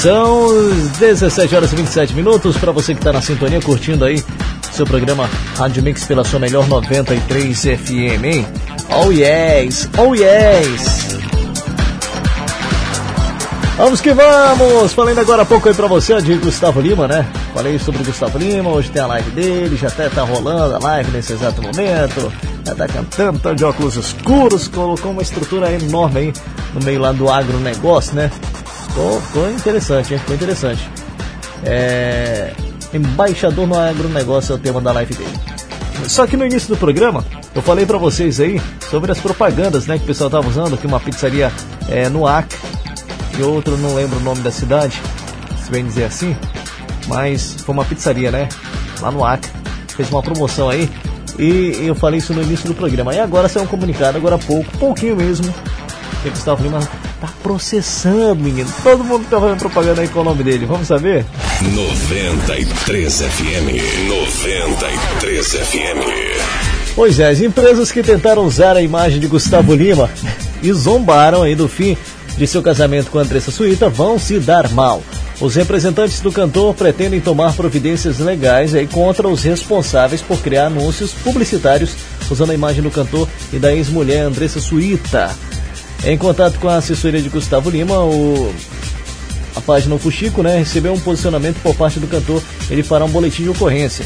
[0.00, 0.48] São
[1.00, 4.22] 17 horas e 27 minutos para você que está na sintonia curtindo aí
[4.70, 5.28] seu programa
[5.58, 8.46] Rádio Mix pela sua melhor 93 FM, hein?
[8.88, 11.18] Oh yes, oh yes!
[13.76, 14.92] Vamos que vamos!
[14.92, 17.26] Falando agora há pouco aí pra você, de Gustavo Lima, né?
[17.56, 20.78] Falei sobre o Gustavo Lima, hoje tem a live dele, já até tá rolando a
[20.78, 22.30] live nesse exato momento.
[22.62, 26.32] Já tá cantando, tá de óculos escuros, colocou uma estrutura enorme aí
[26.74, 28.30] no meio lá do agronegócio, né?
[28.88, 30.18] Ficou, ficou interessante, hein?
[30.18, 30.90] Ficou interessante.
[31.64, 32.52] É...
[32.92, 35.40] Embaixador no agronegócio é o tema da live dele.
[36.08, 37.24] Só que no início do programa,
[37.54, 38.60] eu falei para vocês aí
[38.90, 39.96] sobre as propagandas, né?
[39.96, 41.50] Que o pessoal tava usando, que uma pizzaria
[41.88, 42.58] é no Acre
[43.38, 45.00] e outro não lembro o nome da cidade,
[45.64, 46.36] se bem dizer assim,
[47.06, 48.48] mas foi uma pizzaria, né?
[49.00, 49.50] Lá no Acre.
[49.88, 50.90] Fez uma promoção aí
[51.38, 53.14] e eu falei isso no início do programa.
[53.14, 55.52] E agora saiu um comunicado, agora há pouco, pouquinho mesmo,
[56.22, 56.80] que Gustavo Lima
[57.20, 58.68] tá processando, menino.
[58.82, 60.66] Todo mundo tá fazendo propaganda aí com o nome dele.
[60.66, 61.24] Vamos saber?
[61.62, 64.08] 93 FM.
[64.08, 66.94] 93 FM.
[66.94, 70.10] Pois é, as empresas que tentaram usar a imagem de Gustavo Lima
[70.62, 71.96] e zombaram aí do fim
[72.38, 75.02] de seu casamento com Andressa Suíta vão se dar mal.
[75.40, 81.12] Os representantes do cantor pretendem tomar providências legais aí contra os responsáveis por criar anúncios
[81.12, 81.94] publicitários
[82.30, 85.30] usando a imagem do cantor e da ex-mulher Andressa Suíta.
[86.04, 88.54] Em contato com a assessoria de Gustavo Lima, o
[89.56, 92.42] a página Fuxico né, recebeu um posicionamento por parte do cantor.
[92.70, 94.04] Ele fará um boletim de ocorrência.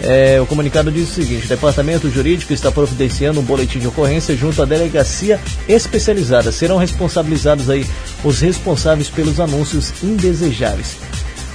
[0.00, 4.36] É, o comunicado diz o seguinte: o departamento jurídico está providenciando um boletim de ocorrência
[4.36, 6.52] junto à delegacia especializada.
[6.52, 7.86] Serão responsabilizados aí
[8.22, 10.96] os responsáveis pelos anúncios indesejáveis.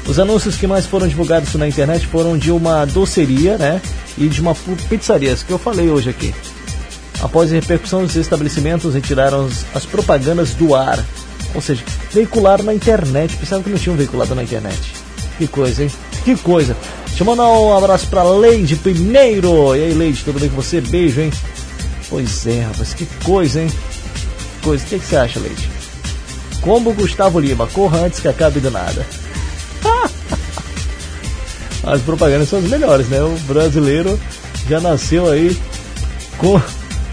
[0.08, 3.80] Os anúncios que mais foram divulgados na internet foram de uma doceria, né,
[4.18, 4.56] e de uma
[4.90, 6.34] pizzaria, que eu falei hoje aqui.
[7.22, 11.00] Após a repercussão, os estabelecimentos retiraram as, as propagandas do ar,
[11.54, 13.38] ou seja, veicularam na internet.
[13.38, 14.80] Pensavam que não tinham veiculado na internet.
[15.38, 15.92] Que coisa, hein?
[16.26, 16.76] Que coisa.
[17.22, 19.76] Deixa eu mandar um abraço pra Leide primeiro.
[19.76, 20.82] E aí, Leide, tudo bem com você?
[20.82, 21.32] Beijo, hein?
[22.10, 23.70] Pois é, rapaz, que coisa, hein?
[23.70, 24.84] Que coisa.
[24.84, 25.70] O que, que você acha, Leide?
[26.62, 29.06] Combo Gustavo Lima, corra antes que acabe do nada.
[31.86, 33.22] As propagandas são as melhores, né?
[33.22, 34.20] O brasileiro
[34.68, 35.56] já nasceu aí
[36.40, 36.60] com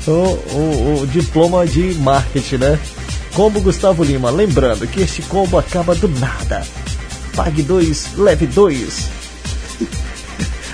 [0.07, 0.13] o,
[0.55, 2.79] o- o diploma de marketing, né?
[3.35, 4.31] Combo Gustavo Lima.
[4.31, 6.67] Lembrando que este combo acaba do nada.
[7.37, 9.18] Pague dois, leve dois.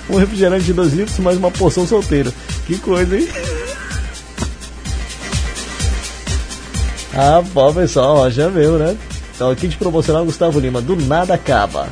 [0.09, 2.32] Um refrigerante de 2 litros mais uma porção solteira.
[2.66, 3.28] Que coisa, hein?
[7.14, 8.97] ah, pô, pessoal, ó, já viu, né?
[9.35, 10.81] Então, aqui de promocional Gustavo Lima.
[10.81, 11.89] Do nada acaba.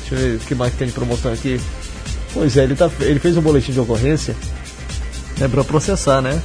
[0.00, 1.60] Deixa eu ver o que mais tem de promoção aqui.
[2.32, 4.34] Pois é, ele, tá, ele fez um boletim de ocorrência
[5.38, 6.40] né, para processar, né?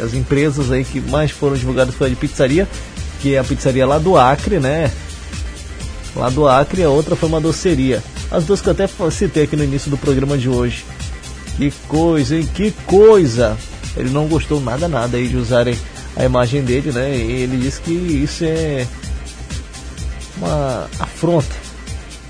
[0.00, 2.68] As empresas aí que mais foram divulgadas foi a de pizzaria,
[3.20, 4.90] que é a pizzaria lá do Acre, né?
[6.14, 8.02] Lá do Acre, a outra foi uma doceria.
[8.30, 10.84] As duas que eu até citei aqui no início do programa de hoje.
[11.56, 12.48] Que coisa, hein?
[12.54, 13.56] Que coisa!
[13.96, 15.78] Ele não gostou nada, nada aí de usarem
[16.14, 17.16] a imagem dele, né?
[17.16, 18.86] E ele disse que isso é
[20.36, 21.54] uma afronta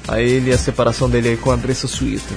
[0.06, 2.34] a ele e a separação dele aí com a Andressa Suíta.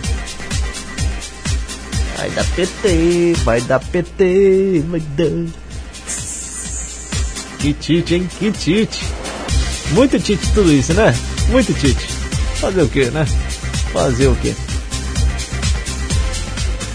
[2.17, 5.51] Vai dar PT, vai dar PT, vai dar.
[7.59, 8.29] Que tite, hein?
[8.39, 9.05] Que tite.
[9.91, 11.13] Muito tite tudo isso, né?
[11.49, 12.18] Muito tite.
[12.59, 13.25] Fazer o que, né?
[13.93, 14.55] Fazer o que?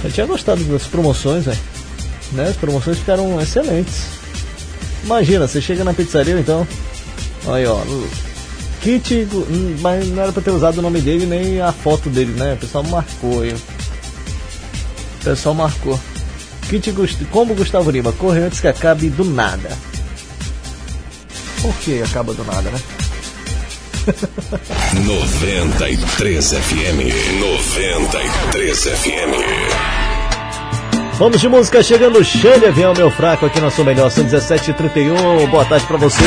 [0.04, 1.58] Eu tinha gostado das promoções, velho.
[2.32, 2.48] Né?
[2.48, 4.04] As promoções ficaram excelentes.
[5.04, 6.66] Imagina, você chega na pizzaria, então.
[7.46, 7.80] Aí, ó.
[8.82, 12.32] Kit, hum, mas não era pra ter usado o nome dele nem a foto dele,
[12.32, 12.52] né?
[12.52, 13.54] O pessoal marcou aí.
[13.54, 15.98] O pessoal marcou.
[16.68, 19.70] Kit Gust como Gustavo Lima, corre antes que acabe do nada.
[21.62, 22.78] Por que acaba do nada, né?
[24.04, 27.08] 93 FM.
[27.40, 29.32] 93 FM.
[31.18, 35.48] Vamos de música chegando cheio de avião, meu fraco, aqui na sua melhor, são 17h31.
[35.48, 36.22] Boa tarde pra você.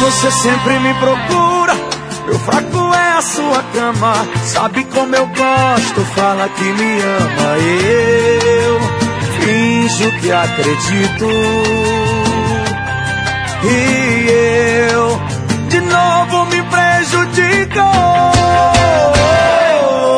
[0.00, 1.74] Você sempre me procura,
[2.26, 2.77] meu fraco
[3.18, 4.14] é a sua cama.
[4.44, 7.58] Sabe como eu gosto, fala que me ama.
[7.58, 8.80] Eu
[9.40, 11.26] finjo que acredito.
[13.64, 14.28] E
[14.92, 15.20] eu
[15.68, 17.80] de novo me prejudico.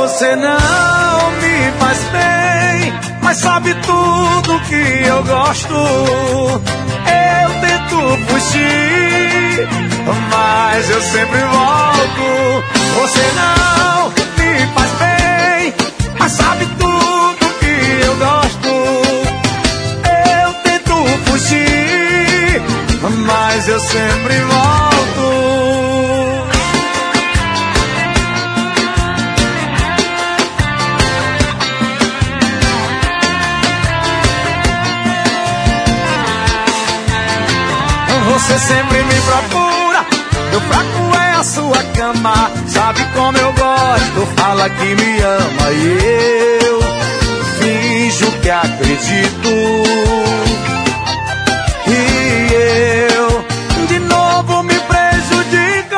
[0.02, 6.89] Você não me faz bem, mas sabe tudo que eu gosto.
[7.10, 9.68] Eu tento fugir,
[10.30, 12.64] mas eu sempre volto.
[13.00, 15.74] Você não me faz bem,
[16.18, 17.74] mas sabe tudo que
[18.06, 18.68] eu gosto.
[20.42, 20.94] Eu tento
[21.30, 22.62] fugir,
[23.26, 24.89] mas eu sempre volto.
[38.50, 40.04] Você sempre me procura,
[40.50, 42.50] meu fraco é a sua cama.
[42.66, 46.80] Sabe como eu gosto, fala que me ama e eu
[47.60, 49.48] finjo que acredito.
[51.86, 52.52] E
[53.14, 55.96] eu de novo me prejudico.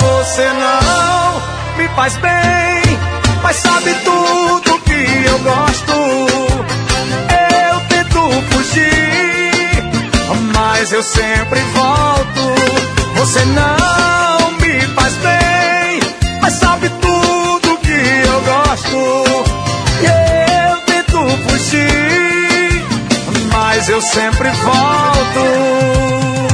[0.00, 1.42] Você não
[1.76, 2.98] me faz bem,
[3.40, 6.33] mas sabe tudo que eu gosto.
[11.04, 12.54] Sempre volto.
[13.16, 16.00] Você não me faz bem,
[16.40, 18.96] mas sabe tudo que eu gosto.
[20.00, 20.06] E
[20.70, 21.18] eu tento
[21.48, 22.84] fugir,
[23.52, 26.53] mas eu sempre volto.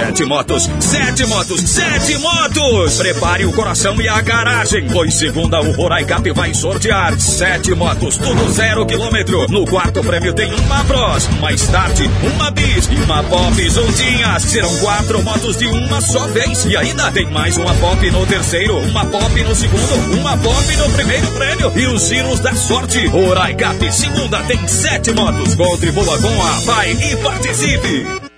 [0.00, 2.96] Sete motos, sete motos, sete motos!
[2.96, 8.50] Prepare o coração e a garagem, pois segunda o Roraicap vai sortear sete motos, tudo
[8.50, 9.46] zero quilômetro.
[9.50, 14.42] No quarto prêmio tem uma Bros, mais tarde uma Bis e uma Pop juntinhas.
[14.42, 16.64] Serão quatro motos de uma só vez.
[16.64, 20.90] E ainda tem mais uma Pop no terceiro, uma Pop no segundo, uma Pop no
[20.90, 21.72] primeiro prêmio.
[21.76, 23.06] E os giros da sorte.
[23.06, 25.54] Roraicap, segunda tem sete motos.
[25.54, 28.29] Contribua com a Vai e participe!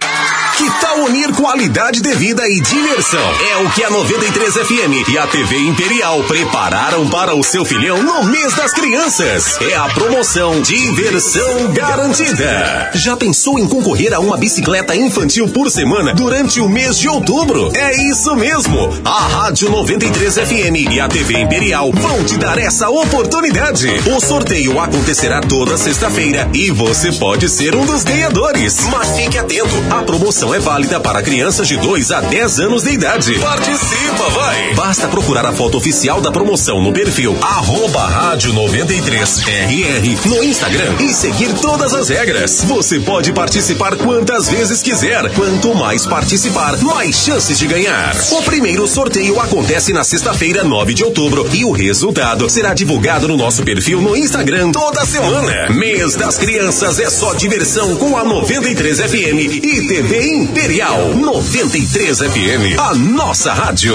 [0.63, 3.21] Que tal unir qualidade de vida e diversão?
[3.51, 8.01] É o que a 93 FM e a TV Imperial prepararam para o seu filhão
[8.01, 9.59] no mês das crianças.
[9.61, 12.93] É a promoção Diversão Garantida.
[12.95, 17.73] Já pensou em concorrer a uma bicicleta infantil por semana durante o mês de outubro?
[17.75, 18.89] É isso mesmo.
[19.05, 23.89] A Rádio 93 FM e a TV Imperial vão te dar essa oportunidade.
[24.15, 28.79] O sorteio acontecerá toda sexta-feira e você pode ser um dos ganhadores.
[28.93, 32.91] Mas fique atento, a promoção é válida para crianças de 2 a 10 anos de
[32.91, 33.39] idade.
[33.39, 34.75] Participa, vai!
[34.75, 41.09] Basta procurar a foto oficial da promoção no perfil arroba rádio 93RR no Instagram e
[41.13, 42.65] seguir todas as regras.
[42.65, 45.31] Você pode participar quantas vezes quiser.
[45.33, 48.15] Quanto mais participar, mais chances de ganhar.
[48.33, 53.37] O primeiro sorteio acontece na sexta-feira, 9 de outubro, e o resultado será divulgado no
[53.37, 55.71] nosso perfil no Instagram toda semana.
[55.71, 62.79] Mês das Crianças é só diversão com a 93 FM e TV Imperial 93 FM,
[62.79, 63.95] a nossa rádio.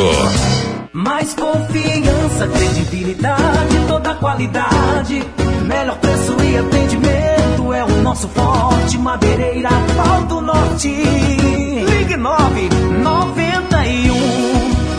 [0.93, 5.23] Mais confiança, credibilidade, toda qualidade.
[5.65, 8.99] Melhor preço e atendimento é o nosso forte.
[8.99, 10.89] Madeireira, Pau do Norte.
[10.89, 12.69] Ligue 9
[13.01, 14.13] 91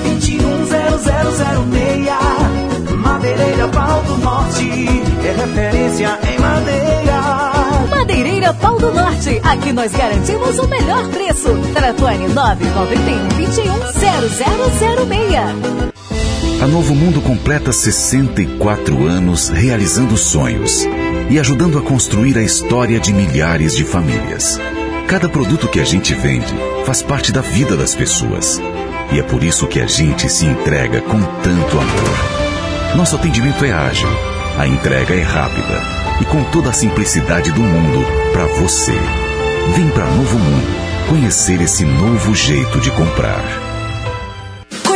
[0.03, 2.97] 21 0006.
[2.97, 4.69] Madeireira, Pau do Norte.
[5.25, 7.58] É referência em madeira.
[8.39, 9.41] Madeireira Pau do Norte.
[9.43, 11.49] Aqui nós garantimos o melhor preço.
[11.75, 16.63] Telefone 991 21 0006.
[16.63, 20.87] A Novo Mundo completa 64 anos realizando sonhos
[21.29, 24.59] e ajudando a construir a história de milhares de famílias.
[25.09, 26.55] Cada produto que a gente vende
[26.85, 28.61] faz parte da vida das pessoas.
[29.13, 32.97] E é por isso que a gente se entrega com tanto amor.
[32.97, 34.09] Nosso atendimento é ágil,
[34.59, 35.81] a entrega é rápida
[36.21, 38.99] e com toda a simplicidade do mundo para você.
[39.77, 40.67] Vem para Novo Mundo
[41.09, 43.68] conhecer esse novo jeito de comprar.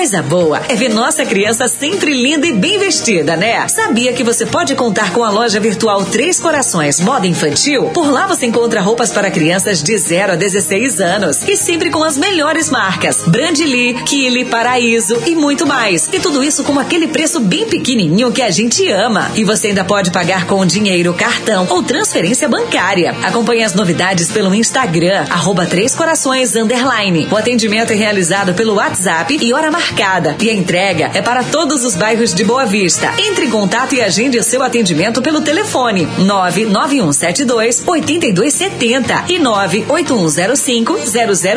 [0.02, 3.68] Coisa boa é ver nossa criança sempre linda e bem vestida, né?
[3.68, 7.84] Sabia que você pode contar com a loja virtual Três Corações Moda Infantil?
[7.90, 12.02] Por lá você encontra roupas para crianças de 0 a 16 anos e sempre com
[12.02, 16.08] as melhores marcas: Brandly, Kili, Paraíso e muito mais.
[16.12, 19.30] E tudo isso com aquele preço bem pequenininho que a gente ama.
[19.36, 23.14] E você ainda pode pagar com dinheiro, cartão ou transferência bancária.
[23.22, 27.28] Acompanhe as novidades pelo Instagram, arroba Três Corações Underline.
[27.30, 29.91] O atendimento é realizado pelo WhatsApp e hora marcada.
[30.40, 33.12] E a entrega é para todos os bairros de Boa Vista.
[33.18, 40.98] Entre em contato e agende o seu atendimento pelo telefone 99172 8270 e 98105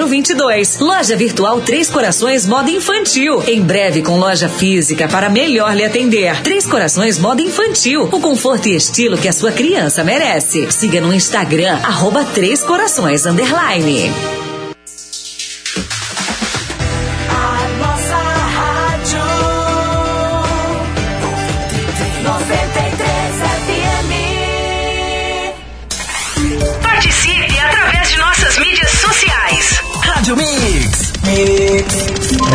[0.07, 0.79] 0022.
[0.79, 3.41] Loja Virtual Três Corações Moda Infantil.
[3.47, 6.41] Em breve com loja física para melhor lhe atender.
[6.41, 8.09] Três Corações Moda Infantil.
[8.11, 10.71] O conforto e estilo que a sua criança merece.
[10.71, 14.44] Siga no Instagram, arroba Três Corações Underline.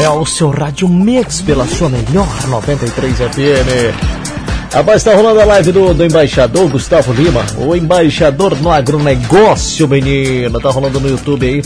[0.00, 4.72] É o seu Rádio Mix pela sua melhor 93 FM.
[4.72, 10.60] Rapaz, tá rolando a live do, do embaixador Gustavo Lima, o embaixador no agronegócio, menino.
[10.60, 11.62] Tá rolando no YouTube aí.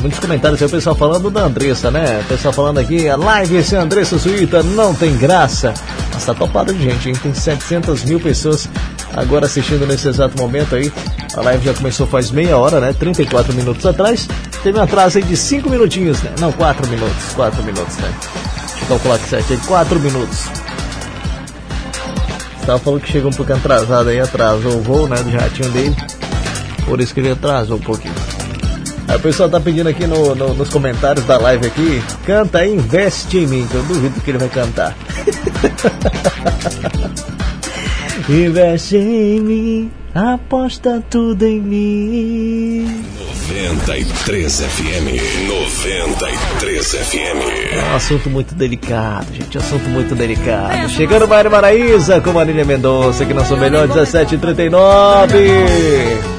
[0.00, 2.20] Muitos comentários aí, o pessoal falando da Andressa, né?
[2.22, 5.72] O pessoal falando aqui, a live sem Andressa Suíta não tem graça.
[6.12, 7.14] Mas tá topado de gente, hein?
[7.22, 8.68] Tem 700 mil pessoas
[9.14, 10.90] agora assistindo nesse exato momento aí.
[11.36, 12.94] A live já começou faz meia hora, né?
[12.98, 14.26] 34 minutos atrás.
[14.62, 16.30] Teve um atraso aí de 5 minutinhos, né?
[16.40, 17.14] Não, 4 minutos.
[17.34, 18.10] 4 minutos, né?
[18.22, 19.58] Deixa eu calcular aqui certo aí.
[19.66, 20.38] 4 minutos.
[22.58, 25.94] Gustavo falou que chegou um pouco atrasado aí, atrasou o voo, né, do jatinho dele.
[26.84, 28.14] Por isso que ele atrasou um pouquinho.
[29.06, 33.38] Aí o pessoal tá pedindo aqui no, no- nos comentários da live aqui, canta investe
[33.38, 34.96] em mim, que eu duvido que ele vai cantar.
[38.28, 43.04] investe em mim, aposta tudo em mim.
[43.48, 45.48] 93 FM.
[45.48, 47.72] 93 FM.
[47.72, 49.56] É um assunto muito delicado, gente.
[49.56, 50.88] Assunto muito delicado.
[50.90, 56.35] Chegando Mário Maraíza com Marília Mendonça, aqui na sua melhor 1739.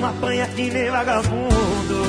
[0.00, 2.02] Coração apanha que nem vagabundo.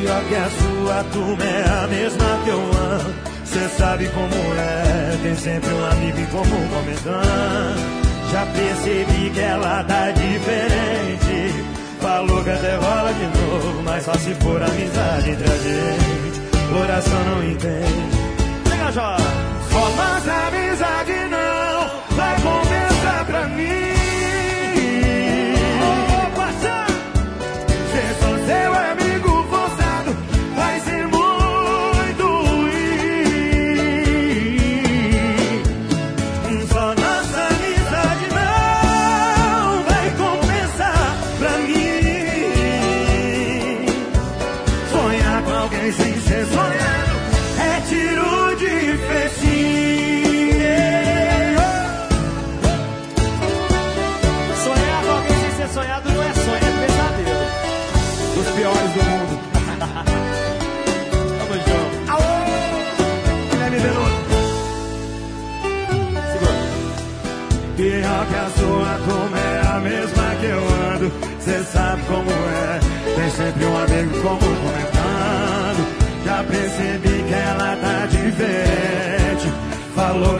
[0.00, 3.14] Pior que a sua turma é a mesma que eu amo.
[3.44, 5.18] Cê sabe como é.
[5.22, 8.04] Tem sempre um amigo em comum comentando.
[8.30, 11.64] Já percebi que ela tá diferente.
[12.00, 16.40] Falou que até rola de novo, mas só se for amizade entre a gente.
[16.72, 18.68] Coração não entende.
[18.68, 19.16] Chega, Jó.
[20.24, 21.03] Nossa amizade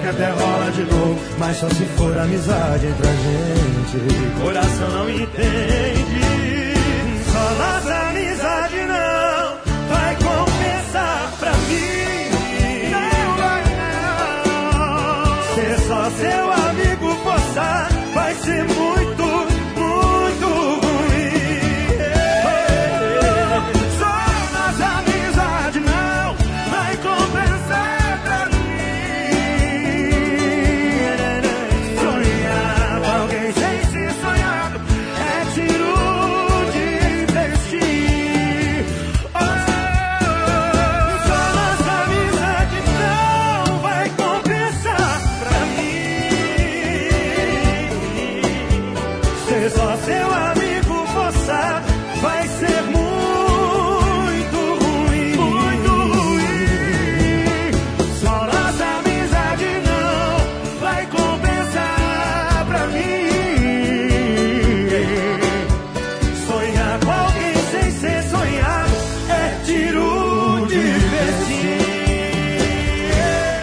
[0.04, 4.40] que até rola de novo, mas só se for amizade entre a gente.
[4.42, 6.74] Coração não entende.
[7.32, 9.58] Só nossa amizade não
[9.88, 12.28] vai compensar pra mim.
[12.90, 15.54] Não vai não.
[15.54, 18.93] Ser só seu amigo forçar vai ser muito,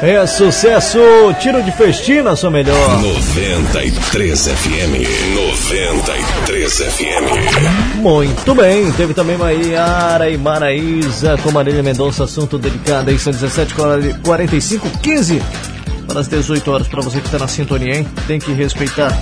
[0.04, 0.98] É sucesso,
[1.40, 3.02] tiro de festina, sua melhor.
[3.02, 5.36] 93 FM.
[5.36, 7.96] 93 FM.
[7.98, 13.76] Muito bem, teve também Maiara e Maraísa com Marília Mendonça, assunto delicado aí, são 17,
[14.24, 15.42] 45, 15
[16.08, 18.08] para as 18 horas, para você que está na sintonia, hein?
[18.28, 19.16] Tem que respeitar.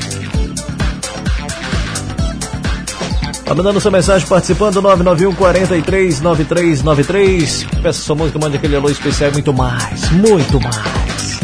[3.49, 7.65] Tá mandando sua mensagem participando 991 43 9393.
[7.81, 11.39] Peça sua música, mande aquele alô especial e muito mais, muito mais.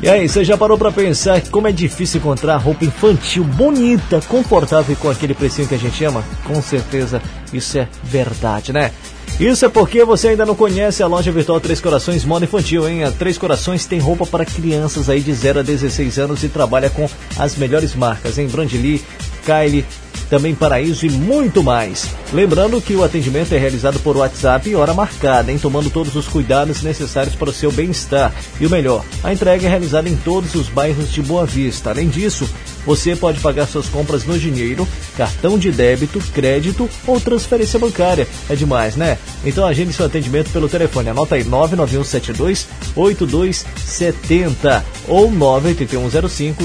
[0.00, 4.92] E aí, você já parou pra pensar como é difícil encontrar roupa infantil bonita, confortável
[4.92, 6.22] e com aquele precinho que a gente ama?
[6.44, 7.20] Com certeza
[7.52, 8.92] isso é verdade, né?
[9.40, 13.02] Isso é porque você ainda não conhece a loja virtual Três Corações Moda Infantil, hein?
[13.02, 16.88] A Três Corações tem roupa para crianças aí de 0 a 16 anos e trabalha
[16.88, 18.46] com as melhores marcas, hein?
[18.46, 19.04] Brandly,
[19.46, 19.84] Kylie,
[20.28, 22.10] também Paraíso e muito mais.
[22.32, 25.58] Lembrando que o atendimento é realizado por WhatsApp e hora marcada, hein?
[25.58, 28.32] tomando todos os cuidados necessários para o seu bem-estar.
[28.60, 31.90] E o melhor, a entrega é realizada em todos os bairros de Boa Vista.
[31.90, 32.48] Além disso,
[32.86, 38.28] você pode pagar suas compras no dinheiro, cartão de débito, crédito ou transferência bancária.
[38.48, 39.18] É demais, né?
[39.44, 41.10] Então agende seu atendimento pelo telefone.
[41.10, 46.62] Anota aí 99172 8270 ou 98105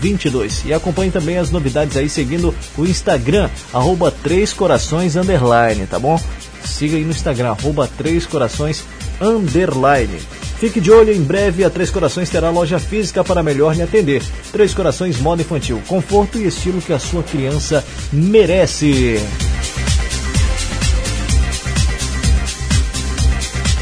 [0.00, 0.62] 0022.
[0.66, 6.20] E acompanhe também as novidades aí seguindo o Instagram, arroba 3 corações underline, tá bom?
[6.64, 8.84] Siga aí no Instagram, arroba 3 corações
[9.20, 10.18] underline.
[10.64, 14.22] Fique de olho, em breve a Três Corações terá loja física para melhor lhe atender.
[14.50, 19.20] Três Corações Moda Infantil, conforto e estilo que a sua criança merece.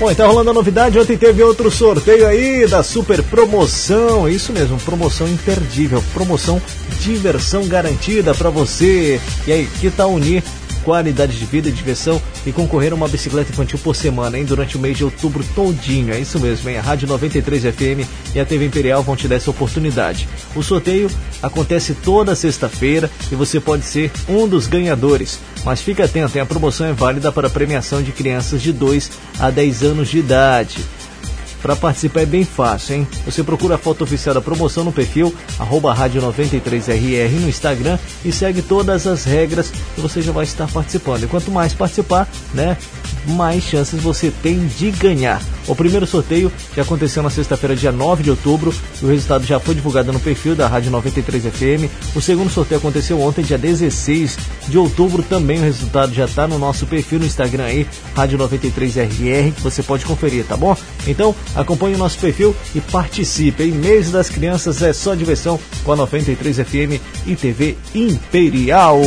[0.00, 4.76] Bom, então rolando a novidade, ontem teve outro sorteio aí da super promoção, isso mesmo,
[4.80, 6.60] promoção imperdível, promoção
[6.98, 9.20] diversão garantida para você.
[9.46, 10.42] E aí, que tal unir
[10.82, 14.44] qualidade de vida e diversão e concorrer a uma bicicleta infantil por semana, hein?
[14.44, 16.12] Durante o mês de outubro todinho.
[16.12, 16.78] É isso mesmo, hein?
[16.78, 20.28] A Rádio 93 FM e a TV Imperial vão te dar essa oportunidade.
[20.54, 21.10] O sorteio
[21.42, 25.38] acontece toda sexta-feira e você pode ser um dos ganhadores.
[25.64, 26.42] Mas fique atento, hein?
[26.42, 30.78] a promoção é válida para premiação de crianças de 2 a 10 anos de idade.
[31.62, 33.08] Para participar é bem fácil, hein?
[33.24, 35.32] Você procura a foto oficial da promoção no perfil
[35.94, 41.24] rádio 93RR no Instagram e segue todas as regras e você já vai estar participando.
[41.24, 42.76] E quanto mais participar, né,
[43.26, 45.40] mais chances você tem de ganhar.
[45.68, 49.60] O primeiro sorteio já aconteceu na sexta-feira, dia 9 de outubro, e o resultado já
[49.60, 52.16] foi divulgado no perfil da Rádio 93 FM.
[52.16, 56.58] O segundo sorteio aconteceu ontem, dia 16 de outubro, também o resultado já está no
[56.58, 60.76] nosso perfil no Instagram aí, Rádio 93RR, que você pode conferir, tá bom?
[61.06, 63.64] Então, acompanhe o nosso perfil e participe.
[63.64, 69.00] Em mês das crianças é só diversão com a 93 FM e TV Imperial.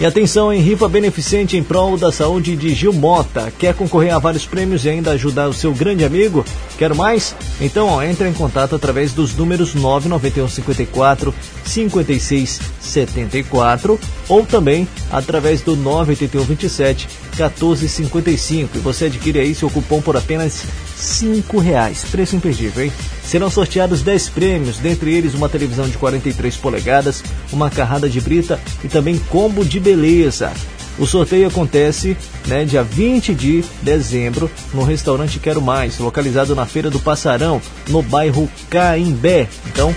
[0.00, 3.52] E atenção em rifa beneficente em prol da saúde de Gil Mota.
[3.58, 6.42] Quer concorrer a vários prêmios e ainda ajudar o seu grande amigo?
[6.78, 7.36] Quer mais?
[7.60, 11.34] Então ó, entre em contato através dos números 991 54
[11.66, 17.06] 56 74 ou também através do 981 27
[17.36, 20.64] 14 55 e você adquire aí seu cupom por apenas
[21.00, 22.92] cinco reais, preço imperdível, hein?
[23.24, 27.22] Serão sorteados 10 prêmios, dentre eles uma televisão de 43 polegadas,
[27.52, 30.52] uma carrada de brita e também combo de beleza.
[30.98, 36.90] O sorteio acontece né, dia 20 de dezembro no restaurante Quero Mais, localizado na Feira
[36.90, 39.48] do Passarão, no bairro Caimbé.
[39.68, 39.94] Então,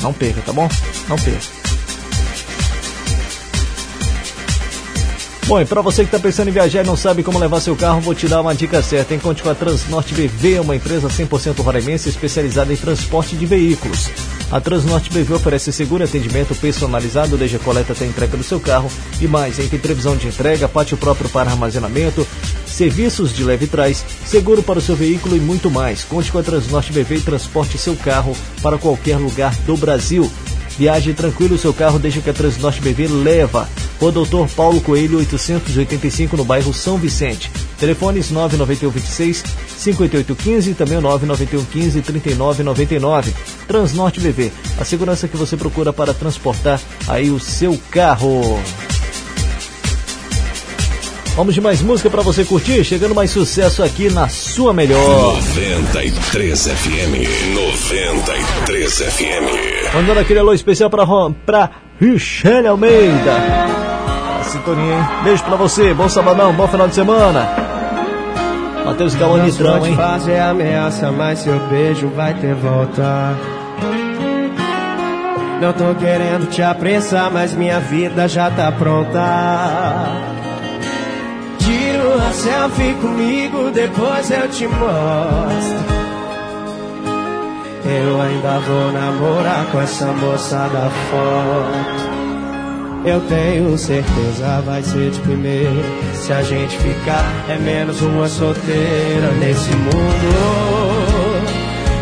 [0.00, 0.68] não perca, tá bom?
[1.08, 1.75] Não perca.
[5.46, 7.76] Bom, e para você que está pensando em viajar e não sabe como levar seu
[7.76, 9.14] carro, vou te dar uma dica certa.
[9.14, 14.10] Encontre com a Transnorte BV, uma empresa 100% roraimense especializada em transporte de veículos.
[14.50, 18.58] A Transnorte BV oferece seguro atendimento personalizado, desde a coleta até a entrega do seu
[18.58, 22.26] carro e mais, tem previsão de entrega, pátio próprio para armazenamento,
[22.66, 26.02] serviços de leve trás, seguro para o seu veículo e muito mais.
[26.02, 30.28] Conte com a Transnorte BV e transporte seu carro para qualquer lugar do Brasil.
[30.78, 33.68] Viaje tranquilo o seu carro desde que a Transnorte BV leva.
[33.98, 37.50] O Doutor Paulo Coelho 885 no bairro São Vicente.
[37.78, 39.44] Telefones 991 26
[39.78, 43.32] 5815 e também o 991 15 3999.
[43.66, 48.60] Transnorte BV, a segurança que você procura para transportar aí o seu carro.
[51.36, 55.34] Vamos de mais música para você curtir, chegando mais sucesso aqui na sua melhor.
[55.36, 57.54] 93 FM.
[57.54, 59.94] 93 FM.
[59.94, 61.68] Mandando aquele alô especial pra, Ro- pra
[62.00, 63.32] Michelle Almeida.
[64.40, 65.04] A sintonia, hein?
[65.24, 67.46] Beijo pra você, bom sabadão, bom final de semana.
[68.86, 69.96] Matheus Calão Não Nitrão, te hein?
[69.96, 73.36] fazer ameaça, mas seu beijo vai ter volta.
[75.60, 80.35] Não tô querendo te apressar, mas minha vida já tá pronta.
[82.36, 85.96] Selfie comigo, depois eu te mostro.
[87.86, 92.16] Eu ainda vou namorar com essa moça da foto.
[93.06, 95.82] Eu tenho certeza vai ser de primeira.
[96.14, 100.66] Se a gente ficar, é menos uma solteira nesse mundo.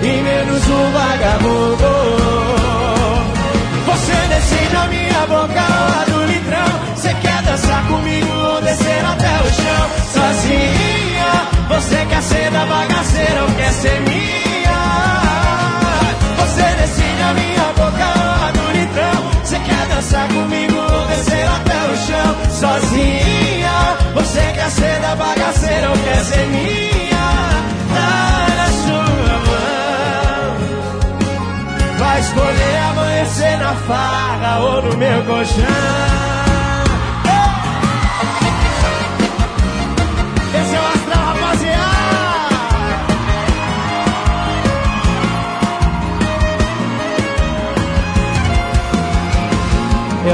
[0.02, 1.94] E menos um vagabundo.
[3.86, 6.96] Você decide a minha boca lá do litrão.
[6.96, 8.43] Você quer dançar comigo
[8.74, 9.90] descer até o chão?
[10.12, 11.30] Sozinha,
[11.68, 14.80] você quer ser da bagaceira ou quer ser minha?
[16.38, 19.30] Você decide a minha boca lá do litrão.
[19.42, 22.36] Você quer dançar comigo ou descer até o chão?
[22.50, 27.26] Sozinha, você quer ser da bagaceira ou quer ser minha?
[27.94, 29.04] Tá sua
[29.46, 30.56] mão.
[31.98, 36.43] Vai escolher amanhecer na farra ou no meu colchão.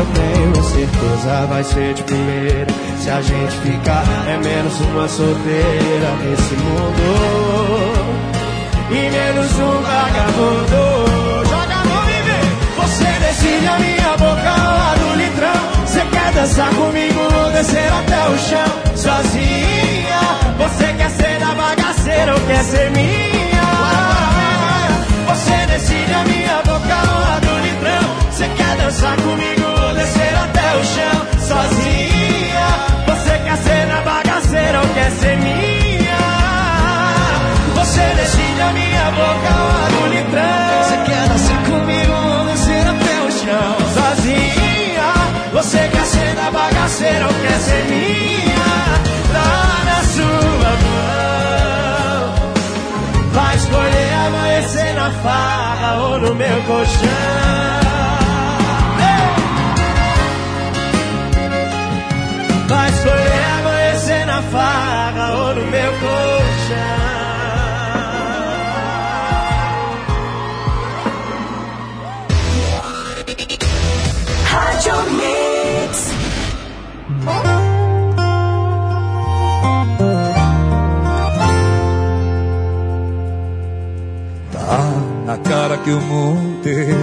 [0.01, 2.73] Eu tenho certeza vai ser de primeira.
[3.03, 7.03] Se a gente ficar, é menos uma solteira nesse mundo.
[8.91, 11.45] E menos um vagabundo.
[11.51, 12.47] Joga no viver.
[12.79, 15.87] Você decide a minha boca lá no litrão.
[15.87, 18.73] Você quer dançar comigo ou descer até o chão?
[18.97, 20.21] Sozinha.
[20.57, 23.61] Você quer ser da bagaceira ou quer ser minha?
[25.29, 26.70] Você decide a minha boca.
[28.41, 31.27] Você quer dançar comigo ou descer até o chão?
[31.47, 32.69] Sozinha.
[33.07, 36.17] Você quer ser da bagaceira ou quer ser minha?
[37.75, 40.83] Você decide a minha boca lá no litrão.
[40.83, 43.77] Você quer dançar comigo ou descer até o chão?
[43.93, 45.13] Sozinha.
[45.53, 48.65] Você quer ser da bagaceira ou quer ser minha?
[49.35, 52.33] Tá na sua mão.
[53.35, 57.80] Vai escolher amanhecer na farra ou no meu colchão.
[64.41, 66.81] Na farra ou no meu colchão.
[74.45, 76.11] Rádio Mix.
[84.53, 84.93] Tá
[85.27, 86.95] na cara que eu montei,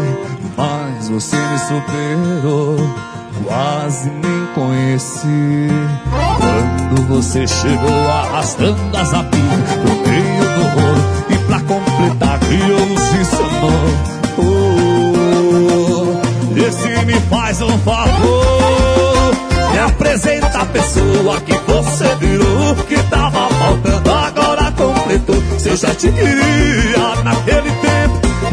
[0.57, 3.06] mas você me superou.
[3.43, 5.69] Quase nem conheci.
[6.11, 12.93] Quando você chegou arrastando as abelhas pro meio do rolo, e pra completar, criou um
[12.93, 13.87] ensinou.
[14.39, 14.67] Oh,
[16.57, 19.35] esse me faz um favor.
[19.71, 25.43] Me apresenta a pessoa que você virou, que tava faltando, agora completou.
[25.59, 27.66] Se eu já te queria naquele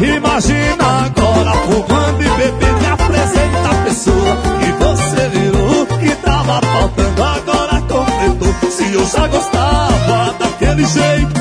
[0.03, 2.79] imagina agora fumando e bebendo.
[2.79, 8.71] Me apresenta a pessoa que você virou, que tava faltando, agora completou.
[8.71, 11.33] Se eu já gostava daquele jeito,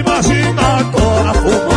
[0.00, 1.71] imagina agora fumando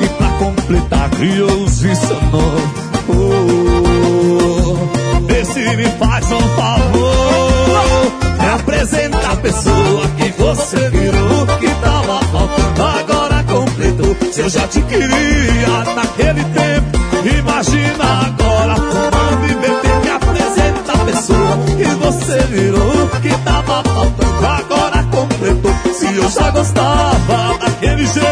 [0.00, 2.62] E pra completar, criou-se sonoro.
[3.08, 4.76] Oh,
[5.26, 8.12] vê se me faz um favor.
[8.38, 14.16] Me apresenta a pessoa que você virou, que tava faltando, agora completou.
[14.32, 16.98] Se eu já te queria naquele tempo,
[17.38, 20.00] imagina agora fumando e bebendo.
[20.04, 25.74] Me apresenta a pessoa que você virou, que tava faltando, agora completou.
[25.94, 28.31] Se eu já gostava daquele jeito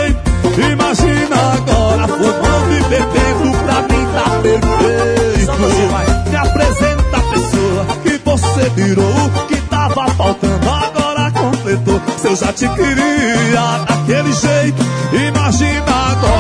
[2.91, 6.29] perfeito, pra mim tá perfeito.
[6.29, 12.01] Me apresenta a pessoa que você virou, que tava faltando, agora completou.
[12.19, 16.40] Se eu já te queria daquele jeito, imagina agora.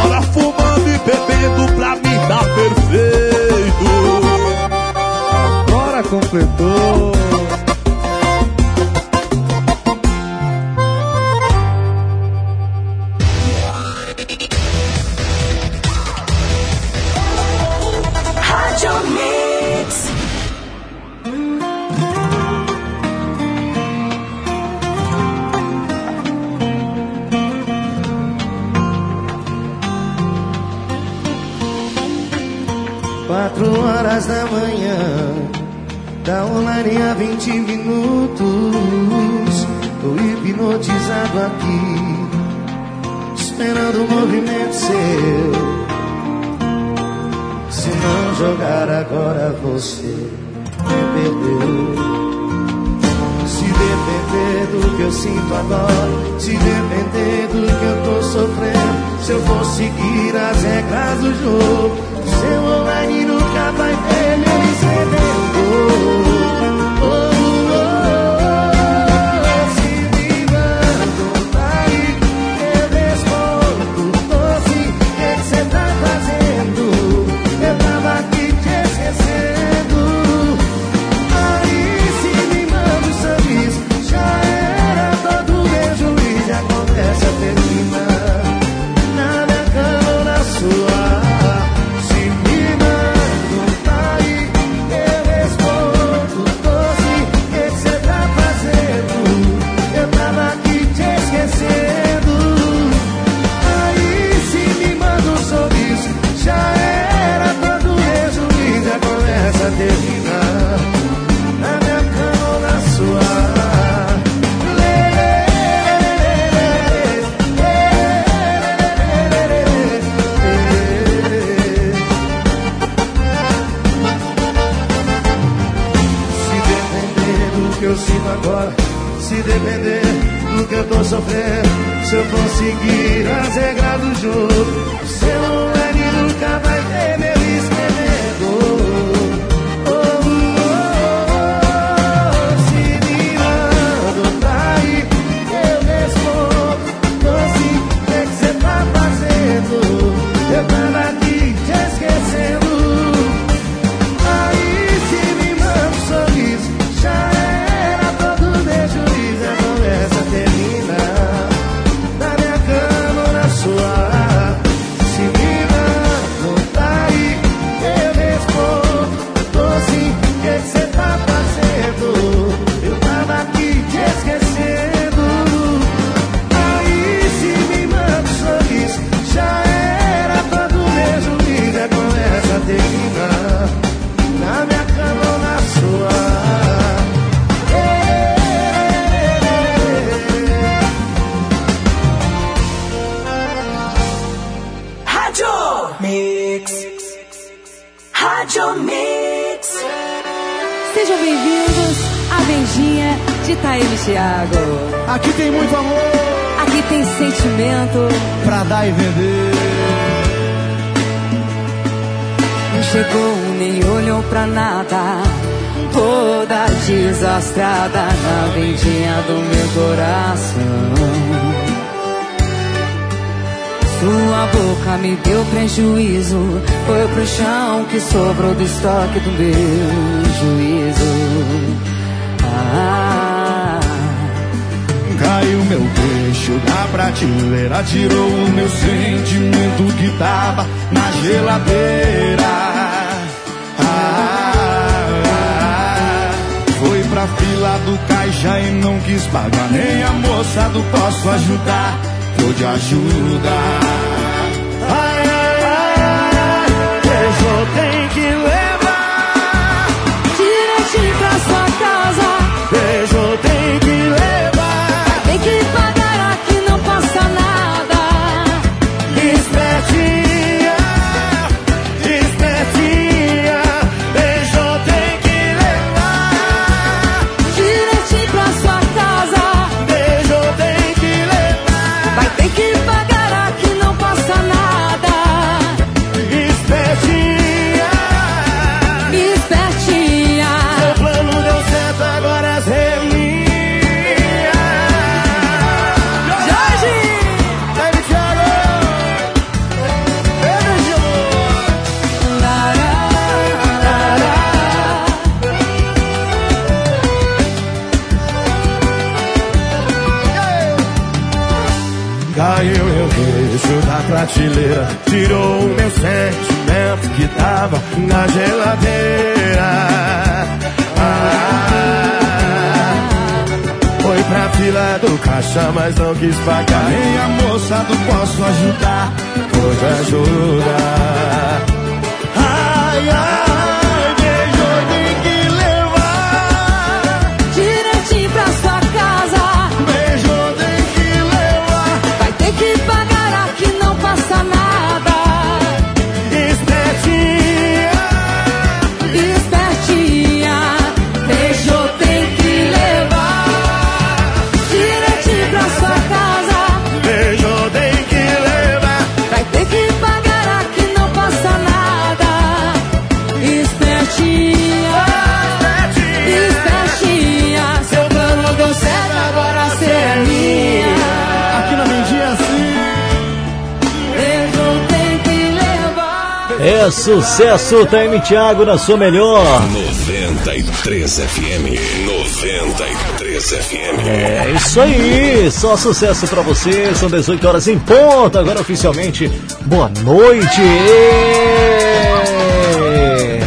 [377.71, 379.45] Sucesso, Time Thiago na sua melhor.
[379.71, 381.79] 93 FM.
[382.05, 384.07] 93 FM.
[384.07, 386.93] É isso aí, só sucesso pra você.
[386.97, 388.37] São 18 horas em ponto.
[388.37, 389.31] Agora oficialmente,
[389.67, 390.61] boa noite.
[390.61, 392.01] Ê!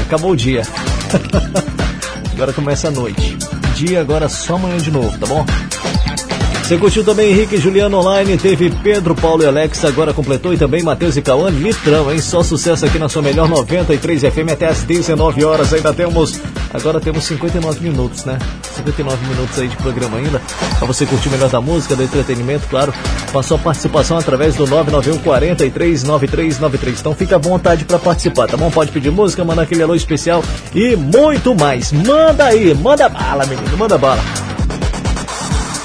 [0.05, 0.61] Acabou o dia.
[2.33, 3.37] Agora começa a noite.
[3.75, 5.43] Dia agora só amanhã de novo, tá bom?
[6.73, 10.57] Você curtiu também Henrique e Juliano online, teve Pedro, Paulo e Alex, agora completou e
[10.57, 12.19] também Matheus e Cauã, litrão, hein?
[12.19, 15.71] Só sucesso aqui na sua melhor 93 FM até às 19 horas.
[15.71, 16.41] Ainda temos,
[16.73, 18.39] agora temos 59 minutos, né?
[18.75, 20.41] 59 minutos aí de programa ainda.
[20.79, 22.91] Pra você curtir o melhor da música, do entretenimento, claro,
[23.31, 26.99] com a sua participação através do 991 43 9393.
[27.01, 28.71] Então fica à vontade pra participar, tá bom?
[28.71, 30.43] Pode pedir música, mandar aquele alô especial
[30.73, 31.91] e muito mais.
[31.91, 34.23] Manda aí, manda bala, menino, manda bala.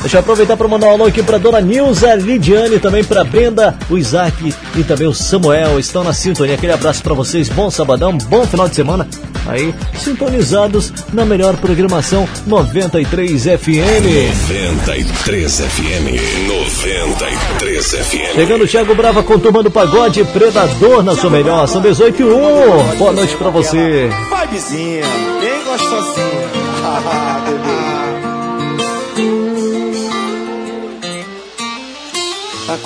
[0.01, 3.77] Deixa eu aproveitar para mandar um alô aqui para dona Nilza Lidiane, também para Brenda,
[3.91, 5.79] o Isaac e também o Samuel.
[5.79, 6.55] Estão na sintonia.
[6.55, 7.49] Aquele abraço para vocês.
[7.49, 9.09] Bom sabadão, bom final de semana.
[9.47, 14.69] Aí, sintonizados na melhor programação 93 FM.
[14.87, 16.49] 93 FM.
[16.49, 18.35] 93 FM.
[18.35, 21.67] Chegando o Thiago Brava com turma do pagode, Predador na sua melhor.
[21.67, 22.97] São 18 e 1.
[22.99, 24.11] Boa noite para você.
[24.31, 25.03] Vibezinha,
[25.41, 27.49] bem gostosinha.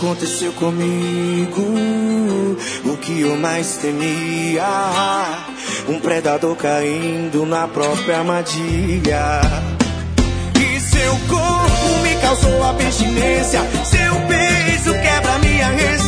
[0.03, 1.63] Aconteceu comigo
[2.85, 4.65] o que eu mais temia.
[5.89, 9.41] Um predador caindo na própria armadilha.
[10.59, 13.61] E seu corpo me causou abstinência.
[13.85, 16.02] Seu beijo quebra minha resistência.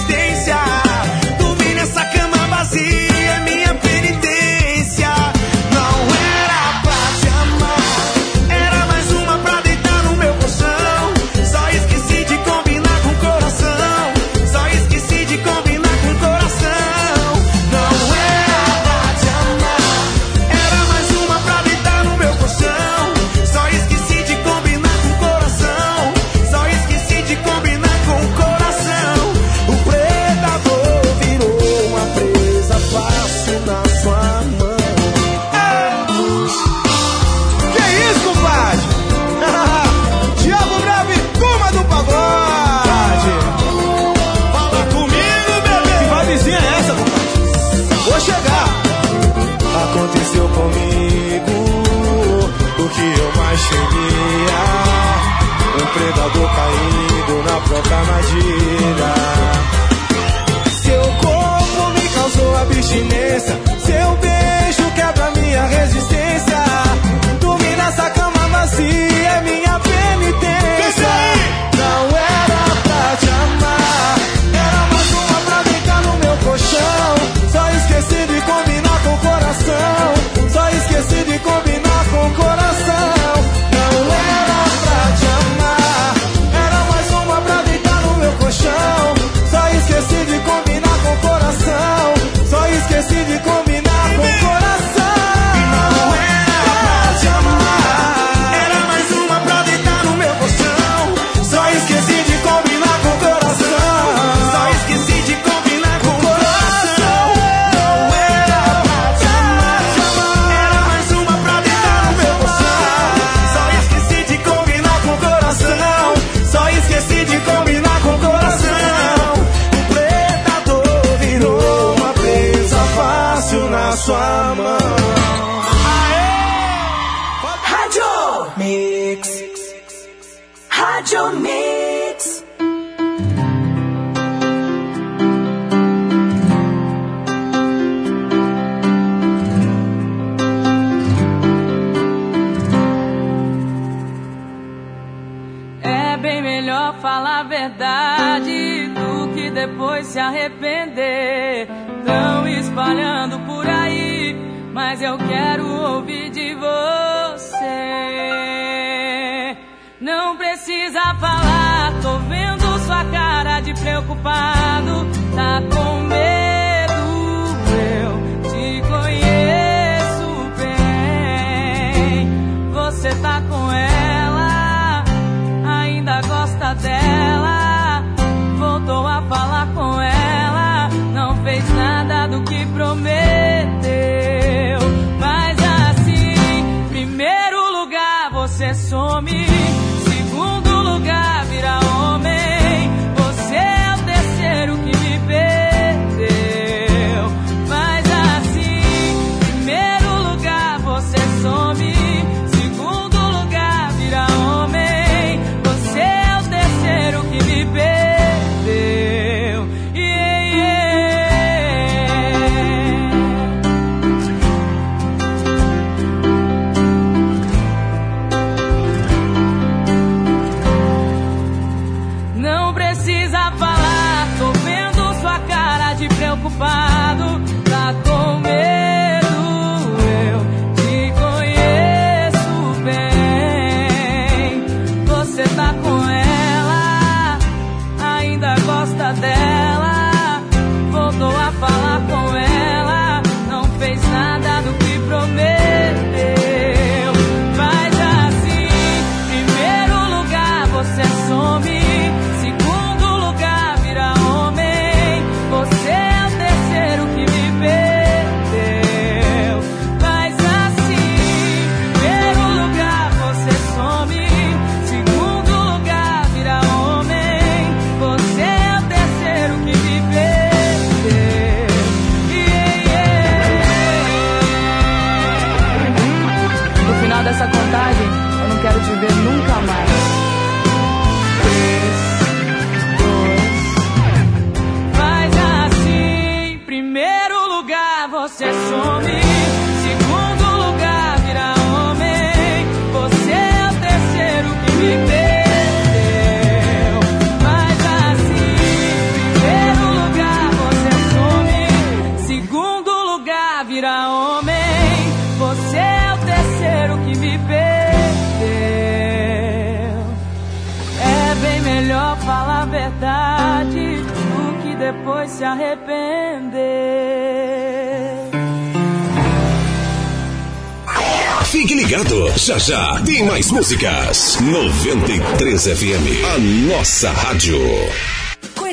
[323.65, 324.39] músicas.
[324.43, 327.59] 93 FM, a nossa rádio.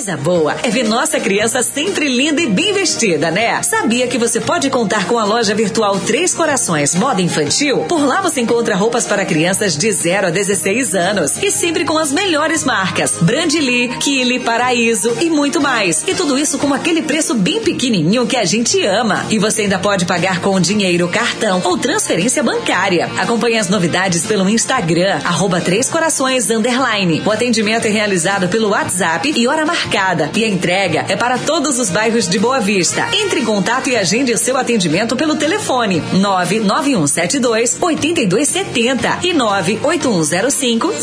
[0.01, 3.61] Coisa boa é ver nossa criança sempre linda e bem vestida, né?
[3.61, 7.81] Sabia que você pode contar com a loja virtual Três Corações Moda Infantil?
[7.81, 11.99] Por lá você encontra roupas para crianças de 0 a 16 anos e sempre com
[11.99, 16.03] as melhores marcas: Brandly, Kili, Paraíso e muito mais.
[16.07, 19.27] E tudo isso com aquele preço bem pequenininho que a gente ama.
[19.29, 23.07] E você ainda pode pagar com dinheiro, cartão ou transferência bancária.
[23.19, 27.21] Acompanhe as novidades pelo Instagram, arroba Três Corações Underline.
[27.23, 30.31] O atendimento é realizado pelo WhatsApp e hora marcada marcada.
[30.35, 33.09] E a entrega é para todos os bairros de Boa Vista.
[33.13, 40.93] Entre em contato e agende seu atendimento pelo telefone 99172 8270 e 98105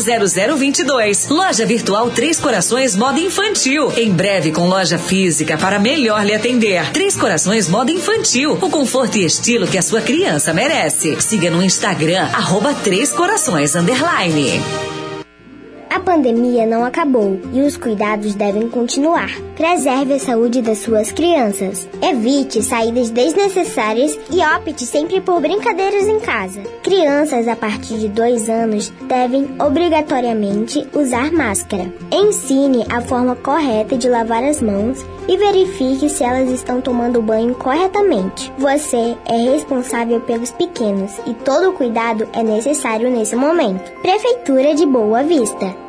[0.57, 1.29] 0022.
[1.29, 3.93] Loja virtual Três Corações Moda Infantil.
[3.95, 6.91] Em breve com loja física para melhor lhe atender.
[6.91, 8.57] Três Corações Moda Infantil.
[8.61, 11.19] O conforto e estilo que a sua criança merece.
[11.21, 14.78] Siga no Instagram, arroba Três Corações Underline.
[16.09, 19.29] Pandemia não acabou e os cuidados devem continuar.
[19.55, 21.87] Preserve a saúde das suas crianças.
[22.01, 26.61] Evite saídas desnecessárias e opte sempre por brincadeiras em casa.
[26.81, 31.93] Crianças a partir de 2 anos devem obrigatoriamente usar máscara.
[32.11, 37.53] Ensine a forma correta de lavar as mãos e verifique se elas estão tomando banho
[37.53, 38.51] corretamente.
[38.57, 43.91] Você é responsável pelos pequenos e todo cuidado é necessário nesse momento.
[44.01, 45.88] Prefeitura de Boa Vista.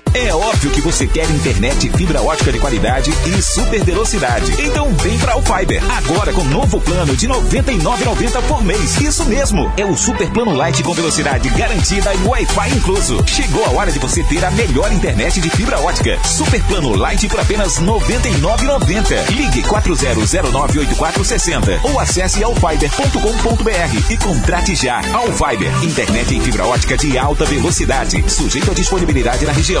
[0.13, 4.51] É óbvio que você quer internet fibra ótica de qualidade e super velocidade.
[4.61, 5.81] Então vem pra o Fiber.
[5.89, 8.99] Agora com novo plano de R$ 99,90 por mês.
[8.99, 9.71] Isso mesmo.
[9.77, 13.23] É o super plano light com velocidade garantida e Wi-Fi incluso.
[13.25, 16.19] Chegou a hora de você ter a melhor internet de fibra ótica.
[16.25, 19.29] Super plano light por apenas R$ 99,90.
[19.29, 24.99] Ligue 40098460 ou acesse alfiber.com.br e contrate já.
[25.13, 28.21] Alfiber, internet em fibra ótica de alta velocidade.
[28.29, 29.80] Sujeito à disponibilidade na região.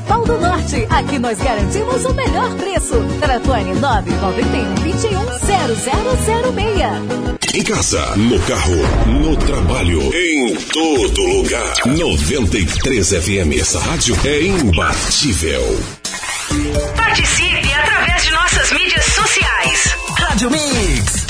[0.00, 0.86] Pau do Norte.
[0.90, 2.94] Aqui nós garantimos o melhor preço.
[3.20, 7.54] Telefone 991 21 0006.
[7.54, 11.74] Em casa, no carro, no trabalho, em todo lugar.
[11.86, 15.62] 93 FM, essa rádio é imbatível.
[16.96, 19.96] Participe através de nossas mídias sociais.
[20.18, 21.26] Rádio Mix.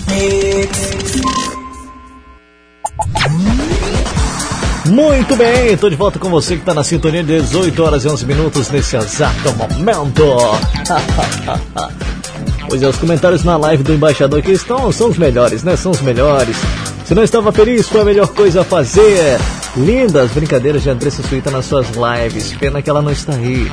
[4.89, 8.09] Muito bem, estou de volta com você que está na sintonia de 18 horas e
[8.09, 10.25] 11 minutos nesse exato momento.
[12.69, 15.77] pois é, os comentários na live do embaixador aqui estão, são os melhores, né?
[15.77, 16.57] São os melhores.
[17.05, 19.39] Se não estava feliz, foi a melhor coisa a fazer.
[19.77, 22.55] Lindas brincadeiras de Andressa Suíta nas suas lives.
[22.55, 23.71] Pena que ela não está aí.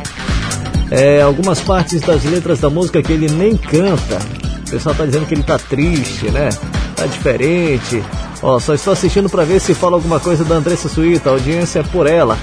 [0.91, 4.19] É, algumas partes das letras da música que ele nem canta.
[4.67, 6.49] O pessoal tá dizendo que ele tá triste, né?
[6.95, 8.03] Tá diferente.
[8.45, 11.31] Ó, só estou assistindo para ver se fala alguma coisa da Andressa Suíta.
[11.31, 12.37] A audiência é por ela.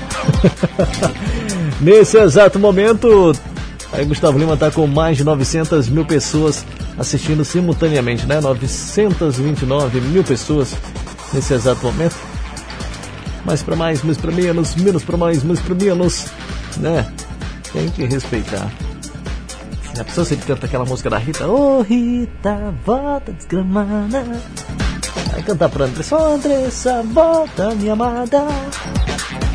[1.81, 3.32] Nesse exato momento,
[3.92, 6.66] aí Gustavo Lima tá com mais de 900 mil pessoas
[6.98, 8.40] assistindo simultaneamente, né?
[8.40, 10.74] 929 mil pessoas
[11.32, 12.16] nesse exato momento.
[13.44, 16.26] Mais para mais, mais para menos, menos para mais, mais para menos,
[16.78, 17.06] né?
[17.72, 18.68] Tem que respeitar.
[19.97, 21.47] Já pensou se ele canta aquela música da Rita?
[21.47, 24.24] Ô oh, Rita, volta desgramada.
[25.33, 28.47] Vai cantar pra Andressa, ô Andressa, volta minha amada.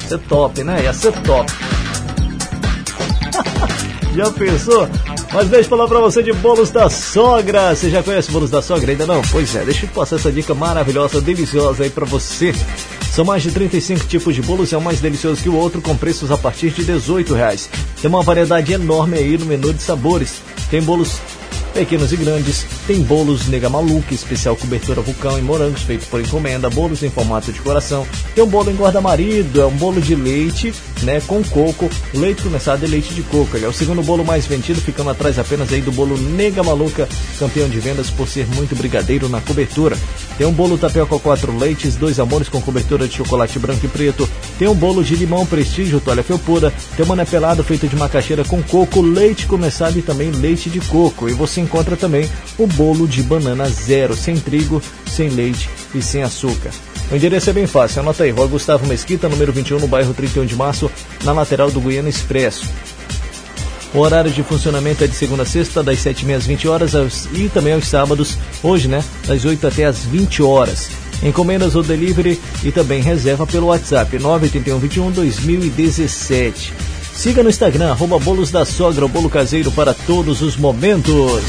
[0.01, 0.83] Ia ser top, né?
[0.83, 1.53] Ia ser top.
[4.15, 4.89] já pensou?
[5.31, 7.75] Mas deixa eu falar pra você de bolos da sogra.
[7.75, 8.91] Você já conhece bolos da sogra?
[8.91, 9.21] Ainda não?
[9.31, 12.55] Pois é, deixa eu passar essa dica maravilhosa, deliciosa aí pra você.
[13.11, 15.95] São mais de 35 tipos de bolos, é um mais delicioso que o outro, com
[15.95, 17.69] preços a partir de 18 reais.
[18.01, 20.41] Tem uma variedade enorme aí no menu de sabores.
[20.69, 21.19] Tem bolos
[21.77, 26.71] pequenos e grandes, tem bolos nega maluca, especial cobertura vulcão e morangos feito por encomenda,
[26.71, 30.73] bolos em formato de coração, tem um bolo em guarda-marido, é um bolo de leite,
[31.03, 33.55] né, com coco, leite condensado e leite de coco.
[33.55, 37.07] Ele é o segundo bolo mais vendido, ficando atrás apenas aí do bolo nega maluca,
[37.37, 39.95] campeão de vendas por ser muito brigadeiro na cobertura.
[40.35, 44.27] Tem um bolo tapioca quatro leites, dois amores com cobertura de chocolate branco e preto.
[44.57, 46.73] Tem um bolo de limão prestígio, toalha felpuda.
[46.95, 50.79] Tem um mané pelado feito de macaxeira com coco, leite condensado e também leite de
[50.79, 51.29] coco.
[51.29, 56.23] E você encontra também o bolo de banana zero, sem trigo, sem leite e sem
[56.23, 56.71] açúcar.
[57.11, 60.45] O endereço é bem fácil, anota aí, Rua Gustavo Mesquita, número 21, no bairro 31
[60.45, 60.91] de março,
[61.23, 62.65] na lateral do Guiana Expresso.
[63.93, 66.93] O horário de funcionamento é de segunda a sexta, das 7h30 às 20 horas
[67.33, 70.89] e também aos sábados, hoje, né, das 8 até às 20 horas.
[71.23, 76.73] Encomendas ou delivery e também reserva pelo WhatsApp 98121 2017.
[77.17, 81.41] Siga no Instagram, arroba Bolos da Sogra, o bolo caseiro para todos os momentos.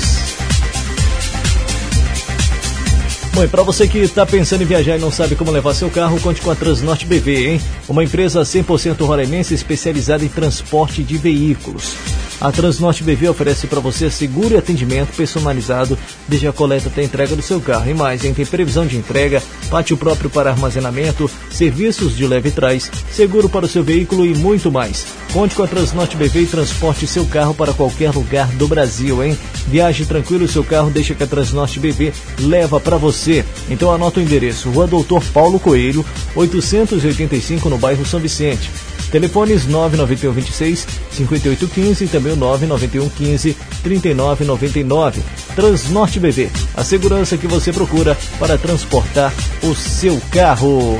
[3.35, 5.91] Bom, e para você que está pensando em viajar e não sabe como levar seu
[5.91, 7.61] carro, conte com a Transnorte BV, hein?
[7.87, 11.95] Uma empresa 100% roraimense especializada em transporte de veículos.
[12.41, 17.05] A Transnorte BV oferece para você seguro e atendimento personalizado desde a coleta até a
[17.05, 17.91] entrega do seu carro.
[17.91, 18.33] E mais, hein?
[18.33, 23.68] tem previsão de entrega, pátio próprio para armazenamento, serviços de leve trás, seguro para o
[23.68, 25.05] seu veículo e muito mais.
[25.33, 29.36] Conte com a Transnorte BV e transporte seu carro para qualquer lugar do Brasil, hein?
[29.67, 33.44] Viaje tranquilo, seu carro deixa que a Transnorte BV leva para você.
[33.68, 38.70] Então anota o endereço: Rua Doutor Paulo Coelho, 885 no bairro São Vicente.
[39.11, 45.23] Telefones 991 26 5815 e também o 991 15 3999.
[45.55, 50.99] Transnorte BV, a segurança que você procura para transportar o seu carro.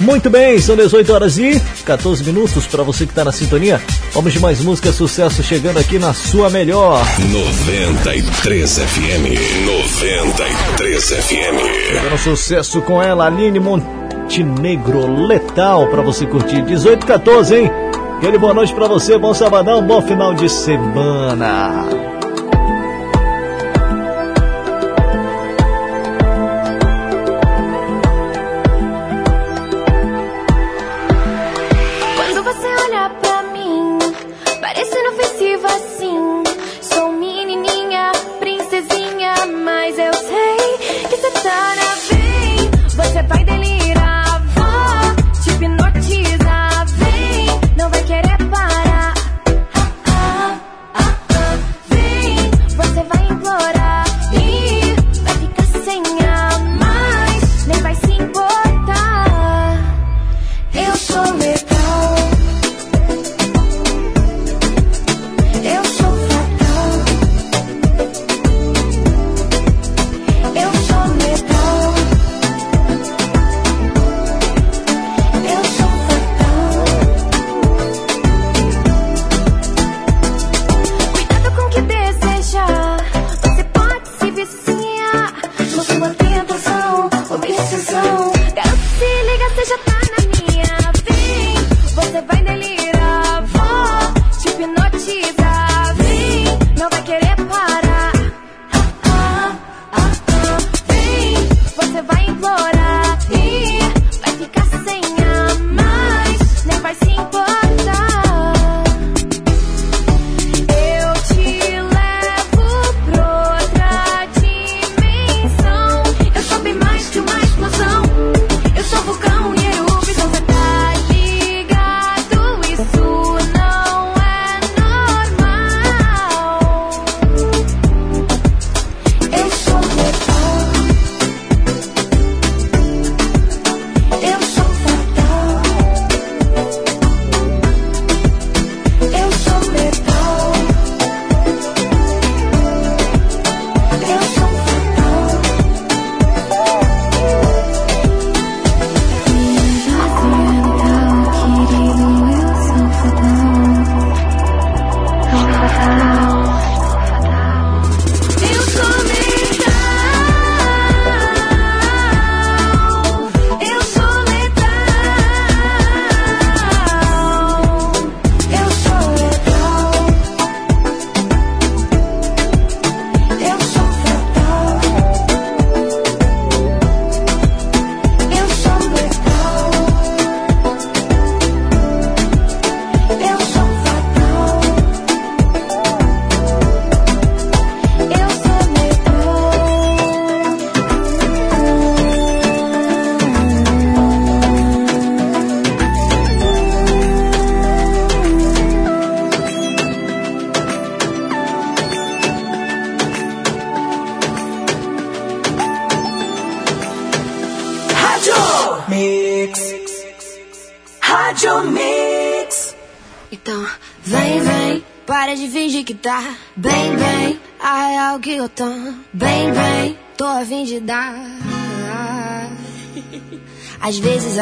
[0.00, 3.82] Muito bem, são 18 horas e 14 minutos para você que está na sintonia.
[4.12, 7.04] Vamos de mais música sucesso chegando aqui na sua melhor.
[7.30, 9.66] 93 FM.
[9.66, 11.90] 93 FM.
[11.90, 16.62] Chegando sucesso com ela, Aline Montenegro Letal para você curtir.
[16.62, 17.70] 18 14, hein?
[18.18, 22.17] Aquele boa noite para você, bom sabadão, bom final de semana.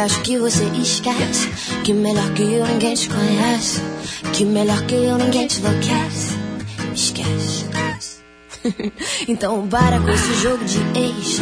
[0.06, 1.48] Acho que você esquece
[1.82, 3.82] que melhor que eu ninguém te conhece,
[4.32, 6.36] que melhor que eu ninguém te enlouquece.
[6.94, 7.66] Esquece.
[9.28, 11.40] então para com esse jogo de ex.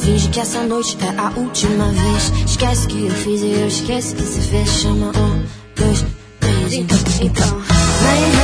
[0.00, 2.32] Finge que essa noite é a última vez.
[2.46, 4.68] Esquece que eu fiz e eu esqueço que se fez.
[4.68, 5.44] Chama um,
[5.74, 6.04] dois,
[6.40, 6.72] três.
[6.72, 8.43] Então, então.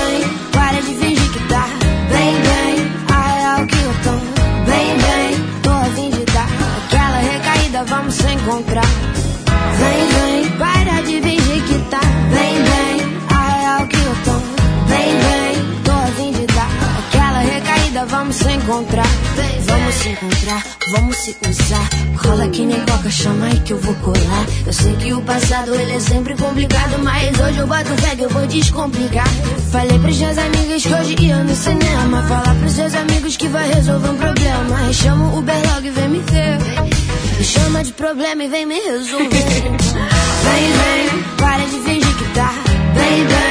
[20.21, 21.89] Encontrar, vamos se usar.
[22.17, 24.47] Rola que nem coca, chama aí que eu vou colar.
[24.67, 28.23] Eu sei que o passado ele é sempre complicado, mas hoje eu boto fé que
[28.23, 29.29] eu vou descomplicar.
[29.73, 32.23] Falei pros seus amigos que hoje ia no cinema.
[32.23, 34.93] Falar pros seus amigos que vai resolver um problema.
[34.93, 36.59] Chama o Uber logo e vem me ver.
[37.39, 39.29] Me chama de problema e vem me resolver.
[39.31, 42.53] Vem, vem, para de fingir que tá.
[42.95, 43.50] Bem, bem,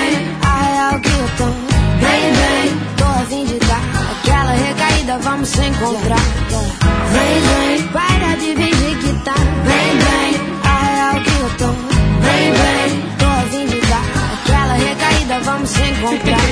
[5.21, 6.19] vamos se encontrar.
[7.11, 9.35] Vem, vem, para de fingir que tá.
[9.65, 11.73] Bem, bem, a real que eu tô.
[12.21, 14.03] Bem, bem, tô a fim de dar.
[14.33, 16.47] Aquela recaída, vamos se encontrar.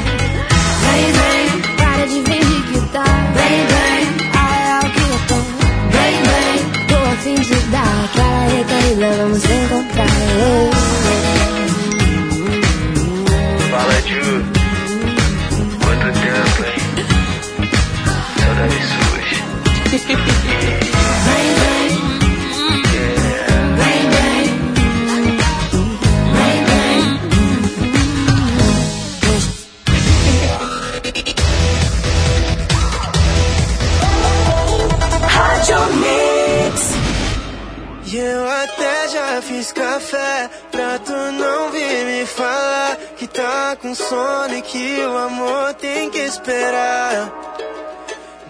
[0.83, 3.03] Vem, vem, para de fingir que tá.
[3.35, 4.01] Bem, bem,
[4.33, 5.35] a real que eu tô.
[5.91, 6.55] Bem, bem,
[6.87, 8.05] tô a fim de dar.
[8.05, 10.07] Aquela recaída, vamos se encontrar.
[13.71, 14.56] Fala, Ju.
[38.17, 44.55] Eu até já fiz café pra tu não vir me falar que tá com sono
[44.55, 47.31] e que o amor tem que esperar.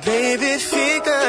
[0.05, 0.86] Baby, fica,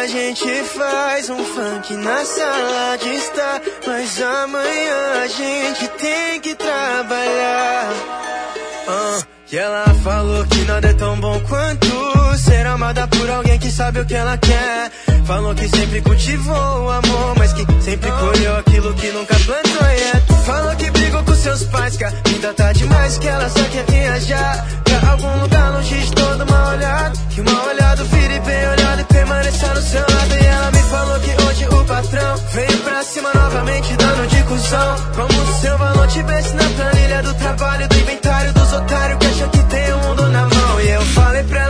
[0.08, 3.60] gente faz um funk na sala de estar.
[3.86, 7.92] Mas amanhã a gente tem que trabalhar.
[8.88, 9.22] Ah,
[9.52, 11.86] e ela falou que nada é tão bom quanto
[12.38, 14.90] ser amada por alguém que sabe o que ela quer.
[15.26, 19.88] Falou que sempre cultivou o amor, mas que sempre colheu aquilo que nunca plantou.
[19.88, 20.37] Yeah.
[20.48, 23.84] Falou que brigou com seus pais, que a vida tá demais, que ela só quer
[23.84, 27.18] viajar pra algum lugar longe de todo mal olhado.
[27.28, 30.34] Que mal olhado vire bem olhado e permaneça no seu lado.
[30.40, 34.96] E ela me falou que hoje o patrão veio pra cima novamente, dando de cuzão.
[35.16, 39.48] Como se seu valor tivesse na planilha do trabalho, do inventário dos otários que acham
[39.50, 40.80] que tem o mundo na mão.
[40.80, 41.67] E eu falei pra ela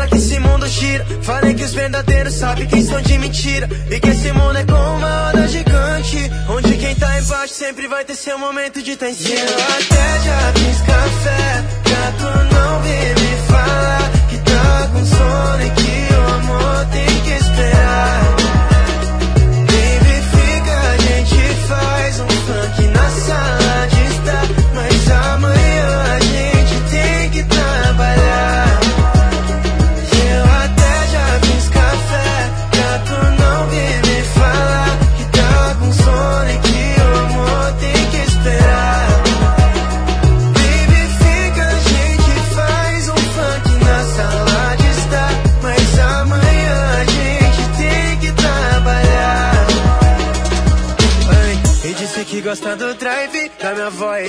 [0.68, 1.06] gira.
[1.22, 3.68] Falei que os verdadeiros sabem quem são de mentira.
[3.90, 6.30] E que esse mundo é como uma roda gigante.
[6.48, 9.34] Onde quem tá embaixo sempre vai ter seu momento de ter em cima.
[9.34, 15.04] E eu até já fiz café pra tu não vir me falar que tá com
[15.06, 18.27] sono e que o amor tem que esperar.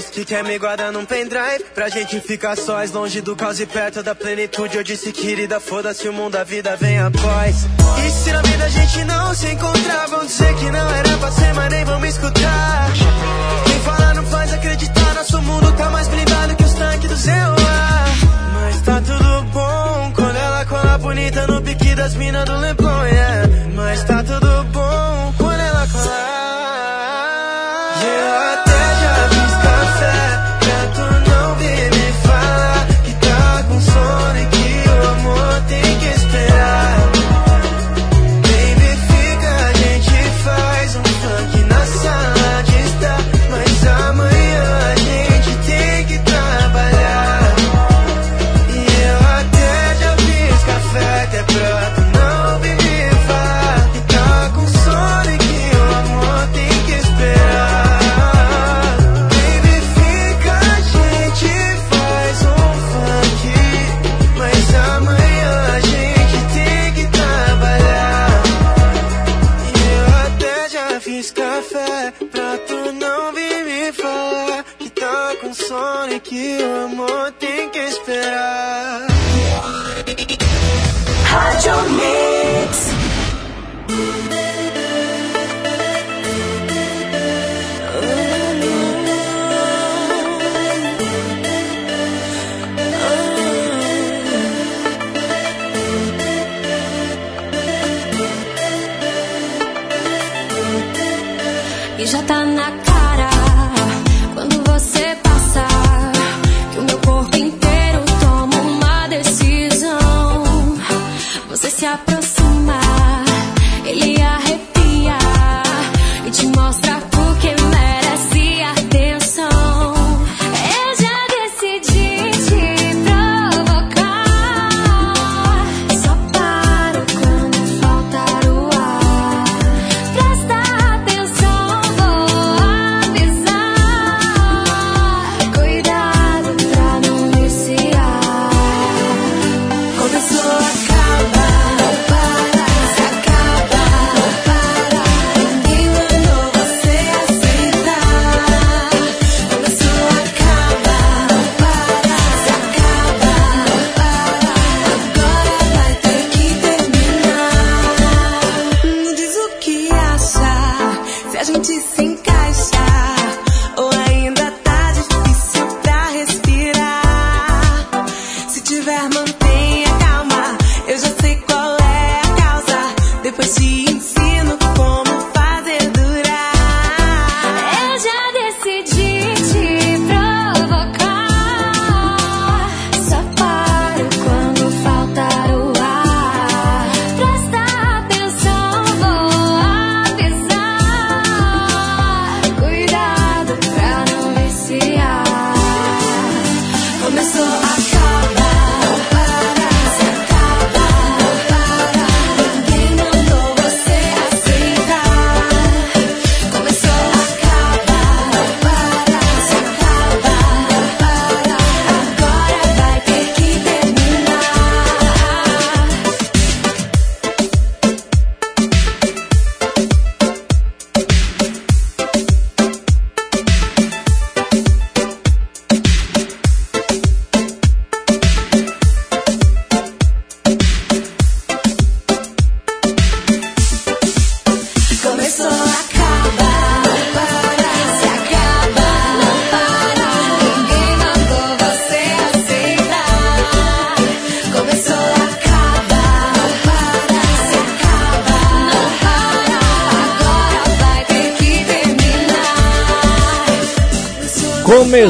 [0.05, 4.01] Que quer me guardar num pendrive Pra gente ficar sós, longe do caos e perto
[4.01, 4.77] da plenitude.
[4.77, 7.67] Eu disse querida, foda-se o mundo, a vida vem após.
[8.05, 11.31] E se na vida a gente não se encontrar Vão dizer que não era pra
[11.31, 12.91] ser, mas nem vão me escutar.
[13.65, 17.55] Quem fala não faz acreditar Nosso mundo tá mais blindado que os tanques do Zewa
[18.53, 23.47] Mas tá tudo bom Quando ela cola bonita no pique das minas do Leblon, yeah.
[23.75, 26.29] Mas tá tudo bom Quando ela cola.
[28.01, 28.58] E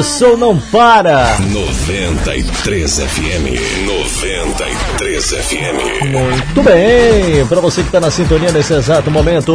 [0.00, 1.38] Começou, não para.
[1.40, 3.84] 93 FM.
[3.84, 6.04] 93 FM.
[6.10, 9.54] Muito bem, para você que está na sintonia nesse exato momento,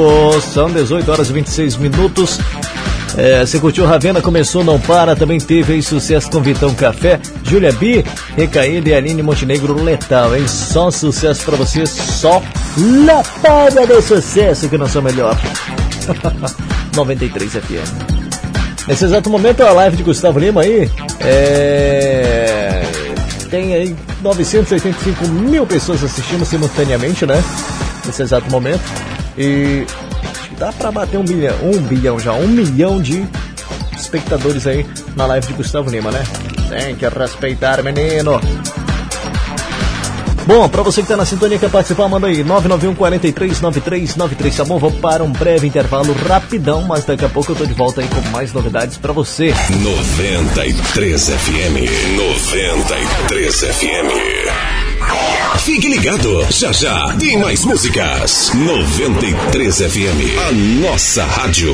[0.53, 2.40] são 18 horas e 26 minutos.
[3.17, 7.74] É, você curtiu Ravena, começou, não para, também teve aí sucesso com Vitão Café, Júlia
[7.74, 8.06] B,
[8.38, 10.48] Recaída e Aline Montenegro Letal, hein?
[10.48, 12.40] Só sucesso para você, só
[13.03, 15.35] lapada de sucesso que não sou melhor.
[16.95, 18.05] 93 FM.
[18.88, 20.89] Nesse exato momento, a live de Gustavo Lima aí
[21.22, 22.83] é,
[23.49, 27.43] tem aí 985 mil pessoas assistindo simultaneamente, né?
[28.05, 28.83] Nesse exato momento.
[29.38, 29.85] E
[30.57, 33.25] dá pra bater um bilhão, um bilhão já, um milhão de
[33.97, 36.23] espectadores aí na live de Gustavo Lima, né?
[36.69, 38.39] Tem que respeitar, menino.
[40.45, 44.56] Bom, pra você que tá na sintonia quer participar, manda aí 991 43 93 93,
[44.56, 44.77] tá bom?
[44.77, 48.07] Vamos para um breve intervalo rapidão, mas daqui a pouco eu tô de volta aí
[48.07, 49.53] com mais novidades pra você.
[49.82, 52.15] 93 FM.
[52.15, 54.85] 93 FM.
[55.59, 58.51] Fique ligado, já já tem mais músicas.
[58.53, 60.51] 93 FM, a
[60.88, 61.74] nossa rádio.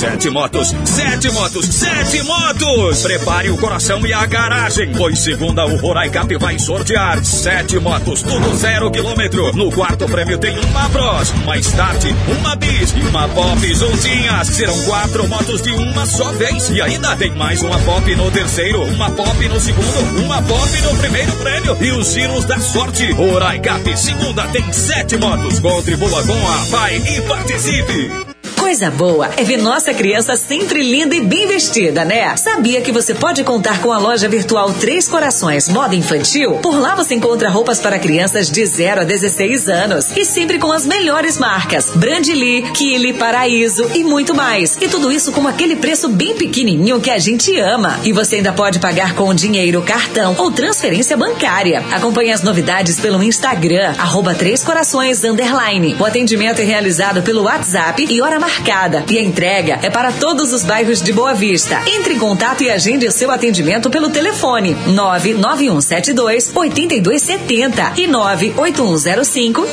[0.00, 3.02] Sete motos, sete motos, sete motos!
[3.02, 8.56] Prepare o coração e a garagem, pois segunda o Roraicap vai sortear sete motos, tudo
[8.56, 9.54] zero quilômetro.
[9.54, 14.48] No quarto prêmio tem uma Bros, uma Start, uma Bis e uma Pop juntinhas.
[14.48, 16.70] Serão quatro motos de uma só vez.
[16.70, 20.96] E ainda tem mais uma Pop no terceiro, uma Pop no segundo, uma Pop no
[20.96, 23.12] primeiro prêmio e os giros da sorte.
[23.12, 25.60] Roraicap, segunda tem sete motos.
[25.60, 28.29] Contribua com a Pai e participe!
[28.70, 32.36] Coisa boa é ver nossa criança sempre linda e bem vestida, né?
[32.36, 36.52] Sabia que você pode contar com a loja virtual Três Corações Moda Infantil?
[36.62, 40.70] Por lá você encontra roupas para crianças de 0 a 16 anos e sempre com
[40.70, 44.78] as melhores marcas: Brandly, Kili, Paraíso e muito mais.
[44.80, 47.98] E tudo isso com aquele preço bem pequenininho que a gente ama.
[48.04, 51.82] E você ainda pode pagar com dinheiro, cartão ou transferência bancária.
[51.90, 55.96] Acompanhe as novidades pelo Instagram, arroba Três Corações Underline.
[55.98, 58.60] O atendimento é realizado pelo WhatsApp e hora marcada
[59.08, 61.82] E a entrega é para todos os bairros de Boa Vista.
[61.88, 69.66] Entre em contato e agende o seu atendimento pelo telefone 99172 8270 e 98105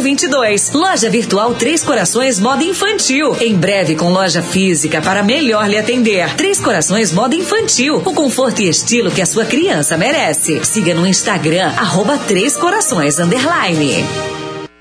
[0.00, 0.72] 0022.
[0.72, 3.36] Loja Virtual Três Corações Moda Infantil.
[3.40, 6.32] Em breve com loja física para melhor lhe atender.
[6.36, 7.96] Três Corações Moda Infantil.
[8.04, 10.64] O conforto e estilo que a sua criança merece.
[10.64, 14.27] Siga no Instagram, arroba Três Corações Underline.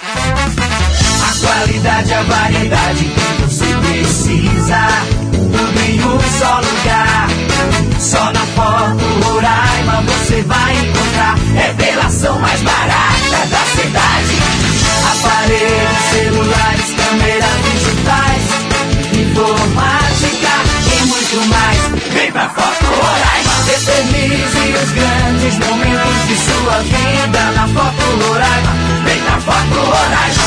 [0.00, 4.86] A qualidade, a variedade que você precisa.
[5.32, 7.28] Tudo em um só lugar.
[7.98, 11.36] Só na Foto Roraima você vai encontrar.
[11.54, 14.38] Revelação mais barata da cidade.
[15.10, 18.42] Aparelhos, celulares, câmeras digitais.
[19.20, 20.54] Informática
[20.94, 22.12] e muito mais.
[22.12, 23.47] Vem pra Foto Roraima.
[23.80, 28.72] Eternize os grandes momentos de sua vida na Foto Roraima.
[29.04, 30.42] Vem pra Foto Roraima.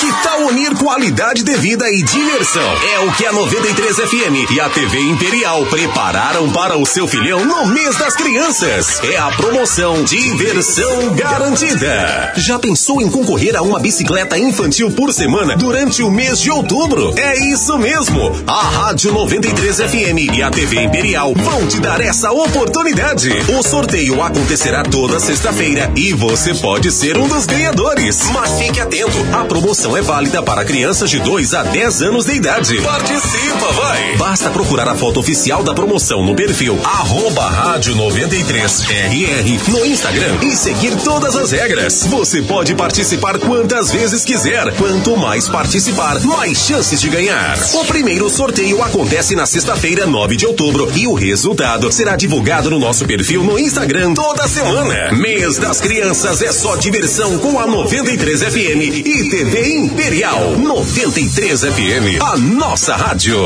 [0.00, 2.62] Que tal unir qualidade de vida e diversão?
[2.94, 7.44] É o que a 93 FM e a TV Imperial prepararam para o seu filhão
[7.44, 9.00] no mês das crianças.
[9.04, 12.32] É a promoção Diversão Garantida.
[12.36, 17.14] Já pensou em concorrer a uma bicicleta infantil por semana durante o mês de outubro?
[17.16, 18.32] É isso mesmo.
[18.46, 23.30] A Rádio 93 FM e a TV Imperial vão te dar essa oportunidade.
[23.56, 28.22] O sorteio acontecerá toda sexta-feira e você pode ser um dos ganhadores.
[28.32, 32.34] Mas fique atento, a promoção é válida para crianças de 2 a 10 anos de
[32.34, 32.80] idade.
[32.80, 34.16] Participa, vai!
[34.16, 40.52] Basta procurar a foto oficial da promoção no perfil arroba rádio 93RR no Instagram e
[40.52, 42.06] seguir todas as regras.
[42.06, 44.72] Você pode participar quantas vezes quiser.
[44.76, 47.58] Quanto mais participar, mais chances de ganhar.
[47.74, 52.78] O primeiro sorteio acontece na sexta-feira, 9 de outubro, e o resultado será divulgado no
[52.78, 55.12] nosso perfil no Instagram toda semana.
[55.12, 62.22] Mês das Crianças é só diversão com a 93 FM e TV Imperial 93 FM,
[62.22, 63.44] a nossa rádio.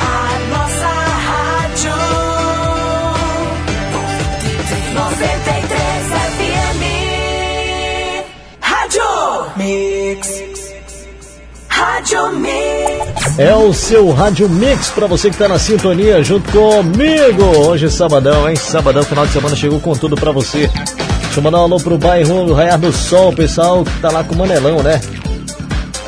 [0.00, 0.86] A nossa
[1.26, 1.92] rádio
[4.92, 5.80] 93
[6.36, 6.82] FM
[8.60, 9.02] Rádio
[9.56, 10.28] Mix
[11.68, 17.44] Rádio Mix É o seu Rádio Mix pra você que tá na sintonia junto comigo.
[17.66, 18.56] Hoje é sabadão, hein?
[18.56, 20.70] Sabadão, final de semana chegou com tudo pra você.
[21.28, 24.34] Deixa eu mandar um alô pro bairro Raiar do Sol, pessoal que tá lá com
[24.34, 24.98] o Manelão, né?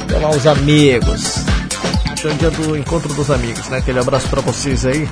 [0.08, 1.44] Tá lá os amigos.
[2.12, 3.78] Hoje é o dia do encontro dos amigos, né?
[3.78, 5.08] Aquele abraço pra vocês aí.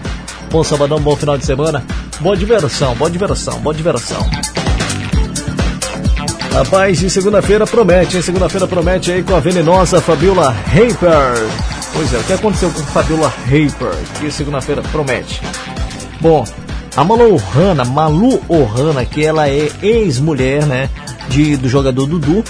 [0.51, 1.85] Bom sabadão, bom final de semana.
[2.21, 4.27] Boa diversão, boa diversão, boa diversão.
[6.53, 8.23] Rapaz, e segunda-feira promete, hein?
[8.23, 11.49] Segunda-feira promete aí com a venenosa Fabiola Raper.
[11.93, 13.95] Pois é, o que aconteceu com Fabiola Raper?
[14.19, 15.41] Que segunda-feira promete.
[16.21, 16.45] Bom,
[16.97, 20.91] a Malu Ohana, Malu Ohana, que ela é ex-mulher, né?
[21.29, 22.45] De, do jogador Dudu,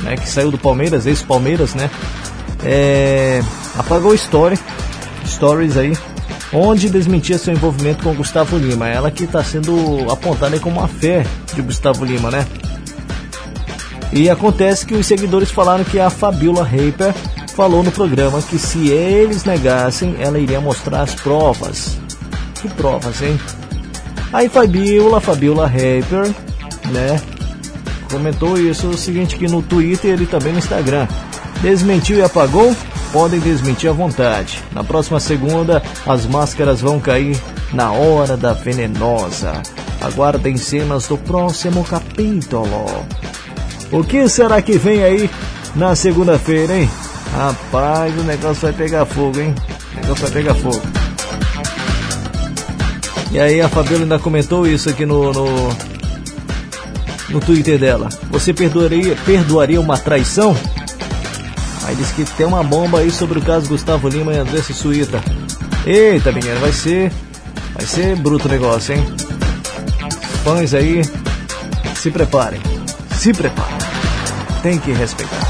[0.00, 0.16] né?
[0.16, 1.90] Que saiu do Palmeiras, ex-Palmeiras, né?
[2.64, 3.42] É,
[3.76, 4.58] apagou story,
[5.26, 5.96] stories aí,
[6.52, 8.88] onde desmentia seu envolvimento com Gustavo Lima.
[8.88, 12.46] Ela que está sendo apontada como uma fé de Gustavo Lima, né?
[14.12, 17.14] E acontece que os seguidores falaram que a Fabiola Raper
[17.54, 21.96] falou no programa que se eles negassem, ela iria mostrar as provas.
[22.54, 23.38] Que provas, hein?
[24.32, 26.32] Aí Fabiola, Fabiola Raper,
[26.92, 27.20] né?
[28.10, 31.06] Comentou isso o seguinte que no Twitter e também no Instagram.
[31.62, 32.74] Desmentiu e apagou?
[33.12, 34.62] Podem desmentir à vontade.
[34.72, 37.36] Na próxima segunda, as máscaras vão cair
[37.72, 39.52] na hora da venenosa.
[40.00, 43.06] Aguardem cenas do próximo capítulo.
[43.92, 45.30] O que será que vem aí
[45.74, 46.88] na segunda-feira, hein?
[47.36, 49.54] Rapaz, o negócio vai pegar fogo, hein?
[49.92, 50.80] O negócio vai pegar fogo.
[53.30, 55.46] E aí a Fabiola ainda comentou isso aqui no, no,
[57.28, 58.08] no Twitter dela.
[58.30, 60.56] Você perdoaria, perdoaria uma traição?
[61.84, 65.22] Aí diz que tem uma bomba aí sobre o caso Gustavo Lima e Andressa Suíta.
[65.86, 67.12] Eita, menina, vai ser.
[67.74, 69.06] Vai ser bruto o negócio, hein?
[70.44, 71.02] Fãs aí,
[71.94, 72.60] se preparem.
[73.16, 73.78] Se preparem.
[74.62, 75.40] Tem que respeitar.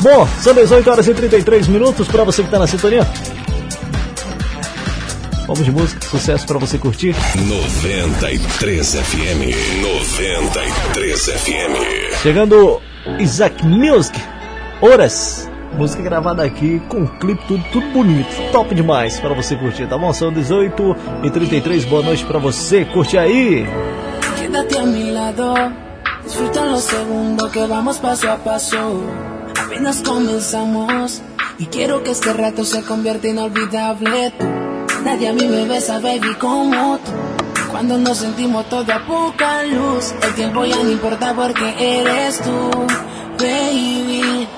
[0.00, 3.06] Bom, são 18 horas e 33 minutos para você que tá na sintonia.
[5.46, 7.14] Vamos de música, sucesso para você curtir.
[7.36, 9.82] 93 FM.
[9.82, 12.22] 93 FM.
[12.22, 12.80] Chegando
[13.18, 14.18] Isaac Music,
[14.80, 15.50] Horas.
[15.76, 20.12] Música gravada aqui com clipe, tudo, tudo bonito, top demais para você curtir, tá bom?
[20.12, 23.66] São 18 e 33, boa noite para você, curte aí!
[24.38, 25.52] Quédate a mi lado,
[26.22, 29.02] disfruta los segundos que vamos paso a paso.
[29.60, 31.20] Apenas comenzamos
[31.58, 34.30] y quiero que este rato se convierta inolvidable.
[34.38, 34.63] Tú,
[35.04, 37.12] nadie a mí me besa, baby, como tú.
[37.70, 42.70] Cuando nos sentimos todo a poca luz, el tiempo ya no importa porque eres tú,
[43.38, 44.48] baby.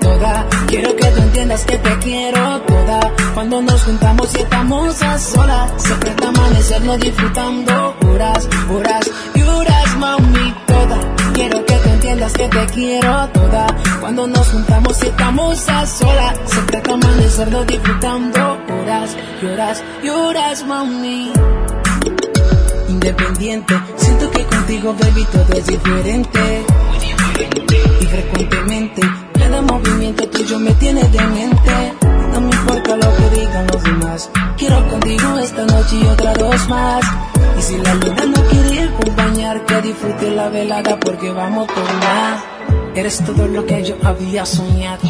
[0.00, 3.00] Toda, quiero que tú entiendas que te quiero toda.
[3.34, 9.96] Cuando nos juntamos y estamos a solas, siempre te amanecernos disfrutando horas, horas y horas,
[9.98, 10.98] mami, toda.
[11.34, 13.66] Quiero que tú entiendas que te quiero toda.
[14.00, 21.32] Cuando nos juntamos y estamos a solas, siempre te amanecernos disfrutando horas y horas, mami
[22.88, 23.74] independiente.
[23.96, 26.64] Siento que contigo, baby, todo es diferente.
[28.00, 29.02] Y frecuentemente,
[29.38, 31.94] cada movimiento tuyo me tiene demente.
[32.32, 34.30] No me importa lo que digan los demás.
[34.56, 37.04] Quiero contigo esta noche y otras dos más.
[37.58, 42.42] Y si la luna no quiere acompañar, que disfrute la velada porque vamos por más.
[42.94, 45.02] Eres todo lo que yo había soñado.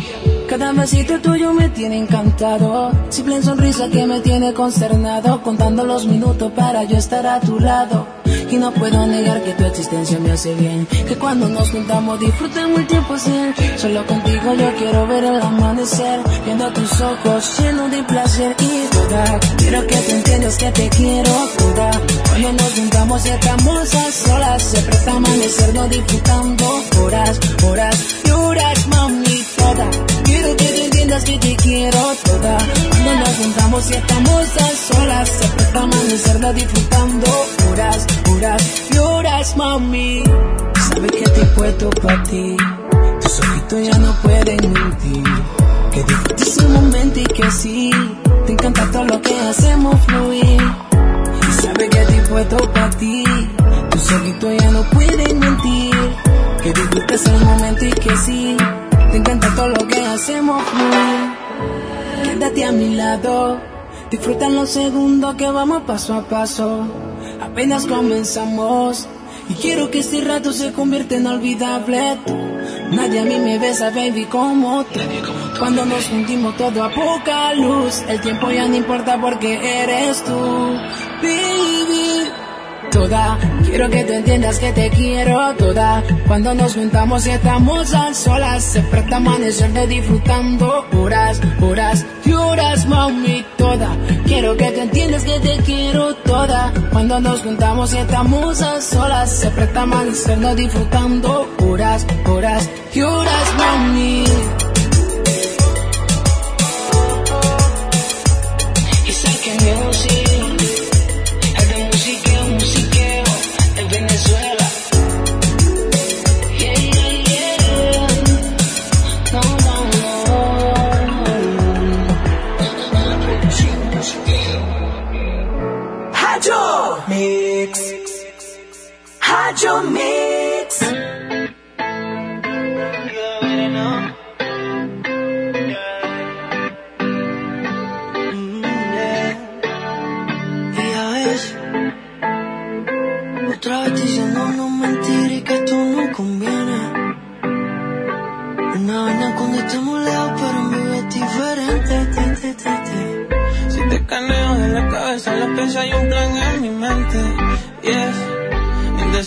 [0.50, 2.90] Cada besito tuyo me tiene encantado.
[3.08, 5.40] Simple sonrisa que me tiene consternado.
[5.42, 8.04] Contando los minutos para yo estar a tu lado.
[8.50, 10.88] Y no puedo negar que tu existencia me hace bien.
[11.06, 13.54] Que cuando nos juntamos disfrutemos el tiempo sin.
[13.78, 16.18] Solo contigo yo quiero ver el amanecer.
[16.44, 19.38] Viendo tus ojos llenos de placer y toda.
[19.56, 21.90] Quiero que tú entiendas que te quiero toda.
[22.28, 24.62] Cuando nos juntamos estamos a solas.
[24.64, 26.64] Se presta amanecernos disfrutando
[27.04, 27.38] horas,
[27.68, 30.19] horas y horas, mami, toda.
[30.56, 32.58] Que tú entiendas que te quiero toda.
[32.90, 37.26] Cuando nos juntamos y estamos a solas, se presta amanecerla disfrutando
[37.70, 38.62] horas, horas
[38.92, 40.22] y horas, mami.
[40.88, 42.56] Sabes que te he puesto para ti.
[43.20, 45.24] Tus ojitos ya no pueden mentir.
[45.92, 47.90] Que disfrutes ese momento y que sí.
[48.46, 50.62] Te encanta todo lo que hacemos fluir.
[51.48, 53.24] Y sabes que te he puesto para ti.
[53.90, 55.94] Tus ojitos ya no pueden mentir.
[56.62, 58.56] Que disfrutes el momento y que sí.
[59.10, 61.32] Te encanta todo lo que hacemos fluir.
[62.22, 63.60] Quédate a mi lado.
[64.08, 66.86] Disfruta los segundos que vamos paso a paso.
[67.40, 69.08] Apenas comenzamos.
[69.48, 72.18] Y quiero que este rato se convierta en olvidable.
[72.92, 75.00] Nadie a mí me besa, baby, como tú.
[75.58, 78.02] Cuando nos juntimos todo a poca luz.
[78.08, 80.30] El tiempo ya no importa porque eres tú,
[81.20, 82.39] baby
[82.90, 83.38] toda.
[83.64, 86.02] Quiero que tú entiendas que te quiero toda.
[86.26, 92.32] Cuando nos juntamos y estamos a solas, se presta amanecer de disfrutando horas, horas y
[92.32, 93.96] horas, mami, toda.
[94.26, 96.72] Quiero que tú entiendas que te quiero toda.
[96.92, 103.02] Cuando nos juntamos y estamos a solas, se presta amanecer de disfrutando horas, horas y
[103.02, 104.24] horas, mami.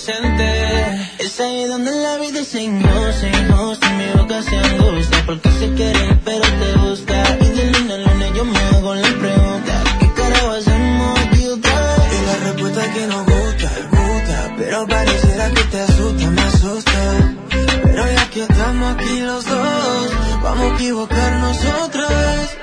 [0.03, 1.09] Indecente.
[1.19, 6.19] Es ahí donde la vida se ingoza, ingoza, mi boca se angustia Porque se quiere
[6.25, 10.51] pero te gusta Y de lunes a lunes yo me hago la pregunta ¿Qué carajo
[10.51, 11.95] hacemos aquí otra?
[12.11, 14.55] Y la respuesta es que nos gusta, gusta.
[14.57, 17.35] Pero pareciera que te asusta, me asusta.
[17.83, 20.11] Pero ya que estamos aquí los dos
[20.43, 22.57] Vamos a equivocarnos otra vez.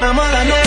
[0.00, 0.65] Vamos a darle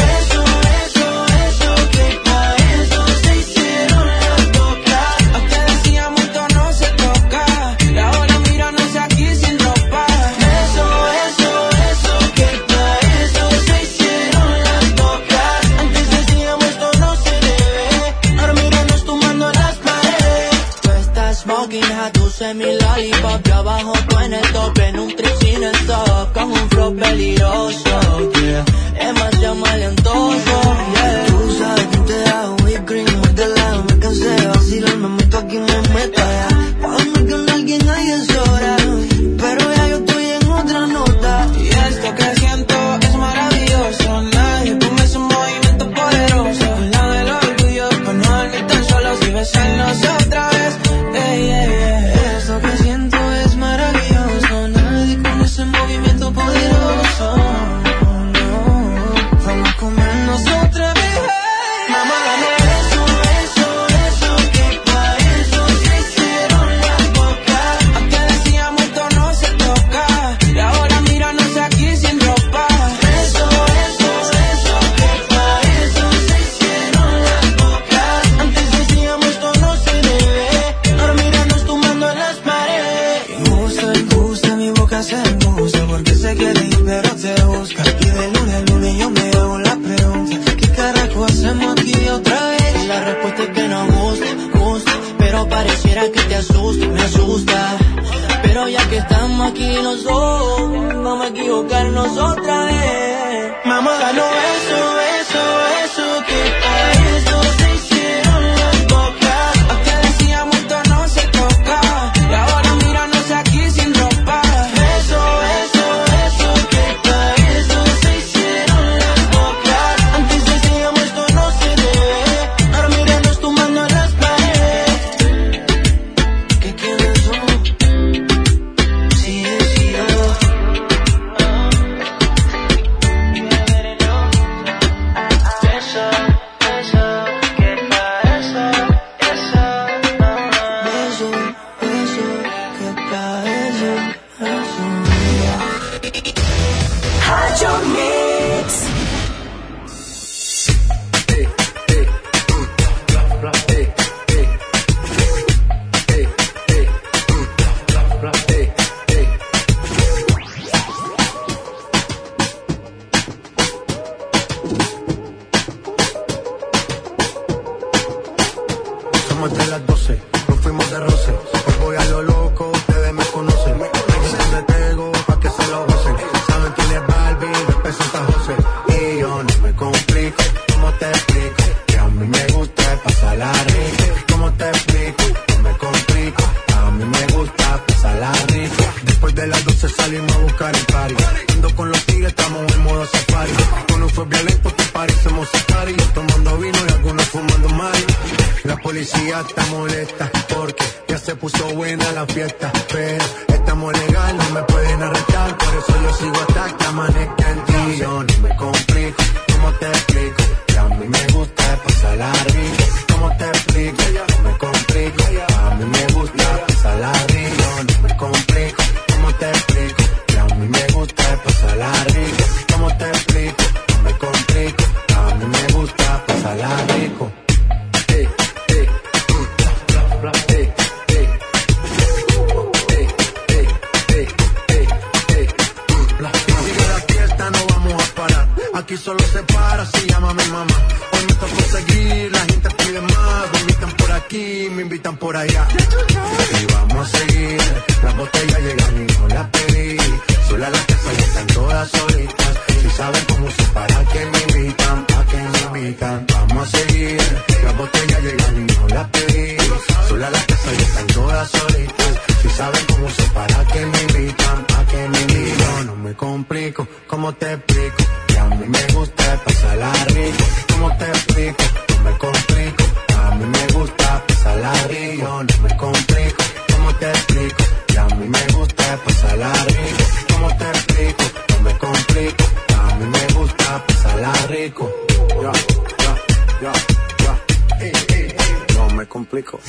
[289.09, 289.59] complico.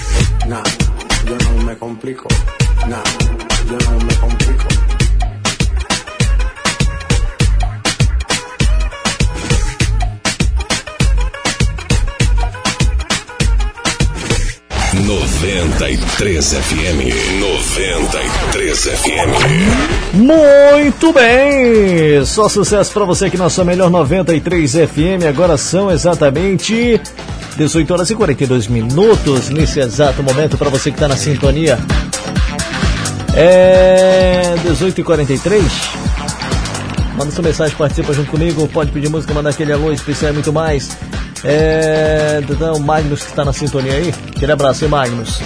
[0.46, 0.62] Nah,
[1.26, 2.28] yo no me complico.
[2.86, 3.02] Nah,
[3.66, 4.66] yo no me complico.
[15.06, 20.14] Noventa e três FM, noventa e três FM.
[20.14, 22.24] Muito bem!
[22.26, 25.26] Só sucesso para você aqui na sua melhor noventa e três FM.
[25.28, 27.00] Agora são exatamente
[27.60, 31.78] 18 horas e 42 minutos nesse exato momento para você que está na sintonia.
[33.34, 35.62] É 18 e 43
[37.18, 38.66] Manda sua mensagem, participa junto comigo.
[38.68, 40.96] Pode pedir música, mandar aquele alô especial e muito mais.
[41.44, 44.14] É, então, Magnus que está na sintonia aí.
[44.34, 45.38] Aquele abraço, hein, Magnus.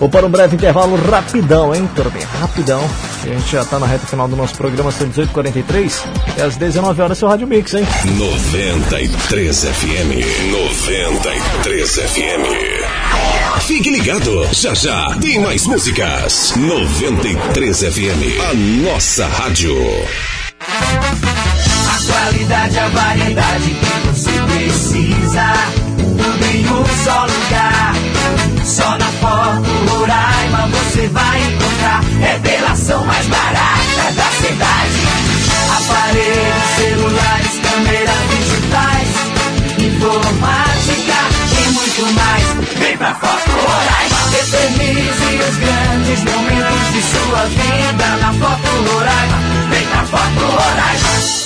[0.00, 2.24] Vou para um breve intervalo rapidão, hein, Turbin?
[2.40, 2.82] Rapidão.
[3.28, 6.04] A gente já tá na reta final do nosso programa, são 18h43.
[6.36, 7.86] E é às 19 horas seu Rádio Mix, hein?
[8.16, 10.52] 93 FM.
[10.52, 13.06] 93 FM.
[13.62, 16.54] Fique ligado, já já tem mais músicas.
[16.56, 18.54] 93 FM, a
[18.92, 19.74] nossa rádio.
[20.60, 25.52] A qualidade, a variedade que você precisa.
[25.98, 27.94] Tudo em um só lugar.
[28.64, 32.04] Só na foto Roraima você vai encontrar.
[32.22, 32.55] É bem
[32.86, 35.02] são mais baratas da cidade.
[35.76, 39.08] Aparelhos, celulares, câmeras digitais,
[39.78, 41.18] informática
[41.50, 42.78] e muito mais.
[42.78, 44.12] Vem pra Foto Rurais.
[44.34, 49.32] Eternize os grandes momentos de sua vida na Foto Rurais.
[49.68, 51.45] Vem pra Foto Rurais.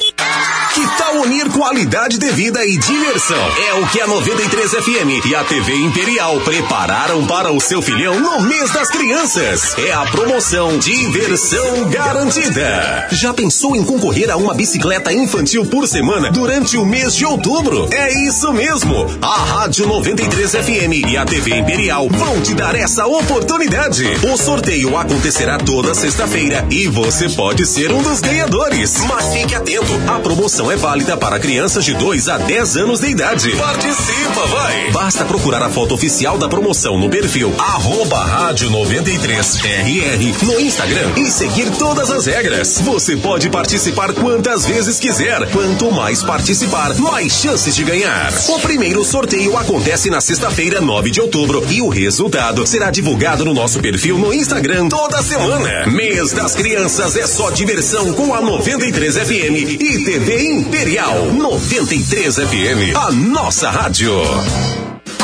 [0.73, 3.37] Que tal unir qualidade de vida e diversão?
[3.67, 8.17] É o que a 93 FM e a TV Imperial prepararam para o seu filhão
[8.17, 9.77] no mês das crianças.
[9.77, 13.05] É a promoção Diversão Garantida.
[13.11, 17.89] Já pensou em concorrer a uma bicicleta infantil por semana durante o mês de outubro?
[17.91, 19.05] É isso mesmo.
[19.21, 24.05] A Rádio 93 FM e a TV Imperial vão te dar essa oportunidade.
[24.31, 29.01] O sorteio acontecerá toda sexta-feira e você pode ser um dos ganhadores.
[29.01, 33.07] Mas fique atento, a promoção é válida para crianças de 2 a 10 anos de
[33.07, 33.55] idade.
[33.55, 34.91] Participa, vai!
[34.91, 41.31] Basta procurar a foto oficial da promoção no perfil arroba rádio 93RR no Instagram e
[41.31, 42.81] seguir todas as regras.
[42.81, 45.49] Você pode participar quantas vezes quiser.
[45.51, 48.33] Quanto mais participar, mais chances de ganhar.
[48.49, 53.53] O primeiro sorteio acontece na sexta-feira, 9 de outubro, e o resultado será divulgado no
[53.53, 55.87] nosso perfil no Instagram toda semana.
[55.87, 62.93] Mês das Crianças é só diversão com a 93 FM e TV Imperial 93 FM,
[62.93, 64.11] a nossa rádio.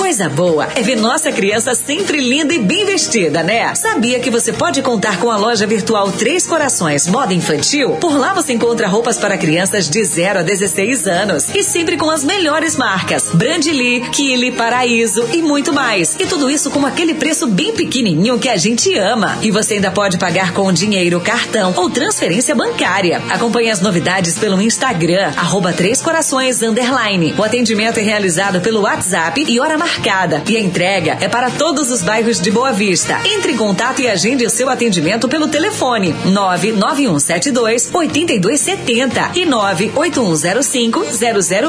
[0.07, 3.75] Coisa boa é ver nossa criança sempre linda e bem vestida, né?
[3.75, 7.91] Sabia que você pode contar com a loja virtual Três Corações Moda Infantil?
[7.95, 12.09] Por lá você encontra roupas para crianças de 0 a 16 anos e sempre com
[12.09, 16.15] as melhores marcas: Brandly, Kili, Paraíso e muito mais.
[16.17, 19.37] E tudo isso com aquele preço bem pequenininho que a gente ama.
[19.41, 23.21] E você ainda pode pagar com dinheiro, cartão ou transferência bancária.
[23.29, 27.33] Acompanhe as novidades pelo Instagram, arroba Três Corações Underline.
[27.37, 30.43] O atendimento é realizado pelo WhatsApp e hora marcada.
[30.47, 33.19] E a entrega é para todos os bairros de Boa Vista.
[33.25, 41.05] Entre em contato e agende o seu atendimento pelo telefone 99172 8270 e 98105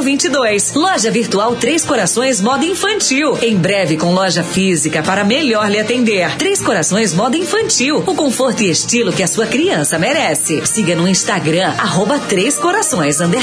[0.02, 0.74] 0022.
[0.74, 3.38] Loja Virtual Três Corações Moda Infantil.
[3.42, 6.36] Em breve com loja física para melhor lhe atender.
[6.36, 8.04] Três Corações Moda Infantil.
[8.06, 10.64] O conforto e estilo que a sua criança merece.
[10.66, 13.37] Siga no Instagram, arroba Três Corações Underline.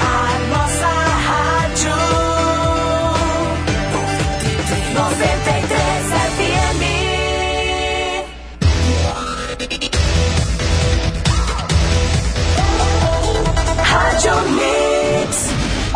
[0.00, 1.90] A nossa rádio
[4.94, 6.82] 93 FM.
[13.82, 15.50] Rádio Mix.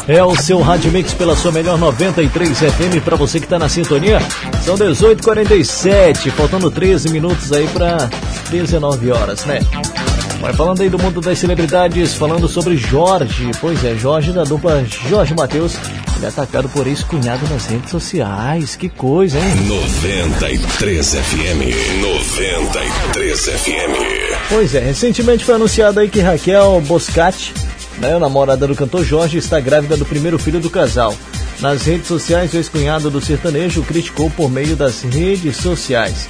[0.08, 3.68] É o seu Rádio Mix pela sua melhor 93 FM para você que está na
[3.68, 4.18] sintonia.
[4.64, 8.10] São 18h47, faltando 13 minutos aí para
[8.50, 9.60] 19 horas, né?
[10.40, 13.50] Vai falando aí do mundo das celebridades, falando sobre Jorge.
[13.60, 15.74] Pois é, Jorge da dupla Jorge Matheus.
[16.16, 18.76] Ele é atacado por ex-cunhado nas redes sociais.
[18.76, 19.54] Que coisa, hein?
[19.66, 22.02] 93 FM.
[22.02, 24.48] 93 FM.
[24.48, 27.52] Pois é, recentemente foi anunciado aí que Raquel Boscati,
[27.98, 31.14] né, a namorada do cantor Jorge, está grávida do primeiro filho do casal.
[31.60, 36.28] Nas redes sociais, o ex-cunhado do sertanejo criticou por meio das redes sociais.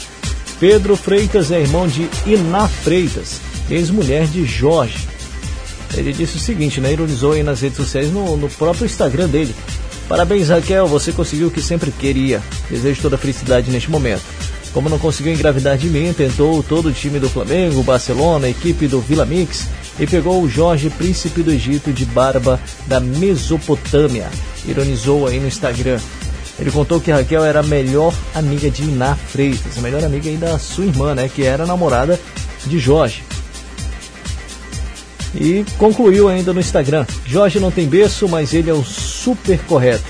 [0.58, 3.40] Pedro Freitas é irmão de Iná Freitas,
[3.70, 5.06] ex-mulher de Jorge.
[5.94, 6.92] Ele disse o seguinte, né?
[6.92, 9.54] Ironizou aí nas redes sociais, no, no próprio Instagram dele.
[10.08, 12.42] Parabéns, Raquel, você conseguiu o que sempre queria.
[12.70, 14.22] Desejo toda felicidade neste momento.
[14.72, 19.00] Como não conseguiu engravidar de mim, tentou todo o time do Flamengo, Barcelona, equipe do
[19.00, 19.66] Vila Mix
[19.98, 24.28] e pegou o Jorge, príncipe do Egito de barba da Mesopotâmia.
[24.66, 25.98] Ironizou aí no Instagram.
[26.58, 30.36] Ele contou que Raquel era a melhor amiga de Iná Freitas, a melhor amiga aí
[30.36, 31.30] da sua irmã, né?
[31.32, 32.18] Que era namorada
[32.66, 33.22] de Jorge.
[35.34, 40.04] E concluiu ainda no Instagram: Jorge não tem berço, mas ele é o super correto,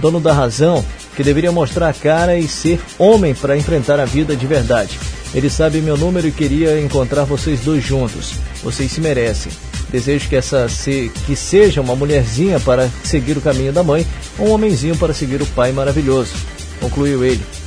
[0.00, 0.84] dono da razão,
[1.16, 4.98] que deveria mostrar a cara e ser homem para enfrentar a vida de verdade.
[5.34, 8.34] Ele sabe meu número e queria encontrar vocês dois juntos.
[8.62, 9.52] Vocês se merecem.
[9.90, 14.06] Desejo que essa se, que seja uma mulherzinha para seguir o caminho da mãe,
[14.38, 16.32] um homenzinho para seguir o pai maravilhoso.
[16.80, 17.59] Concluiu ele.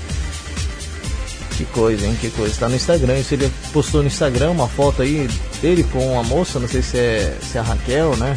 [1.57, 2.17] Que coisa, hein?
[2.19, 2.51] Que coisa.
[2.51, 3.19] Está no Instagram.
[3.19, 5.29] Isso ele postou no Instagram uma foto aí
[5.61, 8.35] dele com a moça, não sei se é, se é a Raquel, né?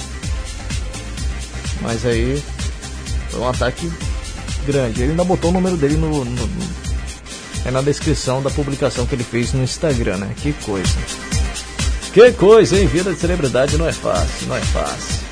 [1.80, 2.42] Mas aí
[3.30, 3.90] foi um ataque
[4.66, 5.02] grande.
[5.02, 6.86] Ele ainda botou o número dele no, no- no-
[7.64, 10.30] é na descrição da publicação que ele fez no Instagram, né?
[10.36, 10.94] Que coisa.
[12.12, 12.86] Que coisa, hein?
[12.86, 15.25] Vida de celebridade não é fácil, não é fácil.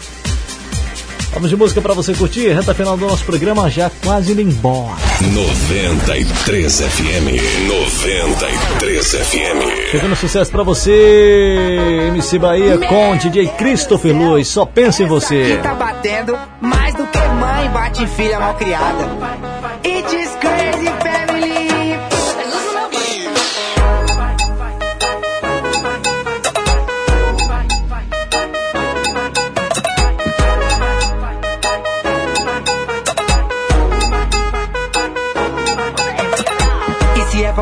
[1.35, 2.49] Vamos de música para você curtir.
[2.53, 4.95] Reta final do nosso programa já quase indo embora.
[5.21, 7.69] 93 FM.
[7.69, 9.91] 93 FM.
[9.91, 10.93] Chegando sucesso pra você,
[12.09, 14.47] MC Bahia com DJ Christopher Luz.
[14.47, 15.59] Só pensa em você.
[15.61, 19.05] Tá batendo mais do que mãe bate filha mal criada.
[19.85, 21.34] It is crazy family.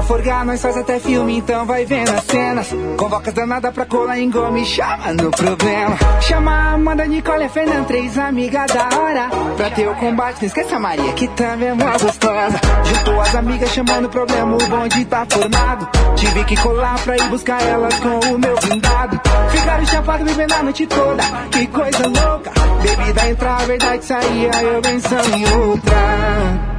[0.02, 2.68] Forgar, nós faz até filme, então vai vendo as cenas.
[2.96, 5.96] Convoca as danadas pra colar em gome, chama no problema.
[6.20, 9.30] Chama a Amanda, Nicole e a Fernanda, três amigas da hora.
[9.56, 12.60] Pra ter o combate, não esquece a Maria, que também é mó gostosa.
[12.84, 15.88] Juntou as amigas, chamando o problema, o bonde tá formado.
[16.16, 19.20] Tive que colar pra ir buscar elas com o meu blindado.
[19.50, 22.52] Ficaram chapados bebendo a noite toda, que coisa louca.
[22.82, 26.71] Bebida entrar, verdade saía, eu pensando em outra.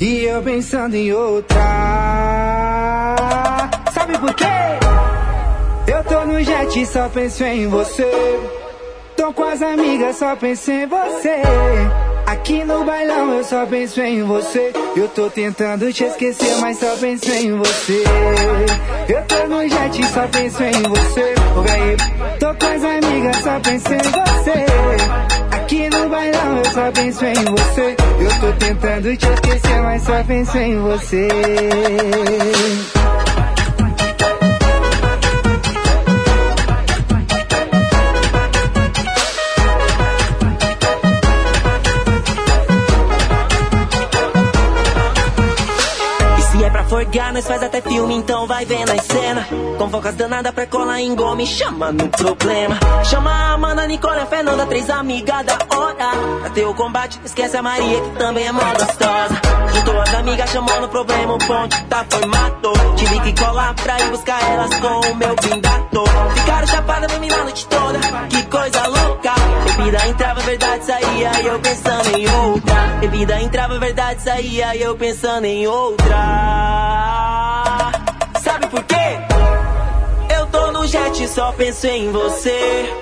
[0.00, 1.56] E eu pensando em outra.
[3.92, 4.44] Sabe por quê?
[5.86, 8.10] Eu tô no jet e só penso em você.
[9.16, 11.42] Tô com as amigas, só penso em você.
[12.26, 14.72] Aqui no bailão eu só penso em você.
[14.96, 18.04] Eu tô tentando te esquecer, mas só penso em você.
[19.08, 21.34] Eu tô no jet e só penso em você.
[22.40, 25.53] Tô com as amigas, só penso em você.
[25.64, 27.96] Aqui no bailão eu só penso em você.
[28.20, 31.28] Eu tô tentando te esquecer, mas só penso em você.
[46.94, 49.48] Forgar, nós faz até filme, então vai vendo a cena.
[49.76, 52.78] Convoca as danadas pra colar em gome, chama no problema.
[53.02, 56.10] Chama a Amanda, Nicole, a Fernanda, três amigas da hora.
[56.40, 59.40] Pra ter o combate, esquece a Maria, que também é mó gostosa.
[59.74, 62.72] Juntou as amigas, chamou no problema, o ponte tá formado.
[62.96, 66.04] Tive que colar pra ir buscar elas com o meu blindado.
[66.36, 67.98] Ficaram chapadas, dormindo a noite toda,
[68.30, 69.34] que coisa louca.
[69.76, 72.74] Bebida entrava, verdade saía, e eu pensando em outra.
[73.00, 76.83] Bebida entrava, verdade saía, e eu pensando em outra.
[78.42, 79.18] Sabe por quê?
[80.38, 82.92] Eu tô no jet, só penso em você.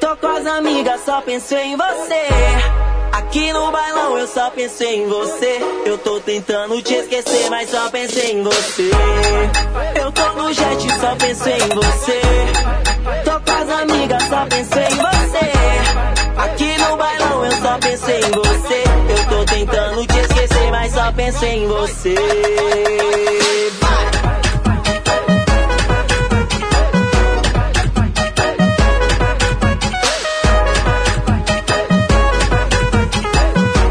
[0.00, 2.26] Tô com as amigas, só penso em você.
[3.12, 5.60] Aqui no bailão eu só penso em você.
[5.86, 8.90] Eu tô tentando te esquecer, mas só penso em você.
[10.00, 12.20] Eu tô no jet, só penso em você.
[13.24, 15.52] Tô com as amigas, só penso em você.
[16.36, 18.91] Aqui no bailão eu só penso em você.
[21.02, 22.14] Só penso em você.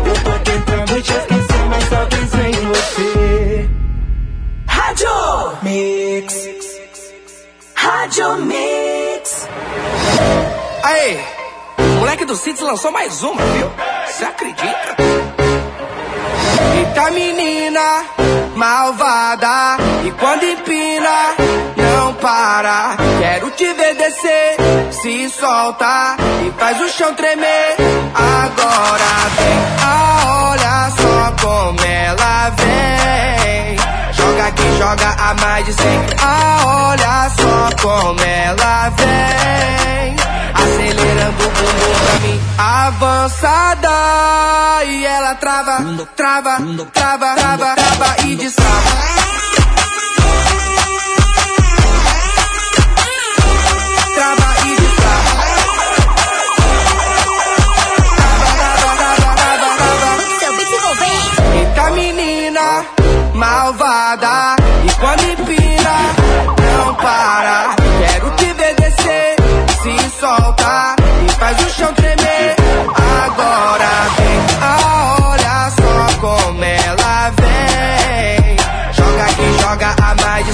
[0.06, 3.70] Eu tô tentando te esquecer, mas só penso em você.
[4.68, 5.10] Rádio
[5.64, 6.48] Mix.
[7.76, 9.50] Rádio Mix.
[10.84, 11.20] Aí,
[11.78, 13.70] o moleque do Cities lançou mais uma, viu?
[14.08, 15.21] Você acredita?
[16.76, 18.06] Eita menina
[18.56, 21.36] malvada E quando empina
[21.76, 22.96] não para.
[23.20, 24.58] Quero te ver descer,
[24.92, 26.16] se solta
[26.46, 27.76] E faz o chão tremer.
[28.14, 33.78] Agora vem, ah, olha só como ela vem.
[34.14, 36.00] Joga aqui, joga a mais de cem.
[36.22, 40.21] Ah, olha só como ela vem
[41.32, 43.90] Bumbum pra mim Avançada
[44.86, 45.78] E ela trava,
[46.16, 46.58] trava,
[46.92, 49.31] trava, trava, trava e destrava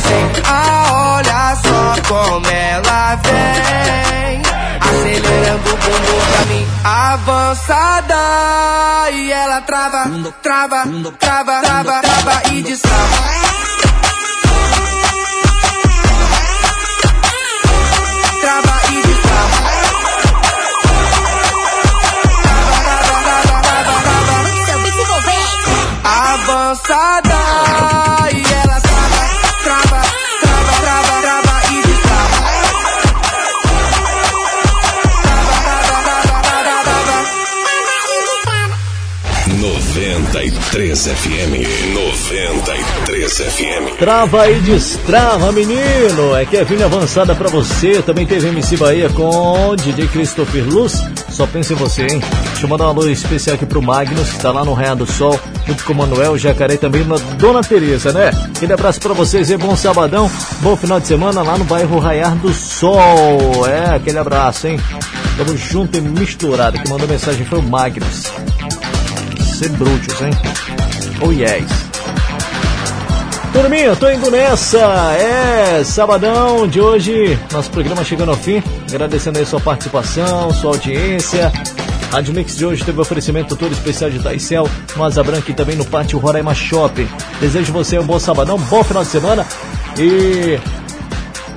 [0.08, 4.42] cem Ah, olha só como ela vem.
[4.80, 8.16] Acelerando o bumbum pra mim Avançada.
[9.12, 10.04] E ela trava,
[10.42, 10.84] trava,
[11.18, 13.67] trava, trava, trava e destrava
[40.38, 41.96] 93 93 FM.
[41.96, 43.98] 93 FM.
[43.98, 46.36] Trava e destrava, menino.
[46.36, 48.04] É Kevin avançada pra você.
[48.04, 51.04] Também teve MC Bahia com DJ Christopher Luz.
[51.32, 52.22] Só pensa em você, hein?
[52.50, 55.08] Deixa eu mandar um alô especial aqui pro Magnus, que tá lá no Raia do
[55.08, 58.30] Sol, junto com o Manuel Jacaré e também na Dona Tereza, né?
[58.56, 60.30] Aquele abraço pra vocês e bom sabadão.
[60.62, 63.68] Bom final de semana lá no bairro Raiar do Sol.
[63.68, 64.80] É, aquele abraço, hein?
[65.36, 66.80] Tamo junto e misturado.
[66.80, 68.32] Que mandou mensagem foi o Magnus.
[69.58, 70.30] Ser brutos, hein?
[71.20, 71.66] Oh yes.
[73.52, 74.78] Turminha, tô indo nessa.
[75.18, 78.62] É, sabadão de hoje, nosso programa chegando ao fim.
[78.88, 81.52] Agradecendo aí sua participação, sua audiência.
[82.12, 85.76] Rádio Mix de hoje teve oferecimento todo especial de Taicel, no Asa Branca e também
[85.76, 87.10] no Pátio Roraima Shopping.
[87.42, 89.44] Desejo você um bom sabadão, bom final de semana
[89.98, 90.60] e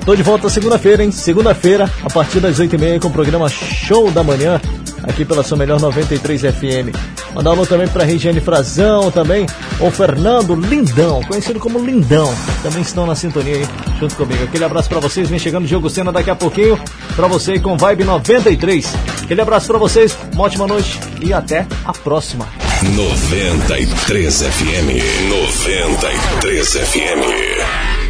[0.05, 1.11] Tô de volta segunda-feira, hein?
[1.11, 4.59] Segunda-feira, a partir das 8h30 com o programa Show da Manhã,
[5.03, 6.95] aqui pela sua melhor 93 FM.
[7.35, 9.45] Mandar alô também pra Regiane Frazão também,
[9.79, 13.67] o Fernando Lindão, conhecido como Lindão, também estão na sintonia aí,
[13.99, 14.43] junto comigo.
[14.43, 16.79] Aquele abraço pra vocês, vem chegando o Diogo Sena daqui a pouquinho,
[17.15, 18.93] pra você com Vibe 93.
[19.23, 22.47] Aquele abraço pra vocês, uma ótima noite e até a próxima.
[22.83, 25.29] 93 FM.
[25.29, 28.00] 93 FM.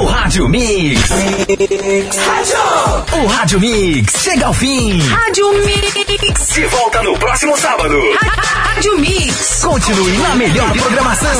[0.00, 1.10] O Rádio Mix.
[1.10, 2.56] Rádio.
[3.22, 4.98] O Rádio Mix chega ao fim.
[4.98, 6.48] Rádio Mix.
[6.54, 8.00] De volta no próximo sábado.
[8.18, 9.62] Rádio Mix.
[9.62, 11.30] Continue na melhor programação.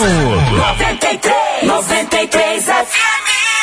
[0.51, 1.33] 93,
[1.63, 3.10] 93 FM.